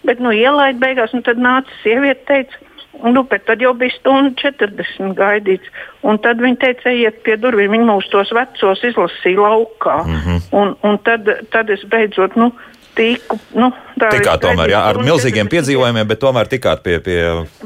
Bet, 0.03 0.19
nu, 0.23 0.35
ielaid 0.35 0.81
beigās, 0.83 1.15
un 1.15 1.23
tad 1.23 1.39
nāca 1.39 1.79
sieviete, 1.83 2.27
teica, 2.27 2.65
Nu, 3.03 3.23
bet 3.23 3.45
tad 3.47 3.61
jau 3.63 3.71
bija 3.77 3.93
stunda 3.95 4.33
40 4.41 5.13
gaidīts. 5.15 5.69
Un 6.03 6.17
tad 6.19 6.41
viņi 6.43 6.57
teica, 6.59 6.89
ejiet 6.91 7.21
pie 7.23 7.37
durvīm. 7.39 7.71
Viņi 7.71 7.87
mūs 7.87 8.09
tos 8.11 8.33
vecos 8.35 8.83
izlasīja 8.83 9.39
laukā. 9.39 10.01
Mm 10.03 10.17
-hmm. 10.25 10.41
un, 10.59 10.75
un 10.83 10.99
tad, 11.07 11.29
tad 11.53 11.69
es 11.69 11.85
beidzot, 11.87 12.35
nu, 12.35 12.51
tiku. 12.99 13.39
Nu, 13.55 13.69
tikāt 13.99 14.43
tomēr, 14.43 14.73
jā, 14.73 14.81
ar 14.91 14.99
milzīgiem 15.01 15.47
40. 15.47 15.53
piedzīvojumiem, 15.53 16.07
bet 16.09 16.21
tomēr 16.21 16.49
tikāt 16.51 16.83
pie. 16.85 16.97
pie... 17.03 17.19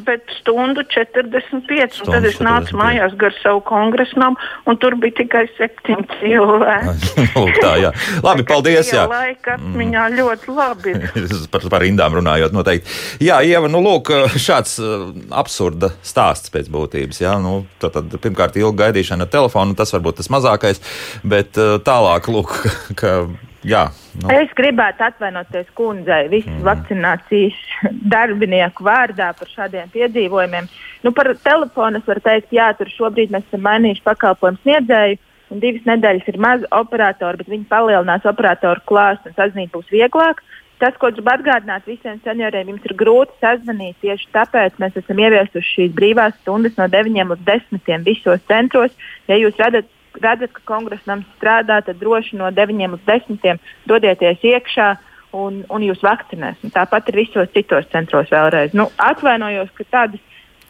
Bet 0.05 0.29
stundu 0.39 0.83
45, 0.93 1.97
stundu 1.97 2.05
un 2.05 2.15
tad 2.15 2.27
es 2.29 2.39
nācu 2.43 2.73
45. 2.73 2.79
mājās 2.79 3.15
gar 3.19 3.35
savu 3.39 3.63
kongresnam, 3.67 4.37
un 4.69 4.79
tur 4.81 4.97
bija 5.01 5.19
tikai 5.23 5.45
septiņi 5.57 6.19
cilvēki. 6.19 6.97
Nu, 7.33 7.47
tā, 7.57 7.71
jā. 7.81 7.89
Labi, 8.21 8.43
paldies. 8.45 8.89
Jā, 8.93 9.05
laika 9.09 9.55
atmiņā 9.55 10.03
mm. 10.03 10.17
ļoti 10.19 10.53
labi. 10.53 10.93
par, 11.53 11.65
par 11.71 11.83
rindām 11.83 12.17
runājot 12.19 12.53
noteikti. 12.55 12.97
Jā, 13.25 13.39
Ieva, 13.47 13.69
nu 13.71 13.81
lūk, 13.83 14.11
šāds 14.37 14.75
uh, 14.83 15.07
absurda 15.33 15.93
stāsts 16.05 16.53
pēc 16.53 16.69
būtības. 16.73 17.23
Jā, 17.23 17.37
nu, 17.41 17.63
tad, 17.81 17.97
tad 17.97 18.13
pirmkārt 18.21 18.59
ilga 18.61 18.87
gaidīšana 18.87 19.27
ar 19.27 19.33
telefonu, 19.33 19.77
tas 19.77 19.93
varbūt 19.95 20.21
tas 20.21 20.29
mazākais, 20.33 20.83
bet 21.25 21.57
uh, 21.61 21.79
tālāk, 21.83 22.29
lūk, 22.33 22.53
ka 22.99 23.15
Jā, 23.63 23.83
nu. 24.19 24.27
Es 24.33 24.51
gribētu 24.57 25.05
atvainoties 25.05 25.69
kundzei 25.77 26.27
visu 26.31 26.51
mm. 26.51 26.63
vakcinācijas 26.67 27.59
darbinieku 28.13 28.83
vārdā 28.83 29.29
par 29.37 29.51
šādiem 29.51 29.91
piedzīvojumiem. 29.93 30.67
Nu, 31.05 31.13
par 31.15 31.31
telefonu 31.45 32.01
es 32.01 32.09
varu 32.09 32.23
teikt, 32.25 32.51
jā, 32.55 32.71
tur 32.77 32.91
šobrīd 32.91 33.31
mēs 33.31 33.47
esam 33.47 33.63
mainījuši 33.67 34.03
pakalpojumu 34.07 34.59
sniedzēju. 34.63 35.21
Divas 35.53 35.85
nedēļas 35.85 36.27
ir 36.31 36.39
maz 36.41 36.63
operatori, 36.73 37.39
bet 37.39 37.51
viņi 37.51 37.69
palielinās 37.69 38.25
operatoru 38.25 38.81
klāstu 38.89 39.29
un 39.29 39.37
sazvanīt 39.37 39.71
būs 39.75 39.91
vieglāk. 39.93 40.41
Tas, 40.81 40.95
ko 40.99 41.11
gribu 41.13 41.29
atgādināt 41.31 41.85
visiem 41.87 42.17
senioriem, 42.25 42.73
jums 42.73 42.87
ir 42.89 42.95
grūti 42.99 43.37
sazvanīt. 43.39 43.95
Tieši 44.03 44.31
tāpēc 44.33 44.79
mēs 44.81 44.97
esam 44.99 45.21
ieviesuši 45.21 45.75
šīs 45.77 45.93
brīvās 45.95 46.33
stundas 46.41 46.75
no 46.79 46.89
9 46.91 47.29
līdz 47.29 47.45
10 47.47 48.07
visos 48.07 48.41
centros. 48.49 48.97
Ja 49.29 49.37
jūs 49.39 49.55
redzat, 49.61 49.87
redzat 50.21 50.53
ka 50.55 50.61
kongresa 50.69 51.13
nams 51.13 51.29
strādā, 51.37 51.81
tad 51.85 51.99
droši 52.01 52.37
no 52.39 52.51
9 52.51 52.93
līdz 52.95 53.09
10 53.09 53.73
dodieties 53.89 54.45
iekšā. 54.53 54.93
Un, 55.33 55.63
un 55.73 55.81
jūs 55.81 56.03
vakcinēsiet. 56.05 56.69
Tāpat 56.75 57.07
ir 57.09 57.15
visos 57.23 57.47
citos 57.55 57.87
centros 57.89 58.27
vēlreiz. 58.29 58.75
Nu, 58.77 58.83
atvainojos, 59.01 59.71
ka 59.73 59.81
tādas 59.89 60.21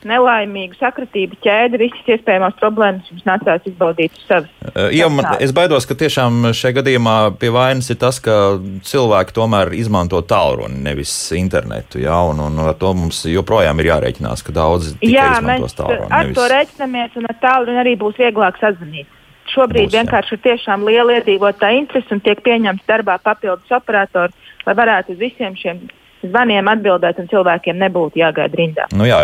nelaimīgu 0.07 0.77
sakritību 0.77 1.37
ķēdi, 1.43 1.79
visas 1.81 2.11
iespējamās 2.15 2.55
problēmas 2.59 3.09
jums 3.11 3.25
nācās 3.27 3.65
izbaudīt 3.69 4.15
savas. 4.27 4.51
Uh, 4.63 4.89
jā, 4.93 5.07
man, 5.11 5.27
es 5.43 5.53
baidos, 5.55 5.87
ka 5.89 5.97
tiešām 5.99 6.51
šajā 6.55 6.77
gadījumā 6.79 7.15
pie 7.39 7.51
vainas 7.53 7.89
ir 7.93 7.99
tas, 8.01 8.19
ka 8.23 8.57
cilvēki 8.87 9.35
tomēr 9.35 9.73
izmanto 9.77 10.21
tālruni, 10.27 10.83
nevis 10.87 11.13
internetu. 11.37 12.01
Jā, 12.03 12.19
un, 12.29 12.43
un 12.43 12.63
ar 12.67 12.77
to 12.79 12.93
mums 12.97 13.23
joprojām 13.29 13.81
ir 13.81 13.93
jārēķinās, 13.93 14.45
ka 14.45 14.55
daudz 14.55 14.93
izmantos 14.99 15.77
tālruni. 15.79 16.09
Ar 16.11 16.29
nevis... 16.29 16.39
to 16.39 16.47
rēķinamies, 16.53 17.19
un 17.19 17.29
ar 17.31 17.41
tālruni 17.43 17.83
arī 17.83 17.97
būs 17.99 18.19
vieglāk 18.19 18.59
sazvanīt. 18.61 19.19
Šobrīd 19.53 19.89
būs, 19.89 19.97
vienkārši 19.97 20.35
jā. 20.35 20.37
ir 20.37 20.45
tiešām 20.49 20.85
liela 20.87 21.19
iedzīvotāja 21.19 21.81
interese 21.81 22.15
un 22.15 22.23
tiek 22.25 22.41
pieņemts 22.45 22.87
darbā 22.89 23.19
papildus 23.23 23.75
operatori, 23.75 24.33
lai 24.67 24.77
varētu 24.79 25.15
uz 25.15 25.21
visiem 25.21 25.57
šiem 25.59 25.83
zvaniem 26.23 26.67
atbildēt, 26.71 27.19
un 27.19 27.27
cilvēkiem 27.31 27.79
nebūtu 27.81 28.19
jāgaida 28.21 28.57
rindā. 28.57 28.85
Nu 28.95 29.07
jā, 29.07 29.19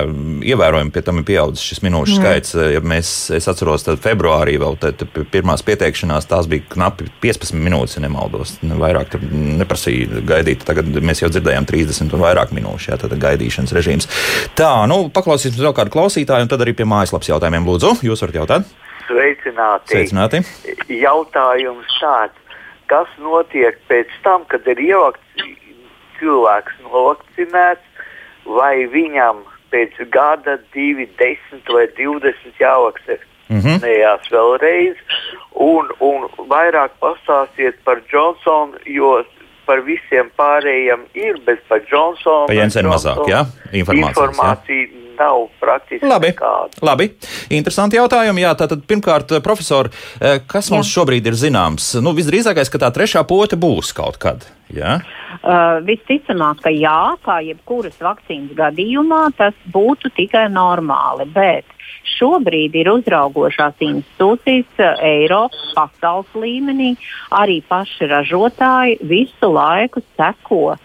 ievērojami 0.51 0.91
pie 0.95 1.03
tam 1.05 1.21
ir 1.21 1.25
pieaudzis 1.29 1.63
šis 1.63 1.81
minūšu 1.85 2.15
mm. 2.15 2.19
skaits. 2.19 2.55
Ja 2.73 2.81
mēs, 2.83 3.11
es 3.35 3.47
atceros, 3.51 3.85
tad 3.87 4.01
februārī 4.03 4.57
vēl 4.61 4.75
tad, 4.81 5.05
pirmās 5.31 5.63
pieteikšanās 5.67 6.27
tās 6.29 6.49
bija 6.51 6.65
knapi 6.75 7.07
15 7.23 7.55
minūtes, 7.59 7.97
ja 7.97 8.03
nemaldos. 8.03 8.57
Vairāk 8.83 9.15
neprasīja 9.61 10.23
gaidīt. 10.27 10.65
Tagad 10.67 10.91
mēs 10.99 11.23
jau 11.23 11.31
dzirdējām 11.31 11.69
30 11.69 12.17
un 12.17 12.25
vairāk 12.25 12.53
minūšu, 12.55 12.91
jā, 12.91 12.99
tad 12.99 13.15
gaidīšanas 13.21 13.75
režīms. 13.79 14.11
Tā, 14.59 14.73
nu, 14.91 15.05
paklausīsimies 15.15 15.69
vēl 15.69 15.77
kādu 15.77 15.95
klausītāju, 15.95 16.47
un 16.47 16.51
tad 16.51 16.65
arī 16.65 16.75
pie 16.75 16.87
mājaslapas 16.89 17.31
jautājumiem 17.31 17.67
lūdzu. 17.69 17.95
Jūs 18.09 18.27
varat 18.27 18.43
jautāt? 18.43 18.77
Sveicināti. 19.09 19.93
Sveicināti. 19.93 20.43
Jautājums 21.01 21.99
tāds. 22.01 22.35
Kas 22.89 23.09
notiek 23.21 23.77
pēc 23.89 24.13
tam, 24.25 24.45
kad 24.49 24.65
ir 24.69 24.79
ievākts 24.81 25.43
cilvēks 26.19 26.79
novakcinēts, 26.87 28.05
vai 28.49 28.87
viņam 28.89 29.43
pēc 29.73 29.97
gada, 30.13 30.57
divi, 30.73 31.05
desmit 31.19 31.69
vai 31.69 31.85
divdesmit 31.97 32.61
jāvakcinē. 32.61 33.19
Mm 33.49 33.59
-hmm. 33.59 33.77
Vēlreiz, 34.31 34.97
un, 35.53 35.89
un 35.99 36.27
vairāk 36.49 36.91
pastāstiet 37.01 37.75
par 37.83 38.01
Johnsonu, 38.13 38.77
jo 38.85 39.23
par 39.65 39.81
visiem 39.81 40.29
pārējiem 40.37 41.01
ir, 41.13 41.39
bet 41.45 41.67
par 41.67 41.81
Johnsonu. 41.91 42.47
Par 42.47 42.55
Jensenu 42.55 42.89
mazāk, 42.89 43.25
jā? 43.29 43.45
Informācija 43.73 44.85
jā? 44.85 45.08
Nav 45.19 45.47
praktiski 45.59 46.07
labi, 46.07 46.31
nekāda. 46.33 46.83
Labi, 46.85 47.09
interesanti 47.53 47.99
jautājumi. 47.99 48.45
Jā, 48.45 48.53
tātad 48.59 48.85
pirmkārt, 48.89 49.33
profesor, 49.45 49.91
eh, 50.19 50.39
kas 50.47 50.71
mums 50.73 50.89
jā. 50.89 50.99
šobrīd 50.99 51.27
ir 51.29 51.37
zināms? 51.39 51.91
Nu, 52.03 52.15
visdrīzākais, 52.17 52.71
ka 52.71 52.81
tā 52.85 52.91
trešā 52.95 53.25
pote 53.27 53.59
būs 53.59 53.93
kaut 53.95 54.19
kad. 54.21 54.47
Jā? 54.73 54.99
Uh, 55.39 55.79
visticamāk, 55.85 56.61
ka 56.65 56.71
jā, 56.73 57.15
kā 57.25 57.39
jebkuras 57.45 57.97
vakcīnas 58.01 58.53
gadījumā, 58.57 59.29
tas 59.37 59.57
būtu 59.73 60.11
tikai 60.17 60.45
normāli. 60.53 61.25
Bet 61.33 61.65
šobrīd 62.17 62.75
ir 62.77 62.91
uzraugošās 62.91 63.81
institūcijas 63.85 64.83
uh, 64.83 65.01
Eiropas, 65.05 65.63
pasaules 65.77 66.37
līmenī, 66.37 66.91
arī 67.33 67.59
paši 67.65 68.11
ražotāji 68.11 68.99
visu 69.09 69.49
laiku 69.53 70.05
seko 70.19 70.77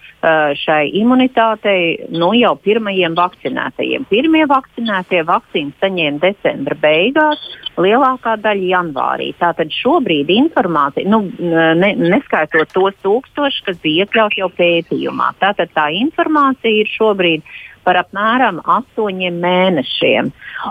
šai 0.61 0.89
imunitātei 0.97 2.09
nu, 2.15 2.31
jau 2.39 2.55
pirmajiem 2.65 3.17
vakcinētajiem. 3.19 4.07
Pirmie 4.09 4.45
vakcinētie 4.49 5.21
vakcīnas 5.29 5.77
saņēma 5.83 6.23
decembra 6.23 6.79
beigās, 6.81 7.43
lielākā 7.81 8.37
daļa 8.41 8.71
janvārī. 8.71 9.33
Tātad 9.41 9.73
šobrīd 9.75 10.31
informācija, 10.33 11.09
nu, 11.11 11.25
ne, 11.41 11.93
neskaitot 12.01 12.73
tos 12.73 12.97
tūkstošus, 13.05 13.63
kas 13.69 13.83
bija 13.85 14.07
iekļauts 14.07 14.41
jau 14.41 14.51
pētījumā, 14.57 15.35
tātad 15.43 15.73
tā 15.77 15.91
informācija 15.99 16.85
ir 16.85 16.93
šobrīd 16.95 17.45
par 17.85 17.99
apmēram 18.01 18.61
astoņiem 18.65 19.37
mēnešiem. 19.43 20.31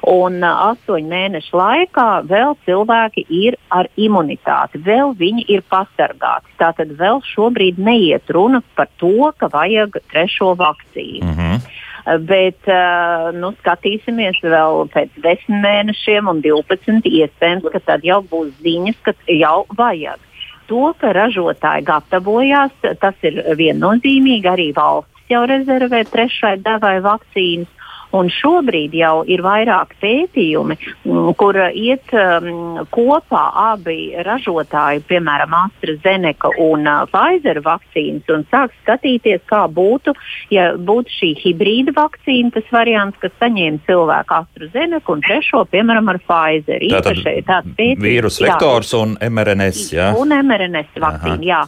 Un 0.10 0.40
uh, 0.42 0.72
astoņu 0.72 1.10
mēnešu 1.12 1.58
laikā 1.58 2.08
vēl 2.30 2.58
cilvēki 2.66 3.26
ir 3.30 3.58
ar 3.74 3.90
imunitāti, 4.00 4.82
vēl 4.86 5.14
viņi 5.20 5.46
ir 5.54 5.64
pasargāti. 5.70 6.52
Tātad 6.62 6.96
vēl 7.00 7.22
šobrīd 7.34 7.80
neiet 7.82 8.34
runa 8.34 8.64
par 8.78 8.90
to, 9.02 9.32
ka 9.38 9.52
vajag 9.54 10.02
trešo 10.12 10.54
vakcīnu. 10.60 11.30
Mm 11.30 11.40
-hmm. 11.40 11.80
Bet 12.28 12.68
uh, 12.68 13.32
nu, 13.32 13.54
skatīsimies 13.62 14.42
vēl 14.44 14.90
pēc 14.92 15.10
10 15.24 15.62
mēnešiem 15.64 16.28
un 16.28 16.42
12. 16.44 17.08
Iespējams, 17.08 17.70
ka 17.72 17.80
tad 17.80 18.04
jau 18.04 18.20
būs 18.32 18.52
ziņas, 18.60 18.98
ka 19.06 19.14
jau 19.28 19.66
vajag. 19.78 20.20
To, 20.68 20.94
ka 21.00 21.14
ražotāji 21.14 21.84
gatavojās, 21.84 22.72
tas 23.00 23.16
ir 23.22 23.40
viennozīmīgi 23.60 24.48
arī 24.48 24.72
valsts 24.76 25.13
jau 25.34 25.44
rezervē 25.50 26.04
trešai 26.14 26.56
devai 26.66 26.98
vakcīnas. 27.06 27.72
Un 28.14 28.30
šobrīd 28.30 28.94
jau 28.94 29.24
ir 29.26 29.42
vairāk 29.42 29.96
pētījumi, 30.02 30.76
mm, 31.02 31.32
kur 31.40 31.58
iet 31.74 32.12
um, 32.14 32.84
kopā 32.94 33.42
abi 33.74 34.14
ražotāji, 34.22 35.02
piemēram, 35.10 35.56
AstraZeneca 35.58 36.52
un 36.62 36.86
uh, 36.86 37.08
Pfizer 37.10 37.64
vakcīnas, 37.66 38.30
un 38.36 38.46
sāk 38.52 38.76
skatīties, 38.84 39.42
kā 39.50 39.64
būtu, 39.66 40.14
ja 40.54 40.68
būtu 40.78 41.16
šī 41.16 41.32
hibrīda 41.42 41.96
vakcīna, 41.98 42.54
tas 42.54 42.70
variants, 42.76 43.18
kas 43.24 43.34
saņēma 43.42 43.82
cilvēku 43.88 44.38
AstraZeneca 44.38 45.14
un 45.16 45.26
trešo, 45.26 45.64
piemēram, 45.74 46.14
ar 46.14 46.22
Pfizer. 46.22 46.86
Tātad 46.94 47.74
vīrus 48.04 48.38
vektors 48.46 48.94
un 49.00 49.18
mRNS, 49.18 49.88
jā? 49.98 50.12
Un 50.22 50.38
mRNS 50.38 50.94
vakcīna, 51.02 51.40
Aha. 51.40 51.50
jā. 51.50 51.64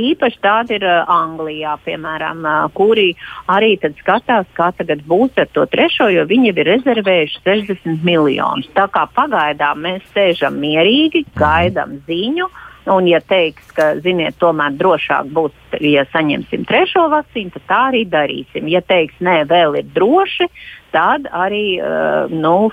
Īpaši 0.00 0.40
tāda 0.40 0.78
ir 0.78 0.88
uh, 0.88 1.04
Anglijā, 1.12 1.76
piemēram, 1.84 2.40
uh, 2.46 2.66
kuri 2.72 3.10
arī 3.52 3.74
tad 3.82 4.00
skatās, 4.00 4.48
kā 4.56 4.72
tagad 4.80 5.04
būs 5.04 5.36
ar 5.36 5.52
to 5.52 5.68
trešo 5.68 5.89
trešo, 5.90 6.08
jo 6.14 6.24
viņi 6.26 6.52
ir 6.52 6.66
rezervējuši 6.66 7.42
60 7.44 8.04
miljonus. 8.04 8.68
Tā 8.74 8.86
kā 8.88 9.06
pagaidām 9.14 9.82
mēs 9.82 10.02
sēžam 10.14 10.58
mierīgi, 10.60 11.24
mhm. 11.26 11.38
gaidām 11.38 12.00
ziņu. 12.06 12.48
Un, 12.90 13.06
ja 13.06 13.20
teiks, 13.20 13.66
ka, 13.76 14.00
ziniet, 14.00 14.38
tomēr 14.40 14.72
drošāk 14.72 15.28
būs, 15.36 15.52
ja 15.84 16.06
saņemsim 16.10 16.64
trešo 16.64 17.10
vakcīnu, 17.12 17.52
tad 17.52 17.62
tā 17.68 17.80
arī 17.90 18.06
darīsim. 18.08 18.66
Ja 18.72 18.80
teiks, 18.80 19.14
nē, 19.20 19.44
vēl 19.46 19.76
ir 19.82 19.90
droši, 19.94 20.48
tad 20.90 21.28
arī 21.30 21.76
uh, 21.78 22.32
nu, 22.32 22.72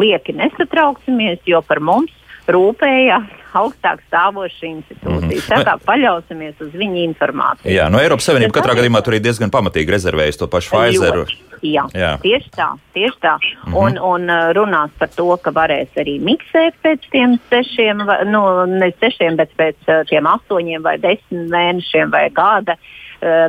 lieki 0.00 0.36
nesatrauksimies, 0.38 1.42
jo 1.50 1.60
par 1.66 1.82
mums 1.82 2.14
rūpējās 2.50 3.40
augstāk 3.54 4.02
stāvošas 4.08 4.62
institūcijas. 4.66 5.22
Mm 5.22 5.30
-hmm. 5.30 5.48
Tā 5.48 5.64
kā 5.64 5.74
paļausimies 5.86 6.60
uz 6.60 6.72
viņu 6.74 7.04
informāciju. 7.04 7.70
Jā, 7.70 7.88
no 7.90 8.00
Eiropas 8.02 8.26
Savienības 8.28 8.56
katrā 8.56 8.74
gadījumā 8.74 9.02
tur 9.04 9.14
ir 9.14 9.22
diezgan 9.22 9.50
pamatīgi 9.50 9.94
rezervējis 9.94 10.40
to 10.40 10.48
pašu 10.48 10.74
Pfizer. 10.74 11.22
Jā, 11.64 11.86
jā, 11.94 12.10
tieši 12.20 12.50
tā. 12.56 12.74
Tieši 12.92 13.18
tā. 13.22 13.36
Mm 13.36 13.72
-hmm. 13.72 13.76
un, 13.76 13.98
un 13.98 14.30
uh, 14.30 14.50
runās 14.52 14.90
par 14.98 15.08
to, 15.08 15.36
ka 15.36 15.50
varēs 15.50 15.88
arī 15.96 16.18
miksēt 16.20 16.74
pēc 16.82 17.00
tiem 17.10 17.38
sešiem, 17.50 18.02
nu, 18.26 18.66
ne 18.66 18.92
sešiem, 19.00 19.36
bet 19.36 19.50
pēc 19.56 19.76
uh, 19.88 20.04
tiem 20.08 20.26
astoņiem 20.26 20.82
vai 20.82 20.98
desmit 20.98 21.50
mēnešiem 21.50 22.10
vai 22.10 22.30
gada. 22.30 22.72
Uh, 22.72 23.03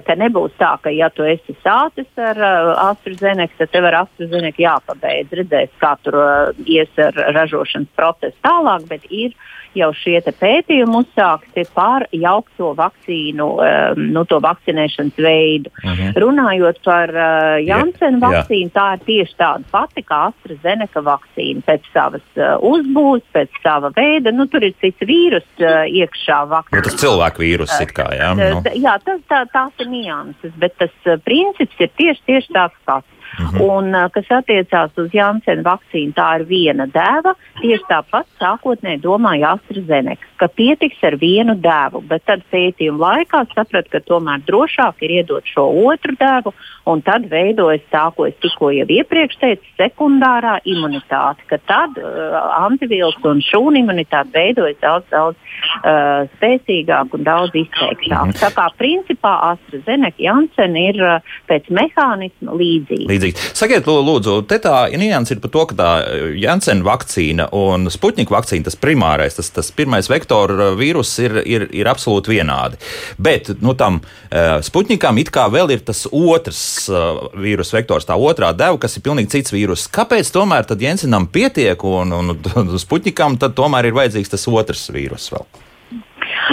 ka 0.06 0.16
nebūs 0.20 0.54
tā, 0.60 0.76
ka, 0.84 0.92
ja 0.94 1.10
tu 1.12 1.26
esi 1.28 1.56
sācis 1.64 2.08
ar 2.22 2.40
uh, 2.40 2.72
AstraZeneca, 2.92 3.58
tad 3.60 3.74
tev 3.74 3.90
ar 3.90 4.00
AstraZeneca 4.04 4.62
jāpabeidz. 4.64 5.36
Redzēs, 5.42 5.74
kā 5.82 5.96
tur 6.06 6.20
uh, 6.22 6.64
ies 6.66 6.92
ar 7.02 7.18
ražošanas 7.36 7.92
procesu 7.98 8.38
tālāk, 8.46 8.88
bet 8.92 9.08
ir 9.10 9.36
jau 9.76 9.92
šie 9.96 10.20
pētījumi 10.26 11.00
uzsākti 11.02 11.66
par 11.76 12.08
jaukto 12.16 12.74
vakcīnu, 12.78 13.48
um, 13.56 14.02
nu, 14.16 14.24
to 14.30 14.40
vakcinēšanas 14.44 15.20
veidu. 15.22 15.72
Uh 15.84 15.90
mhm. 15.90 16.02
-huh. 16.02 16.20
Runājot 16.24 16.82
par 16.84 17.10
uh, 17.10 17.66
Jansena 17.66 18.20
vakcīnu, 18.24 18.72
tā 18.76 18.88
ir 18.96 19.06
tieši 19.10 19.36
tāda 19.38 19.64
pati 19.72 20.04
kā 20.04 20.22
AstraZeneca 20.32 21.02
vakcīna. 21.02 21.62
Pēc 21.66 21.90
savas 21.94 22.26
uh, 22.36 22.56
uzbūves, 22.62 23.26
pēc 23.34 23.50
sava 23.64 23.92
veida, 23.96 24.32
nu, 24.32 24.48
tur 24.48 24.64
ir 24.64 24.74
cits 24.82 25.02
vīrus 25.02 25.48
uh, 25.60 25.84
iekšā 25.88 26.40
vakcīnā. 26.50 26.80
Nu, 26.80 26.88
tas 26.90 27.02
cilvēku 27.02 27.42
vīrus 27.42 27.76
ir 27.82 27.92
kā, 27.96 28.08
jā? 28.16 28.32
Nu. 28.36 28.62
Jā, 28.76 29.00
tas, 29.06 29.20
tā, 29.30 29.46
tās 29.54 29.74
ir 29.80 29.88
nianses, 29.88 30.54
bet 30.58 30.78
tas 30.78 30.94
uh, 31.06 31.20
princips 31.24 31.76
ir 31.80 31.90
tieši, 31.98 32.22
tieši 32.26 32.54
tāds 32.54 32.80
pats. 32.86 33.15
-hmm. 33.36 33.62
Un, 33.62 33.96
kas 34.14 34.28
attiecās 34.30 34.92
uz 34.98 35.10
Jansena 35.14 35.64
vakcīnu, 35.64 36.14
tā 36.14 36.40
ir 36.40 36.46
viena 36.50 36.86
dēva. 36.88 37.36
Tieši 37.62 37.84
tāpat 37.90 38.26
sākotnēji 38.40 39.02
domāja 39.04 39.56
AstraZeneca, 39.56 40.24
ka 40.38 40.48
pietiks 40.48 41.04
ar 41.04 41.16
vienu 41.16 41.56
dēvu, 41.56 42.04
bet 42.08 42.26
tad 42.26 42.44
pētījuma 42.52 43.00
laikā 43.08 43.46
saprata, 43.54 43.90
ka 43.90 44.00
tomēr 44.00 44.44
drošāk 44.48 45.04
ir 45.06 45.12
iedot 45.22 45.44
šo 45.46 45.68
otru 45.88 46.16
dēvu, 46.20 46.54
un 46.90 47.02
tad 47.06 47.26
veidojas 47.32 47.84
tā, 47.94 48.06
ko 48.16 48.28
es 48.30 48.36
tikko 48.44 48.70
jau 48.74 48.86
iepriekš 48.98 49.40
teicu, 49.42 49.70
sekundārā 49.80 50.60
imunitāte, 50.70 51.46
ka 51.50 51.58
tad 51.66 51.98
uh, 51.98 52.36
antivielas 52.62 53.18
un 53.26 53.42
šūnu 53.46 53.82
imunitāte 53.82 54.34
veidojas 54.36 54.78
daudz, 54.84 55.08
daudz 55.10 55.38
uh, 55.82 56.30
spēcīgāk 56.36 57.16
un 57.18 57.26
daudz 57.26 57.58
izteiktāk. 57.58 58.30
Mm. 58.30 58.36
Tā 58.38 58.52
kā 58.54 58.68
principā 58.78 59.34
AstraZeneca 59.52 60.22
Janssen 60.22 60.78
ir 60.80 61.02
uh, 61.02 61.34
pēc 61.50 61.72
mehānisma 61.74 62.58
līdzīga. 62.60 63.10
Līdzīgi. 63.10 63.50
Sakiet, 63.58 63.90
lūdzu, 63.90 64.38
te 64.50 64.62
tā 64.62 64.86
nianses 64.94 65.36
ir 65.36 65.42
par 65.44 65.54
to, 65.56 65.66
ka 65.72 65.80
tā 65.82 65.90
Janssen 66.38 66.86
vakcīna 66.86 67.50
un 67.58 67.90
Sputnika 67.94 68.38
vakcīna, 68.38 68.68
tas 68.70 68.78
primārais, 68.80 69.40
tas, 69.40 69.50
tas 69.54 69.74
pirmais 69.76 70.10
vektora 70.12 70.72
vīrus 70.78 71.18
ir, 71.24 71.42
ir, 71.50 71.68
ir 71.74 71.90
absolūti 71.90 72.36
vienādi. 72.38 72.78
Bet 73.18 73.56
nu, 73.66 73.74
tam 73.78 74.04
uh, 74.04 74.62
Sputnikam 74.66 75.18
it 75.22 75.34
kā 75.34 75.50
vēl 75.50 75.74
ir 75.74 75.86
tas 75.90 76.06
otrs 76.14 76.62
uh, 76.62 76.75
vīrusu 76.90 77.78
vektors, 77.78 78.08
tā 78.08 78.18
otrā 78.18 78.52
deva, 78.58 78.78
kas 78.82 78.98
ir 78.98 79.06
pilnīgi 79.06 79.34
cits 79.38 79.56
vīrus. 79.56 79.88
Kāpēc 79.94 80.32
tomēr 80.36 80.68
Jensenam 80.80 81.28
pietiek 81.32 81.84
un, 81.88 82.14
un, 82.16 82.36
un 82.62 82.74
Sputnikam 82.82 83.40
tomēr 83.42 83.90
ir 83.90 83.98
vajadzīgs 83.98 84.36
tas 84.36 84.48
otrs 84.52 84.90
vīrus 84.96 85.32
vēl? 85.34 85.48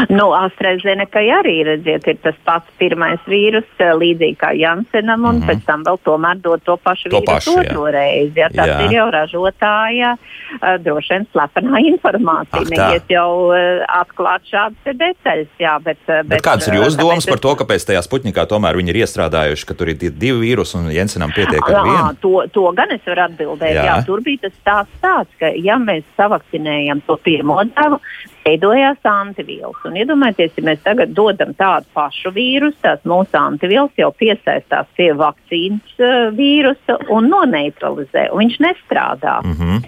Nu, 0.08 0.30
AstraZeneca 0.36 1.20
arī 1.38 1.56
redziet, 1.66 2.06
ir 2.08 2.18
tas 2.22 2.36
pats 2.46 2.68
pirmais 2.80 3.20
vīrus, 3.28 3.68
eh, 3.78 3.92
līdzīgi 3.98 4.38
kā 4.40 4.52
Jansenam, 4.56 5.24
un 5.24 5.36
mm 5.36 5.42
-hmm. 5.42 5.48
pēc 5.50 5.64
tam 5.66 5.84
vēl 5.84 5.98
tomēr 6.04 6.40
dod 6.42 6.62
to 6.64 6.76
pašu 6.76 7.10
to 7.10 7.20
vīrusu 7.20 7.56
jā. 7.62 7.90
reizi. 7.90 8.40
Ja, 8.40 8.48
tas 8.48 8.68
jā. 8.68 8.78
ir 8.84 8.92
jau 8.92 9.08
ražotāja 9.10 10.16
uh, 10.16 10.76
droši 10.84 11.14
vien 11.14 11.26
slepenā 11.32 11.82
informācija. 11.92 12.64
Neiet 12.70 13.10
jau 13.10 13.50
uh, 13.50 13.84
atklāt 14.00 14.42
šādas 14.52 14.96
detaļas. 14.96 15.50
Jā, 15.58 15.78
bet, 15.84 15.98
bet, 16.06 16.26
bet 16.26 16.42
kādas 16.42 16.68
ir 16.68 16.74
jūsu 16.80 16.98
domas 16.98 17.26
par 17.26 17.38
to, 17.38 17.54
kāpēc 17.54 17.86
tajā 17.86 18.02
Sputnikā 18.02 18.46
tomēr 18.46 18.76
viņi 18.76 18.90
ir 18.90 19.02
iestrādājuši, 19.04 19.66
ka 19.66 19.74
tur 19.74 19.88
ir 19.88 19.96
divi 19.98 20.38
vīrusi 20.46 20.76
un 20.78 20.90
Jensenam 20.90 21.32
pietiek 21.34 21.62
ar 21.68 21.82
vienu? 21.82 22.16
To, 22.20 22.46
to 22.52 22.72
gan 22.76 22.90
es 22.90 23.00
varu 23.06 23.26
atbildēt. 23.28 23.74
Jā. 23.74 23.84
Jā, 23.84 23.96
tur 24.06 24.20
bija 24.24 24.46
tas 24.46 24.54
stāsts 24.60 25.02
tāds, 25.02 25.30
ka 25.38 25.52
ja 25.56 25.78
mēs 25.78 26.04
savakcinējam 26.16 27.02
to 27.06 27.16
pirmo 27.22 27.60
devu, 27.64 27.98
veidojās 28.46 29.00
antivielas. 29.06 29.78
Un 29.86 29.96
iedomājieties, 30.00 30.56
ja 30.58 30.66
mēs 30.66 30.82
tagad 30.84 31.14
dodam 31.16 31.54
tādu 31.58 31.86
pašu 31.94 32.32
vīrusu, 32.34 32.78
tās 32.82 33.02
mūsu 33.08 33.38
antivielas 33.38 33.94
jau 33.98 34.10
piesaistās 34.18 34.88
pie 34.98 35.10
vakcīnas 35.18 36.02
uh, 36.02 36.30
vīrusa 36.36 36.98
un 37.12 37.28
noneutralizē, 37.32 38.28
un 38.32 38.44
viņš 38.44 38.58
nestrādā. 38.66 39.38
Mm 39.44 39.56
-hmm. 39.58 39.82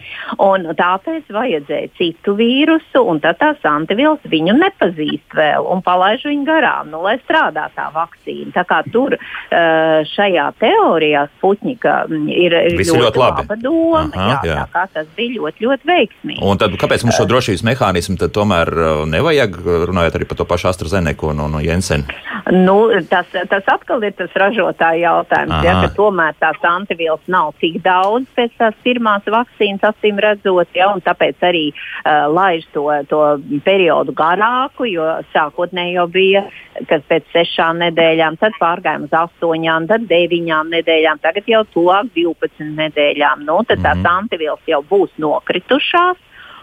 Un 0.44 0.66
tāpēc 0.78 1.30
vajadzēja 1.32 1.88
citu 1.98 2.34
vīrusu, 2.38 3.02
un 3.02 3.20
tad 3.20 3.38
tās 3.38 3.64
antivielas 3.68 4.22
viņu 4.24 4.56
nepazīst 4.58 5.34
vēl 5.34 5.66
un 5.70 5.82
palaiž 5.82 6.24
viņu 6.24 6.44
garām, 6.44 6.90
nu, 6.90 7.02
lai 7.02 7.18
strādā 7.18 7.68
tā 7.74 7.90
vakcīna. 7.94 8.52
Tā 8.54 8.64
kā 8.64 8.82
tur 8.92 9.16
uh, 9.18 10.04
šajā 10.14 10.46
teorijā 10.58 11.26
Sputņika 11.38 12.06
mm, 12.08 12.28
ir, 12.28 12.52
ir 12.52 12.78
ļoti, 12.78 13.00
ļoti 13.00 13.18
laba 13.18 13.56
doma, 13.56 14.04
Aha, 14.14 14.40
jā, 14.44 14.50
jā. 14.50 14.56
tā 14.62 14.66
kā 14.72 14.86
tas 14.94 15.06
bija 15.16 15.40
ļoti, 15.40 15.66
ļoti 15.66 15.90
veiksmīgi. 15.90 16.42
Un 16.42 16.58
tad 16.58 16.76
kāpēc 16.80 17.04
mums 17.04 17.18
šo 17.18 17.26
drošības 17.28 17.64
mehānismu 17.66 18.16
tad 18.20 18.32
tomēr 18.44 18.70
uh, 18.76 19.02
nevajag, 19.08 19.56
runājot 19.88 20.18
arī 20.18 20.28
par 20.28 20.38
to 20.38 20.46
pašu 20.48 20.68
AstraZeneca 20.70 21.30
un, 21.32 21.40
un 21.48 21.58
Jensenu? 21.64 22.04
Nu, 22.52 22.76
tas, 23.08 23.30
tas 23.48 23.68
atkal 23.72 24.04
ir 24.04 24.12
tas 24.18 24.32
ražotāja 24.36 25.08
jautājums. 25.08 25.54
Ja, 25.64 25.88
tomēr 25.96 26.36
tās 26.36 26.60
antivielas 26.68 27.22
nav 27.30 27.54
tik 27.62 27.78
daudz 27.84 28.28
pēc 28.36 28.52
tās 28.60 28.76
pirmās 28.84 29.24
vakcīnas, 29.24 29.84
acīm 29.88 30.20
redzot, 30.20 30.68
ja, 30.76 30.90
un 30.92 31.00
tāpēc 31.04 31.40
arī 31.48 31.64
uh, 31.72 32.26
laiž 32.28 32.66
to, 32.76 32.84
to 33.08 33.22
periodu 33.64 34.12
garāku, 34.16 34.88
jo 34.90 35.08
sākotnēji 35.32 35.96
jau 35.96 36.06
bija, 36.12 36.44
kas 36.90 37.04
pēc 37.08 37.32
sešām 37.32 37.80
nedēļām, 37.86 38.36
tad 38.42 38.58
pārgājām 38.60 39.08
uz 39.08 39.16
astoņām, 39.24 39.88
tad 39.88 40.04
deviņām 40.10 40.76
nedēļām, 40.76 41.22
tagad 41.24 41.48
jau 41.48 41.64
tuvāk 41.72 42.12
12 42.16 42.68
nedēļām. 42.76 43.48
Nu, 43.48 43.62
tad 43.64 43.80
tās 43.80 43.96
mm 43.96 44.04
-hmm. 44.04 44.20
antivielas 44.20 44.68
jau 44.68 44.84
būs 44.90 45.16
nokritušās. 45.16 46.20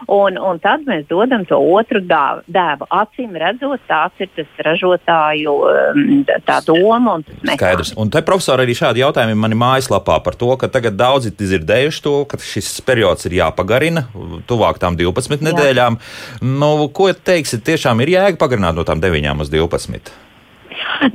Un, 0.09 0.37
un 0.41 0.59
tad 0.61 0.85
mēs 0.87 1.05
dodam 1.09 1.43
to 1.49 1.59
otru 1.75 2.01
dēvu. 2.01 2.87
Acīm 2.89 3.35
redzot, 3.37 3.83
tāds 3.89 4.23
ir 4.23 4.31
tas 4.35 4.63
ražotāju 4.65 5.53
um, 5.67 6.01
tā 6.47 6.57
doma 6.65 7.17
un 7.19 7.25
tas 7.27 7.35
mehānisms. 7.35 7.59
Skaidrs. 7.59 7.93
Un 8.01 8.13
te, 8.13 8.23
profesori, 8.25 8.65
arī 8.65 8.77
šādi 8.77 9.03
jautājumi 9.03 9.37
mani 9.37 9.59
mājaslapā 9.61 10.17
par 10.25 10.37
to, 10.39 10.49
ka 10.61 10.71
tagad 10.71 10.97
daudzi 10.99 11.33
dzirdējuši 11.37 12.03
to, 12.05 12.15
ka 12.31 12.41
šis 12.41 12.73
periods 12.87 13.29
ir 13.29 13.37
jāpagarina 13.41 14.07
tuvāk 14.49 14.81
tām 14.81 14.97
12 14.99 15.45
nedēļām. 15.51 15.99
Jā. 16.01 16.49
Nu, 16.61 16.73
ko 16.93 17.11
teiksit, 17.13 17.65
tiešām 17.67 18.01
ir 18.03 18.15
jēga 18.17 18.41
pagarināt 18.41 18.77
no 18.77 18.87
tām 18.87 19.03
9 19.03 19.45
uz 19.45 19.53
12? 19.53 20.30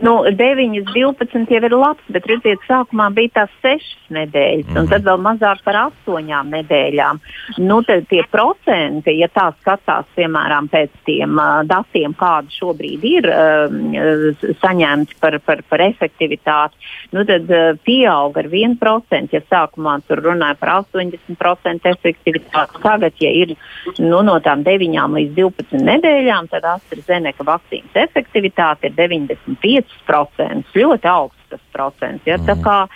Nu, 0.03 0.25
9, 0.31 0.83
12 0.93 1.51
jau 1.51 1.63
ir 1.63 1.75
labs, 1.75 2.03
bet 2.13 2.27
redziet, 2.31 2.63
sākumā 2.67 3.09
bija 3.15 3.33
tās 3.41 3.53
6 3.63 4.13
nedēļas, 4.17 4.67
mm 4.67 4.77
un 4.77 4.83
mhm. 4.85 4.91
tad 4.93 5.07
vēl 5.07 5.21
mazāk 5.25 5.63
par 5.65 5.79
8 5.81 6.51
nedēļām. 6.53 7.21
Nu, 7.65 7.81
tie 7.87 8.23
procenti, 8.31 9.17
ja 9.21 9.29
tā 9.33 9.49
skatās, 9.61 10.09
piemēram, 10.19 10.69
pēc 10.73 10.93
tiem 11.09 11.39
uh, 11.41 11.63
datiem, 11.67 12.15
kādi 12.19 12.53
šobrīd 12.59 13.07
ir 13.09 13.29
uh, 13.31 14.45
saņemti 14.63 15.19
par, 15.23 15.39
par, 15.47 15.63
par 15.71 15.85
efektivitāti, 15.87 16.77
nu, 17.17 17.25
tad 17.29 17.51
uh, 17.51 17.73
pieaug 17.87 18.37
ar 18.37 18.51
1%. 18.53 19.35
Ja 19.37 19.43
sākumā 19.47 19.97
tur 20.07 20.23
runāja 20.25 20.59
par 20.61 20.75
80% 20.83 21.91
efektivitāti, 21.93 22.83
tagad, 22.85 23.17
ja 23.23 23.33
ir 23.33 23.57
nu, 23.99 24.21
no 24.27 24.39
tām 24.45 24.65
9 24.67 25.17
līdz 25.17 25.35
12 25.41 25.83
nedēļām, 25.87 26.51
tad 26.53 26.69
AstraZeneca 26.77 27.47
vakcīnas 27.47 28.01
efektivitāte 28.07 28.91
ir 28.91 28.97
90. 28.99 29.56
5%. 29.63 30.75
Ļoti 30.77 31.11
augsts 31.11 31.51
tas 31.53 31.63
procents. 31.73 32.27
Ja? 32.29 32.39
Mm. 32.39 32.89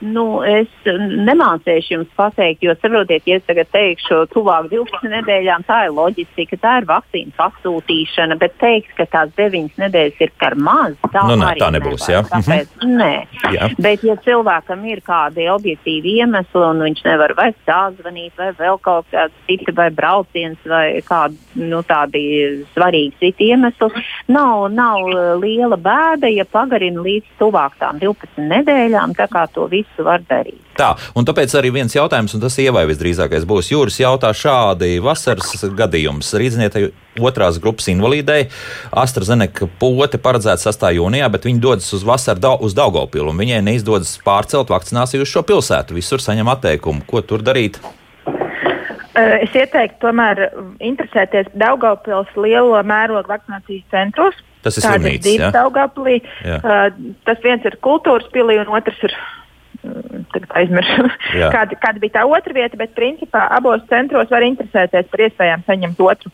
Nu, 0.00 0.42
es 0.44 0.68
nemācīšu 0.86 1.94
jums 1.94 2.10
pateikt, 2.18 2.64
jo 2.66 2.74
saprotiet, 2.80 3.24
ja 3.28 3.38
es 3.40 3.44
tagad 3.46 3.70
teikšu, 3.74 4.22
tuvāk 4.32 4.68
12 4.72 5.10
nedēļām, 5.12 5.64
tā 5.68 5.86
ir 5.86 5.94
loģistika, 5.96 6.58
tā 6.62 6.74
ir 6.80 6.88
vakcīna 6.88 7.34
pasūtīšana, 7.38 8.38
bet 8.40 8.56
teikt, 8.60 8.92
ka 8.98 9.06
tās 9.12 9.32
9 9.38 9.80
nedēļas 9.80 10.22
ir 10.26 10.32
par 10.40 10.56
maz, 10.58 10.96
tā, 11.12 11.24
nu, 11.30 11.38
ne, 11.40 11.52
tā 11.60 11.70
nebūs. 11.74 12.08
Jā. 12.12 12.22
Tāpēc, 12.30 12.72
mhm. 12.82 12.96
nē. 13.00 13.12
Jā. 13.56 13.70
Bet, 13.82 14.04
ja 14.06 14.16
cilvēkam 14.26 14.84
ir 14.90 15.02
kādi 15.06 15.48
objektīvi 15.52 16.16
iemesli 16.22 16.64
un 16.66 16.82
viņš 16.86 17.04
nevar 17.06 17.36
vai 17.38 17.50
stāzvanīt, 17.62 18.34
vai 18.38 18.50
vēl 18.58 18.80
kaut 18.84 19.08
kāds 19.12 19.34
cits, 19.48 19.72
vai 19.76 19.88
brauciens, 19.94 20.60
vai 20.68 21.00
kādi 21.06 21.38
nu, 21.62 21.82
tādi 21.86 22.22
svarīgi 22.74 23.14
citi 23.20 23.50
iemesli, 23.52 24.04
nav, 24.32 24.66
nav 24.74 25.06
liela 25.40 25.78
bēda, 25.80 26.30
ja 26.32 26.46
pagarina 26.48 27.02
līdz 27.04 27.36
tuvāk 27.40 27.78
tām 27.80 28.00
12 28.02 28.46
nedēļām, 28.50 29.16
tā 29.18 29.28
kā 29.32 29.46
to 29.54 29.66
visu 29.76 30.06
var 30.06 30.24
darīt. 30.28 30.62
Tā, 30.76 30.90
un 31.16 31.24
tāpēc 31.28 31.54
arī 31.56 31.70
viens 31.72 31.94
jautājums, 31.96 32.34
un 32.36 32.42
tas 32.42 32.58
ievai 32.60 32.84
visdrīzākais 32.90 33.46
būs 33.48 33.70
jūras 33.72 34.00
jautā 34.00 34.32
šādi 34.36 34.98
vasaras 35.04 35.64
gadījums. 35.76 36.34
Rīdznietai 36.36 36.88
otrās 37.24 37.60
grupas 37.62 37.88
invalīdei 37.92 38.48
AstraZeneca 38.92 39.68
pote 39.80 40.20
paredzēta 40.20 40.68
6. 40.68 40.88
jūnijā, 40.98 41.30
bet 41.32 41.48
viņi 41.48 41.62
dodas 41.64 41.92
uz 41.96 42.04
vasaru 42.06 42.56
uz 42.64 42.76
Daugopilu, 42.76 43.30
un 43.32 43.40
viņai 43.40 43.62
neizdodas 43.64 44.16
pārcelt 44.24 44.72
vakcināciju 44.72 45.24
uz 45.24 45.32
šo 45.32 45.44
pilsētu. 45.46 45.96
Visur 45.96 46.22
saņem 46.22 46.52
atteikumu. 46.52 47.06
Ko 47.08 47.24
tur 47.24 47.44
darīt? 47.46 47.80
Es 49.16 49.54
ieteiktu 49.56 50.02
tomēr 50.02 50.42
interesēties 50.84 51.48
Daugopils 51.56 52.28
lielo 52.36 52.82
mērogu 52.84 53.32
vakcinācijas 53.32 53.86
centros. 53.94 54.36
Tas 54.66 54.76
ir 54.76 54.84
slimnīca. 54.84 55.32
Ja? 55.38 55.48
Daugopilī. 55.54 56.18
Uh, 56.44 56.90
tas 57.24 57.40
viens 57.44 57.64
ir 57.64 57.78
kultūras 57.84 58.28
pilī 58.34 58.58
un 58.60 58.74
otrs 58.76 59.00
ir 59.08 59.14
aizmirsu, 60.60 61.10
kāda, 61.54 61.78
kāda 61.82 62.02
bija 62.02 62.18
tā 62.18 62.24
otra 62.30 62.56
vieta, 62.56 62.78
bet 62.80 62.96
principā 62.96 63.46
abos 63.56 63.84
centros 63.90 64.32
var 64.32 64.46
interesēties 64.46 65.12
par 65.12 65.28
iespējām 65.28 65.64
saņemt 65.68 66.02
otru. 66.08 66.32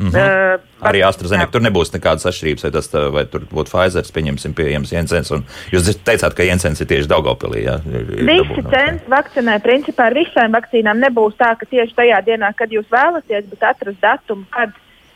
Mm 0.00 0.06
-hmm. 0.06 0.54
uh, 0.54 0.60
par, 0.80 0.94
Arī 0.94 1.02
AstraZeneca 1.04 1.52
tur 1.52 1.60
nebūs 1.60 1.92
nekādas 1.92 2.24
atšķirības, 2.30 2.62
vai, 2.64 2.70
tas, 2.72 2.86
vai 3.12 3.24
tur 3.28 3.42
būtu 3.52 3.68
Pfizer, 3.68 4.04
pieņemsim, 4.16 4.54
pieejams 4.56 4.92
Jensens. 4.92 5.32
Jūs 5.72 5.90
teicāt, 6.08 6.32
ka 6.34 6.42
Jensens 6.42 6.80
ir 6.80 6.86
tieši 6.86 7.08
Daugopilī. 7.08 7.64
Jā, 7.66 7.74
ir, 7.84 8.06
Visi 8.30 8.64
centri 8.72 9.12
vakcinē, 9.12 9.58
principā 9.60 10.08
ar 10.08 10.16
visām 10.16 10.56
vakcīnām 10.56 11.04
nebūs 11.04 11.36
tā, 11.36 11.52
ka 11.52 11.66
tieši 11.66 11.94
tajā 11.94 12.22
dienā, 12.24 12.52
kad 12.56 12.72
jūs 12.72 12.88
vēlaties, 12.88 13.44
bet 13.52 13.62
atrast 13.62 14.00
datumu, 14.00 14.44
kad 14.50 14.72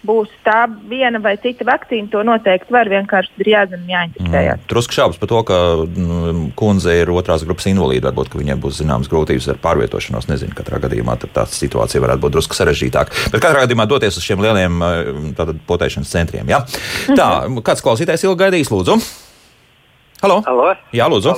būs 0.07 0.31
tā 0.45 0.65
viena 0.89 1.21
vai 1.23 1.35
cita 1.41 1.67
vakcīna, 1.69 2.11
to 2.13 2.23
noteikti 2.27 2.75
var. 2.75 2.91
Vienkārši 2.93 3.43
ir 3.43 3.51
jāzina, 3.55 3.85
jāinteresējas. 3.89 4.61
Mm. 4.61 4.69
Drusku 4.71 4.97
šaubas 4.97 5.21
par 5.21 5.31
to, 5.33 5.41
ka 5.49 5.59
mm, 5.85 6.45
kundze 6.59 6.97
ir 7.01 7.13
otrās 7.15 7.45
grupas 7.47 7.69
invalīda. 7.71 8.13
Varbūt 8.13 8.39
viņai 8.41 8.59
būs 8.61 8.81
zināmas 8.83 9.11
grūtības 9.13 9.51
ar 9.55 9.61
pārvietošanos. 9.65 10.29
Nezinu, 10.31 10.57
katrā 10.57 10.81
gadījumā 10.85 11.17
tā 11.25 11.47
situācija 11.51 12.05
varētu 12.05 12.25
būt 12.27 12.37
drusku 12.37 12.59
sarežģītāka. 12.59 13.29
Bet 13.33 13.45
katrā 13.45 13.65
gadījumā 13.65 13.89
doties 13.91 14.21
uz 14.21 14.27
šiem 14.27 14.45
lieliem 14.45 14.85
tātad, 15.39 15.61
potēšanas 15.69 16.13
centriem. 16.13 16.49
Ja? 16.53 16.65
Tā, 17.13 17.29
kāds 17.65 17.85
klausītājs 17.85 18.27
ilgi 18.29 18.43
gaidīs, 18.45 18.73
lūdzu? 18.75 19.01
Halo? 20.25 20.41
Halo? 20.47 20.71
Jā, 20.95 21.09
lūdzu. 21.13 21.35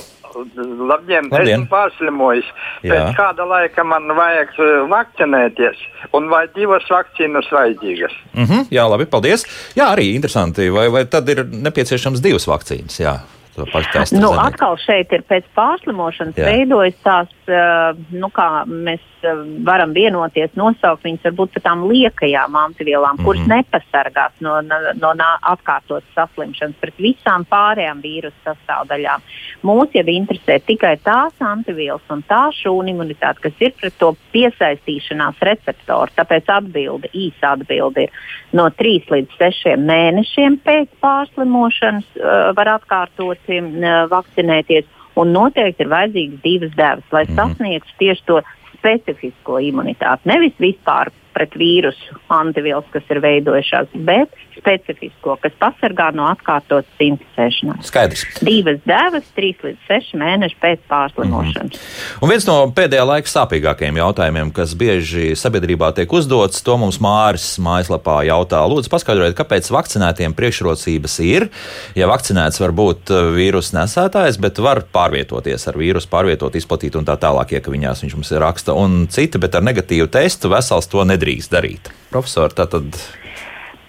Labdien, 0.91 1.28
Labdien. 1.30 1.61
esmu 1.61 1.68
pārslimojis. 1.70 2.49
Jā. 2.82 2.93
Pēc 2.95 3.16
kāda 3.18 3.47
laika 3.49 3.84
man 3.84 4.09
vajag 4.16 4.53
uh, 4.59 4.72
vakcinēties, 4.93 5.84
un 6.16 6.28
vai 6.32 6.47
divas 6.55 6.87
vakcīnas 6.91 7.49
vajadzīgas? 7.53 8.12
Mm 8.34 8.45
-hmm, 8.45 8.66
jā, 8.70 8.89
labi, 8.91 9.07
paldies. 9.07 9.47
Jā, 9.76 9.93
arī 9.95 10.12
interesanti. 10.14 10.70
Vai, 10.70 10.89
vai 10.89 11.05
tad 11.05 11.28
ir 11.28 11.45
nepieciešams 11.45 12.20
divas 12.20 12.47
vakcīnas? 12.49 13.01
Jā. 13.01 13.18
To 13.57 13.64
testu 13.92 14.20
Nu, 14.20 14.30
zināt. 14.34 14.52
atkal 14.52 14.76
šeit 14.84 15.12
ir 15.16 15.22
pēc 15.28 15.44
pārslimošanas 15.57 16.36
Jā. 16.38 16.44
veidojas 16.50 16.98
tās, 17.02 17.32
uh, 17.48 17.96
nu, 18.12 18.28
kā 18.36 18.48
mēs 18.68 19.00
uh, 19.24 19.42
varam 19.64 19.94
vienoties, 19.96 20.52
nosaukt 20.61 21.04
viņas 21.07 21.24
varbūt 21.30 21.57
par 21.57 21.62
tām 21.70 21.86
liekajām 21.90 22.57
antivielām, 22.62 23.16
mm 23.16 23.18
-hmm. 23.18 23.24
kuras 23.24 23.46
Mhm. 23.46 23.52
nepasargās 23.57 24.32
no, 24.40 24.61
no, 24.61 24.76
no 24.94 25.12
atkārtotas 25.42 26.12
saslimšanas 26.14 26.76
pret 26.80 26.94
visām 26.98 27.44
pārējām 27.48 28.02
vīrusu 28.04 28.36
sastāvdaļām. 28.44 29.20
Mūs 29.64 29.88
jau 29.94 30.04
interesē 30.07 30.61
tikai 30.66 30.96
tās 31.04 31.32
antivielas 31.40 32.02
un 32.11 32.22
tā 32.28 32.50
šūnu 32.52 32.92
imunitāte, 32.92 33.40
kas 33.40 33.52
ir 33.61 33.72
pret 33.80 33.94
to 33.98 34.14
piesaistīšanās 34.32 35.40
receptoru. 35.40 36.11
Tāpēc 36.16 36.44
atbilde, 36.48 37.09
īsa 37.14 37.54
atbilde 37.57 38.07
ir 38.07 38.11
no 38.52 38.68
3 38.70 39.11
līdz 39.11 39.38
6 39.40 39.76
mēnešiem 39.80 40.59
pēc 40.64 40.88
pārslimošanas 41.02 42.04
uh, 42.16 42.52
var 42.57 42.68
atkārtot 42.76 43.38
uh, 43.49 44.05
vakcinēties. 44.11 44.88
Un 45.16 45.32
noteikti 45.32 45.84
ir 45.84 45.88
vajadzīgas 45.88 46.42
divas 46.42 46.72
devas, 46.76 47.12
lai 47.12 47.24
-hmm. 47.24 47.36
sasniegtu 47.36 47.94
tieši 47.99 48.22
to 48.26 48.40
specifisko 48.78 49.59
imunitāti. 49.59 50.28
Nevis 50.28 50.53
vispār 50.61 51.11
pret 51.37 51.57
vīrusu 51.61 52.16
antivielas, 52.32 52.89
kas 52.95 53.05
ir 53.12 53.20
veidojušās, 53.24 53.93
bet 54.09 54.32
specifisko, 54.57 55.37
kas 55.43 55.55
pasargā 55.61 56.09
no 56.16 56.26
atkārtotas 56.30 57.03
inficēšanās. 57.03 57.84
Skaidrs. 57.91 58.24
Divas 58.47 58.80
devas, 58.89 59.26
trīs 59.37 59.61
līdz 59.64 59.89
seši 59.89 60.20
mēneši 60.20 60.57
pēc 60.62 60.82
pārslimošanas. 60.91 61.76
Mm 61.76 61.82
-hmm. 61.82 62.22
Un 62.24 62.32
viens 62.32 62.47
no 62.49 62.57
pēdējā 62.76 63.05
laika 63.07 63.32
sāpīgākajiem 63.32 64.01
jautājumiem, 64.01 64.53
kas 64.57 64.74
bieži 64.74 65.34
sabiedrībā 65.37 65.93
tiek 65.95 66.12
uzdots, 66.12 66.62
to 66.62 66.76
mums 66.76 66.99
Māris 67.01 67.59
mājaslapā 67.61 68.22
jautā. 68.30 68.62
Lūdzu, 68.64 68.91
paskaidrojiet, 68.91 69.37
kāpēc 69.37 69.70
vakcinētiem 69.70 70.34
priekšrocības 70.34 71.18
ir. 71.20 71.49
Ja 71.95 72.09
vakcinēts 72.09 72.61
var 72.61 72.72
būt 72.72 73.12
uh, 73.12 73.30
vīrusu 73.37 73.76
nesētājs, 73.76 74.41
bet 74.41 74.59
var 74.59 74.82
pārvietoties 74.93 75.68
ar 75.68 75.76
vīrusu, 75.76 76.09
pārvietot, 76.09 76.57
izplatīt 76.57 76.97
un 76.97 77.05
tā 77.05 77.16
tālāk, 77.20 77.53
iekaviņās 77.53 78.03
viņš 78.03 78.14
mums 78.14 78.32
ir 78.32 78.41
raksta. 78.41 78.72
Un 78.72 79.07
citi, 79.11 79.39
bet 79.39 79.55
ar 79.55 79.62
negatīvu 79.62 80.09
testu 80.09 80.49
vesels 80.49 80.89
to 80.89 81.05
nedrīkst 81.05 81.26
darīt. 81.53 81.91
Profesor, 82.12 82.55
tātad. 82.55 82.97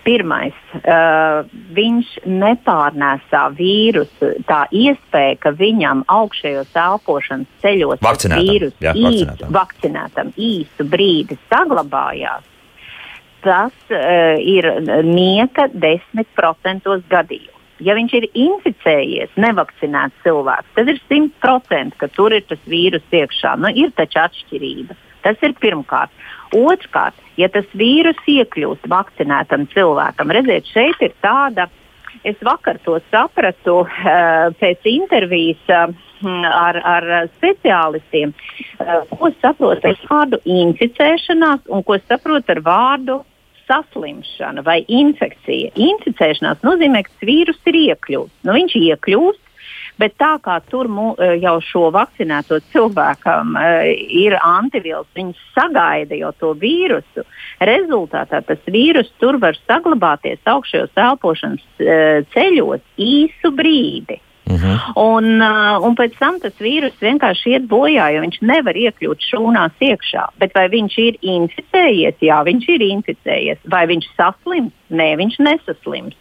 Pirmais, 0.08 0.56
uh, 0.80 1.44
viņš 1.76 2.12
nepārnēsā 2.32 3.42
vīrusu. 3.58 4.30
Tā 4.48 4.62
iespēja, 4.72 5.36
ka 5.44 5.52
viņam 5.60 6.06
augšējos 6.08 6.78
elpošanas 6.80 7.50
ceļos 7.64 8.06
vīrusu 8.32 8.86
jā, 8.86 8.94
vakcinētam. 8.96 9.52
vakcinētam 9.58 10.32
īsu 10.40 10.88
brīdi 10.88 11.36
saglabājās, 11.50 12.48
tas 13.44 13.76
uh, 13.92 14.40
ir 14.40 14.70
nieka 15.04 15.68
10% 15.76 16.98
gadījumu. 17.12 17.54
Ja 17.84 17.94
viņš 17.94 18.14
ir 18.18 18.26
inficējies, 18.34 19.36
nevakcinēts 19.38 20.24
cilvēks, 20.24 20.72
tad 20.80 20.88
ir 20.90 21.02
100% 21.04 22.00
ka 22.00 22.08
tur 22.16 22.34
ir 22.34 22.48
tas 22.50 22.64
vīrus 22.66 23.06
iekšā. 23.14 23.54
Nu, 23.62 23.70
ir 23.70 23.92
taču 23.98 24.24
atšķirība. 24.24 24.98
Tas 25.28 25.44
ir 25.44 25.54
pirmkārt. 25.60 26.14
Otrkārt, 26.56 27.18
ja 27.40 27.50
tas 27.52 27.68
vīrus 27.78 28.20
iekļūst 28.28 28.88
vakcinētam 28.92 29.68
cilvēkam, 29.74 30.34
redziet, 30.36 30.70
šeit 30.72 31.02
ir 31.04 31.16
tāda. 31.24 31.68
Es 32.28 32.40
vakar 32.44 32.80
to 32.84 32.98
sapratu 33.12 33.82
uh, 33.84 34.48
pēc 34.60 34.88
intervijas 34.90 35.70
uh, 35.70 35.92
ar, 36.50 36.80
ar 36.82 37.08
speciālistiem, 37.38 38.34
uh, 38.34 39.04
ko 39.12 39.32
saprot 39.42 39.86
ar 39.86 40.00
vārdu 40.10 40.42
inficēšanās 40.44 41.68
un 41.70 41.86
ko 41.88 42.00
saprot 42.08 42.50
ar 42.50 42.64
vārdu 42.66 43.22
saslimšana 43.68 44.64
vai 44.66 44.80
infekcija. 44.88 45.74
Inficēšanās 45.76 46.64
nozīmē, 46.66 47.04
ka 47.06 47.28
vīrus 47.28 47.60
ir 47.70 47.80
iekļūst. 47.84 48.34
Nu, 48.48 48.56
viņš 48.56 48.78
iekļūst, 48.82 49.44
bet 49.98 50.16
tā 50.22 50.36
kā 50.44 50.60
tur 50.70 50.90
mu, 50.92 51.08
jau 51.42 51.58
šo 51.64 51.88
vakcinēto 51.96 52.60
cilvēkam 52.74 53.56
uh, 53.58 53.88
ir 53.94 54.38
antivielas, 54.42 55.10
viņš 55.18 55.42
sagaida 55.56 56.18
jau 56.20 56.32
to 56.40 56.54
vīrusu. 56.62 57.26
Rezultātā 57.60 58.44
tas 58.46 58.62
vīrus 58.70 59.10
tur 59.22 59.40
var 59.42 59.58
saglabāties 59.66 60.40
augšējos 60.46 61.04
elpošanas 61.08 61.66
uh, 61.82 62.24
ceļos 62.36 62.86
īsu 62.98 63.54
brīdi. 63.56 64.22
Uh 64.48 64.64
-huh. 64.64 64.80
Un, 64.96 65.42
un 65.88 65.96
pēc 65.96 66.14
tam 66.20 66.40
tas 66.40 66.54
vīrus 66.60 66.96
vienkārši 67.02 67.50
iet 67.52 67.66
bojā, 67.68 68.08
jo 68.16 68.22
viņš 68.22 68.38
nevar 68.42 68.76
iekļūt 68.76 69.20
šūnās 69.30 69.76
iekšā. 69.80 70.24
Bet 70.40 70.56
vai 70.56 70.68
viņš 70.72 70.94
ir 70.98 71.18
inficējies? 71.22 72.16
Jā, 72.22 72.44
viņš 72.48 72.70
ir 72.76 72.82
inficējies. 72.82 73.60
Vai 73.68 73.84
viņš 73.88 74.08
saslims? 74.16 74.72
Nē, 74.90 75.16
viņš 75.20 75.36
nesaslims. 75.40 76.16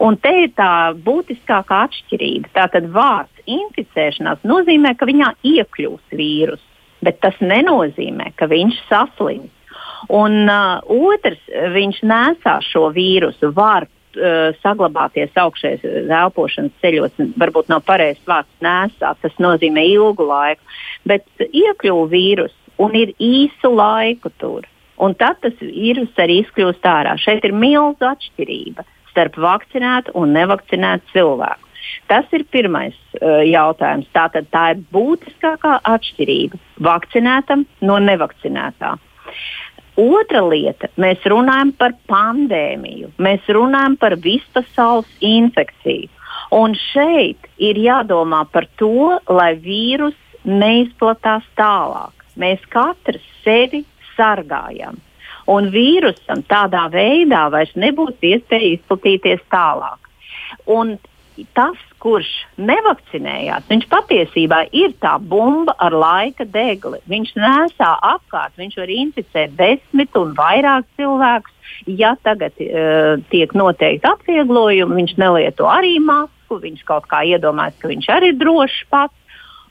Un 0.00 0.16
te 0.16 0.32
ir 0.44 0.52
tā 0.56 0.92
būtiskākā 1.04 1.82
atšķirība. 1.86 2.52
Tātad 2.56 2.88
vārds 2.94 3.42
inficēšanās 3.50 4.44
nozīmē, 4.46 4.94
ka 4.96 5.08
viņā 5.08 5.32
iekļūs 5.44 6.14
vīrus, 6.16 6.62
bet 7.04 7.20
tas 7.24 7.36
nenozīmē, 7.42 8.32
ka 8.36 8.48
viņš 8.50 8.78
saslims. 8.88 9.50
Un 10.12 10.48
uh, 10.50 10.80
otrs, 11.12 11.42
viņš 11.74 12.00
nesā 12.08 12.56
šo 12.66 12.88
vīrusu, 12.94 13.52
var 13.54 13.86
uh, 13.86 14.50
saglabāties 14.62 15.36
augšējos 15.38 15.84
elpošanas 16.08 16.74
ceļos. 16.82 17.20
Varbūt 17.38 17.70
nav 17.70 17.84
pareizs 17.86 18.22
vārds 18.26 18.64
nesāt, 18.64 19.20
tas 19.22 19.38
nozīmē 19.42 19.84
ilgu 19.92 20.26
laiku, 20.26 20.62
bet 21.06 21.26
iekļuva 21.38 22.08
vīrus 22.10 22.56
un 22.82 22.96
ir 22.98 23.14
īsu 23.22 23.70
laiku 23.76 24.32
tur. 24.42 24.66
Un 25.02 25.14
tad 25.18 25.38
tas 25.42 25.54
vīrus 25.60 26.18
arī 26.20 26.42
izkļūst 26.42 26.84
ārā. 26.86 27.14
Šeit 27.18 27.46
ir 27.46 27.54
milza 27.54 28.12
atšķirība 28.14 28.84
starp 29.12 29.38
vakcinētu 29.40 30.16
un 30.18 30.34
nevakcinētu 30.36 31.14
cilvēku. 31.14 31.68
Tas 32.10 32.28
ir 32.36 32.44
pirmais 32.52 32.96
uh, 33.18 33.42
jautājums. 33.46 34.08
Tātad 34.14 34.48
tā 34.54 34.72
ir 34.74 34.82
būtiskākā 34.94 35.78
atšķirība 35.92 36.60
vakcinētam 36.88 37.66
no 37.86 37.98
nevakcinētā. 38.02 38.96
Otra 40.00 40.40
lieta, 40.46 40.88
mēs 40.96 41.20
runājam 41.28 41.74
par 41.76 41.92
pandēmiju, 42.08 43.10
mēs 43.20 43.48
runājam 43.52 43.98
par 44.00 44.16
vispasaules 44.24 45.08
infekciju. 45.20 46.08
Un 46.56 46.72
šeit 46.76 47.48
ir 47.60 47.76
jādomā 47.80 48.46
par 48.52 48.66
to, 48.80 49.18
lai 49.28 49.52
vīrus 49.60 50.16
neizplatās 50.48 51.44
tālāk. 51.60 52.24
Mēs 52.40 52.64
katrs 52.72 53.24
sevi 53.44 53.84
sargājam. 54.16 54.96
Un 55.50 55.70
vīrusam 55.74 56.44
tādā 56.46 56.86
veidā 56.92 57.48
vairs 57.50 57.72
nebūs 57.74 58.14
iespēja 58.22 58.76
izplatīties 58.76 59.42
tālāk. 59.50 59.98
Un 60.70 60.98
tas, 61.56 61.78
kurš 62.02 62.28
nevakcinējās, 62.60 63.64
viņš 63.70 63.86
patiesībā 63.90 64.62
ir 64.76 64.92
tā 65.02 65.14
bumba 65.18 65.74
ar 65.80 65.94
laika 65.96 66.44
degli. 66.44 67.00
Viņš 67.08 67.32
nesā 67.38 67.90
apkārt, 68.12 68.54
viņš 68.60 68.76
var 68.80 68.92
inficēt 68.92 69.56
desmit 69.58 70.18
un 70.18 70.34
vairāk 70.38 70.86
cilvēkus. 70.98 71.54
Ja 71.86 72.14
tagad 72.22 72.58
uh, 72.60 73.16
tiek 73.32 73.54
noteikti 73.56 74.06
atvieglojumi, 74.06 74.98
viņš 75.00 75.16
nelieto 75.18 75.70
arī 75.70 75.96
masku, 76.04 76.60
viņš 76.62 76.84
kaut 76.86 77.08
kā 77.10 77.22
iedomājas, 77.26 77.78
ka 77.80 77.90
viņš 77.90 78.10
arī 78.12 78.32
ir 78.34 78.38
drošs 78.42 78.82
pats, 78.92 79.16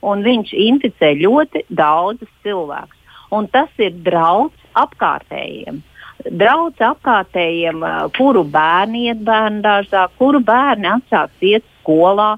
un 0.02 0.24
viņš 0.26 0.52
inficē 0.58 1.14
ļoti 1.20 1.66
daudzus 1.70 2.32
cilvēkus. 2.42 2.98
Un 3.32 3.46
tas 3.48 3.70
ir 3.80 3.94
draudz 4.04 4.61
apkārtējiem 4.78 5.82
draugs 6.30 6.82
apkārtējiem, 6.82 7.82
kuru 8.16 8.44
bērni 8.46 9.08
iet 9.08 9.22
bērnu 9.26 9.62
dārzā, 9.64 10.06
kuru 10.20 10.42
bērni 10.44 10.90
atsāks 10.92 11.46
iet 11.46 11.64
skolā. 11.80 12.36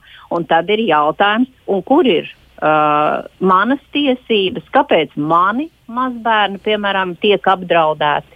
Tad 0.48 0.70
ir 0.72 0.82
jautājums, 0.88 1.50
kur 1.86 2.06
ir 2.08 2.26
uh, 2.26 3.26
manas 3.38 3.82
tiesības, 3.94 4.66
kāpēc 4.74 5.14
mani 5.14 5.68
mazbērni, 5.86 6.58
piemēram, 6.64 7.14
tiek 7.22 7.44
apdraudēti. 7.46 8.32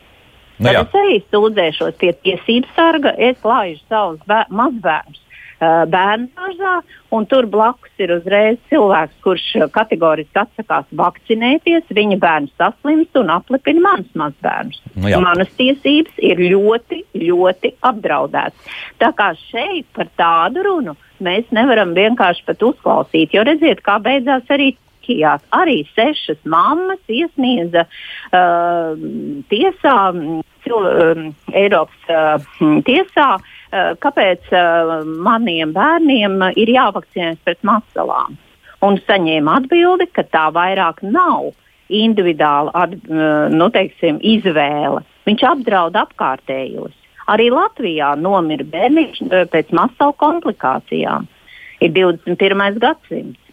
Nu, 0.58 0.68
Tad 0.68 0.84
es 0.84 0.98
arī 1.00 1.16
sūdzēšos 1.30 1.96
pie 1.98 2.12
tiesību 2.26 2.70
sarga, 2.76 3.14
es 3.18 3.42
laižu 3.46 3.82
savus 3.88 4.22
mazbērnus 4.50 5.22
bērnu 5.60 6.28
dārzā, 6.36 6.74
un 7.14 7.26
tur 7.26 7.48
blakus 7.50 7.90
ir 8.02 8.12
uzreiz 8.14 8.58
cilvēks, 8.70 9.16
kurš 9.24 9.46
kategoriski 9.74 10.38
atsakās 10.38 10.86
vakcinēties. 10.94 11.88
Viņa 11.98 12.18
bērns 12.22 12.54
saslimst 12.60 13.18
un 13.18 13.32
aplipina 13.34 13.82
manus 13.88 14.10
mazbērnus. 14.18 14.80
Nu, 14.94 15.10
jā. 15.10 15.20
Manas 15.22 15.50
tiesības 15.58 16.18
ir 16.22 16.42
ļoti, 16.54 17.02
ļoti 17.18 17.74
apdraudētas. 17.90 18.74
Tā 19.02 19.12
kā 19.18 19.32
šeit 19.48 19.88
par 19.96 20.10
tādu 20.18 20.66
runu 20.66 20.98
mēs 21.24 21.48
nevaram 21.54 21.96
vienkārši 21.96 22.44
pat 22.46 22.62
uzklausīt, 22.62 23.34
jo 23.34 23.42
redziet, 23.46 23.82
kā 23.86 23.98
beidzās 24.02 24.46
arī 24.54 24.76
Čehijā 25.08 25.38
arī 25.56 25.78
sešas 25.96 26.42
mammas 26.44 27.00
iesniedza 27.08 27.86
uh, 27.88 28.92
tiesā, 29.48 29.94
cil, 30.66 30.84
uh, 30.84 31.22
Eiropas 31.56 32.10
uh, 32.12 32.50
tiesā, 32.84 33.30
uh, 33.38 33.57
kāpēc 33.72 34.52
uh, 34.54 34.92
maniem 35.04 35.72
bērniem 35.76 36.40
ir 36.56 36.70
jāvakcinējas 36.72 37.40
pret 37.44 37.58
masalām. 37.66 38.38
un 38.80 38.98
saņēma 39.08 39.56
atbildi, 39.58 40.06
ka 40.14 40.22
tā 40.22 40.44
vairāk 40.54 41.02
nav 41.02 41.50
individuāla 41.88 42.70
at, 42.74 42.94
nu, 43.50 43.68
teiksim, 43.74 44.20
izvēle. 44.22 45.02
Viņš 45.26 45.44
apdraud 45.50 45.96
apkārtējos. 45.98 46.94
Arī 47.28 47.48
Latvijā 47.52 48.14
nomira 48.16 48.64
bērniņš 48.64 49.24
pēc 49.52 49.72
masalu 49.76 50.14
komplikācijām. 50.22 51.26
Ir 51.84 51.92
21. 51.96 52.78
gadsimts. 52.80 53.47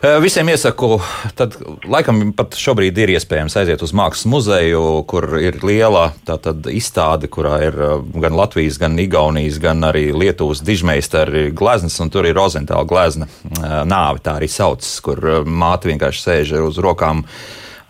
Eh, 0.00 0.16
visiem 0.20 0.48
iesaku, 0.48 0.94
tad 1.36 1.58
laikam 1.84 2.30
pat 2.32 2.54
šobrīd 2.56 2.96
ir 3.02 3.10
iespējams 3.18 3.52
aiziet 3.60 3.82
uz 3.84 3.90
Mākslas 3.92 4.24
muzeju, 4.32 4.80
kur 5.04 5.26
ir 5.36 5.58
liela 5.60 6.06
tātad, 6.24 6.64
izstāde, 6.72 7.28
kurā 7.28 7.58
ir 7.66 7.76
eh, 7.76 7.92
gan 8.22 8.38
Latvijas, 8.38 8.78
gan 8.80 8.96
Igaunijas, 8.96 9.58
gan 9.60 9.84
arī 9.84 10.06
Lietuvas 10.16 10.64
dižmeistari 10.64 11.50
gleznas, 11.52 11.98
un 12.00 12.08
tur 12.08 12.24
ir 12.24 12.38
Rozentāla 12.38 12.88
glezna 12.88 13.28
eh, 13.28 13.74
nāve, 13.84 14.22
tā 14.24 14.38
arī 14.40 14.48
sauc, 14.48 14.88
kur 15.04 15.20
māte 15.44 15.92
vienkārši 15.92 16.24
sēž 16.24 16.54
uz 16.64 16.80
rokām 16.80 17.20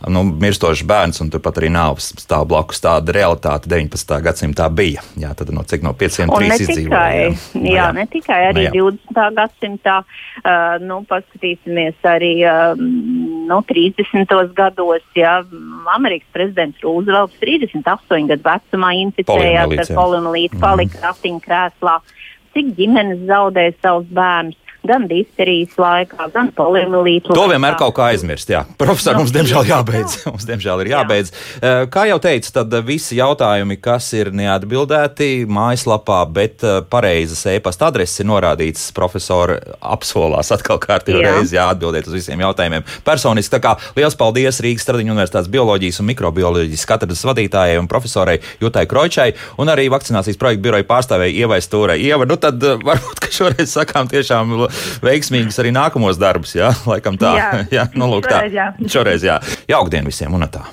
nu, 0.09 0.23
mirstošs 0.41 0.83
bērns, 0.89 1.21
un 1.21 1.31
turpat 1.33 1.59
arī 1.61 1.69
nāves 1.73 2.11
stāv 2.21 2.47
blakus. 2.51 2.81
Tāda 2.81 3.13
realitāte 3.15 3.69
19. 3.69 4.15
gadsimtā 4.25 4.69
bija. 4.73 5.03
Jā, 5.21 5.35
tad 5.37 5.53
no 5.53 5.65
cik 5.69 5.85
no 5.85 5.93
503 5.99 6.61
izdzīvoja. 6.65 6.95
Jā, 6.97 7.33
jā, 7.61 7.75
jā, 7.75 7.89
ne 7.97 8.07
tikai 8.11 8.39
arī 8.49 8.67
jā. 8.69 8.73
20. 8.79 9.21
gadsimtā, 9.37 9.97
uh, 10.05 10.79
nu, 10.85 11.01
paskatīsimies 11.11 12.09
arī 12.09 12.33
uh, 12.49 12.73
nu, 12.79 13.61
30. 13.69 14.33
gados, 14.57 15.05
ja 15.19 15.41
Amerikas 15.95 16.33
prezidents 16.33 16.81
Rūzvelts 16.85 17.37
38 17.43 18.31
gadu 18.31 18.49
vecumā 18.49 18.95
inficējās 19.05 19.77
ar 19.85 19.95
poliomīlītu, 20.01 20.63
palika 20.63 20.97
mm. 20.97 21.05
ratiņkrēslā. 21.09 22.01
Cik 22.57 22.73
ģimenes 22.79 23.29
zaudēja 23.29 23.77
savus 23.83 24.09
bērnus? 24.11 24.59
Gan 24.87 25.05
difterijas 25.11 25.77
laikā, 25.81 26.29
gan 26.35 26.51
poliomielītu. 26.57 27.35
To 27.37 27.47
vienmēr 27.51 27.77
kaut 27.81 27.95
kā 27.99 28.11
aizmirst. 28.15 28.51
Jā. 28.53 28.63
Profesor, 28.81 29.19
mums 29.19 29.33
diemžēl 29.35 29.69
jābeidz. 29.69 30.21
mums 30.31 30.47
diemžēl 30.49 30.85
ir 30.85 30.93
jābeidz. 30.95 31.33
Jā. 31.33 31.61
Eh, 31.61 31.83
kā 31.93 32.07
jau 32.09 32.19
teicu, 32.23 32.53
tad 32.57 32.75
visi 32.87 33.19
jautājumi, 33.19 33.77
kas 33.83 34.09
ir 34.17 34.33
neatbildēti 34.37 35.45
mājaslapā, 35.51 36.23
bet 36.33 36.65
eh, 36.65 36.81
pareizas 36.91 37.45
e-pasta 37.53 37.91
adreses 37.91 38.23
ir 38.23 38.31
norādīts. 38.31 38.89
Profesori 38.97 39.59
apsolās 39.81 40.53
atkal 40.55 40.81
kārtīgi 40.83 41.23
reizi 41.25 41.59
jāatbildēt 41.59 42.09
uz 42.09 42.17
visiem 42.17 42.41
jautājumiem. 42.45 42.87
Personiski 43.07 43.57
tā 43.57 43.63
kā 43.65 43.77
liels 43.99 44.17
paldies 44.19 44.63
Rīgas 44.65 44.87
Stradiņu 44.87 45.15
Universitātes 45.15 45.53
bioloģijas 45.53 46.01
un 46.01 46.11
mikrobioloģijas 46.11 46.87
katedras 46.89 47.25
vadītājai 47.29 47.79
un 47.81 47.91
profesorai 47.91 48.39
Jutai 48.63 48.87
Kročai 48.91 49.31
un 49.61 49.71
arī 49.73 49.89
vakcinācijas 49.93 50.41
projekta 50.41 50.65
biroja 50.65 50.89
pārstāvēja 50.89 51.45
Ievai 51.45 51.61
Stūrai. 51.65 52.01
Ieva, 52.01 52.29
nu 52.29 52.41
tad 52.41 52.63
eh, 52.65 52.81
varbūt, 52.81 53.23
ka 53.27 53.33
šoreiz 53.35 53.77
sakām 53.77 54.09
tiešām 54.11 54.70
veiksmīgus 55.05 55.61
arī 55.63 55.75
nākamos 55.77 56.21
darbus. 56.21 56.55
Jā, 56.59 56.73
laikam 56.89 57.19
tā. 57.21 57.35
Jā, 57.39 57.51
jā 57.81 57.87
nu, 57.95 58.11
lūk, 58.15 58.29
tā. 58.31 58.41
Šoreiz 58.41 58.59
jā. 58.59 58.69
Šoreiz 58.97 59.27
jā. 59.27 59.41
Jaukdien 59.71 60.09
visiem 60.09 60.37
un 60.37 60.49
tā. 60.51 60.65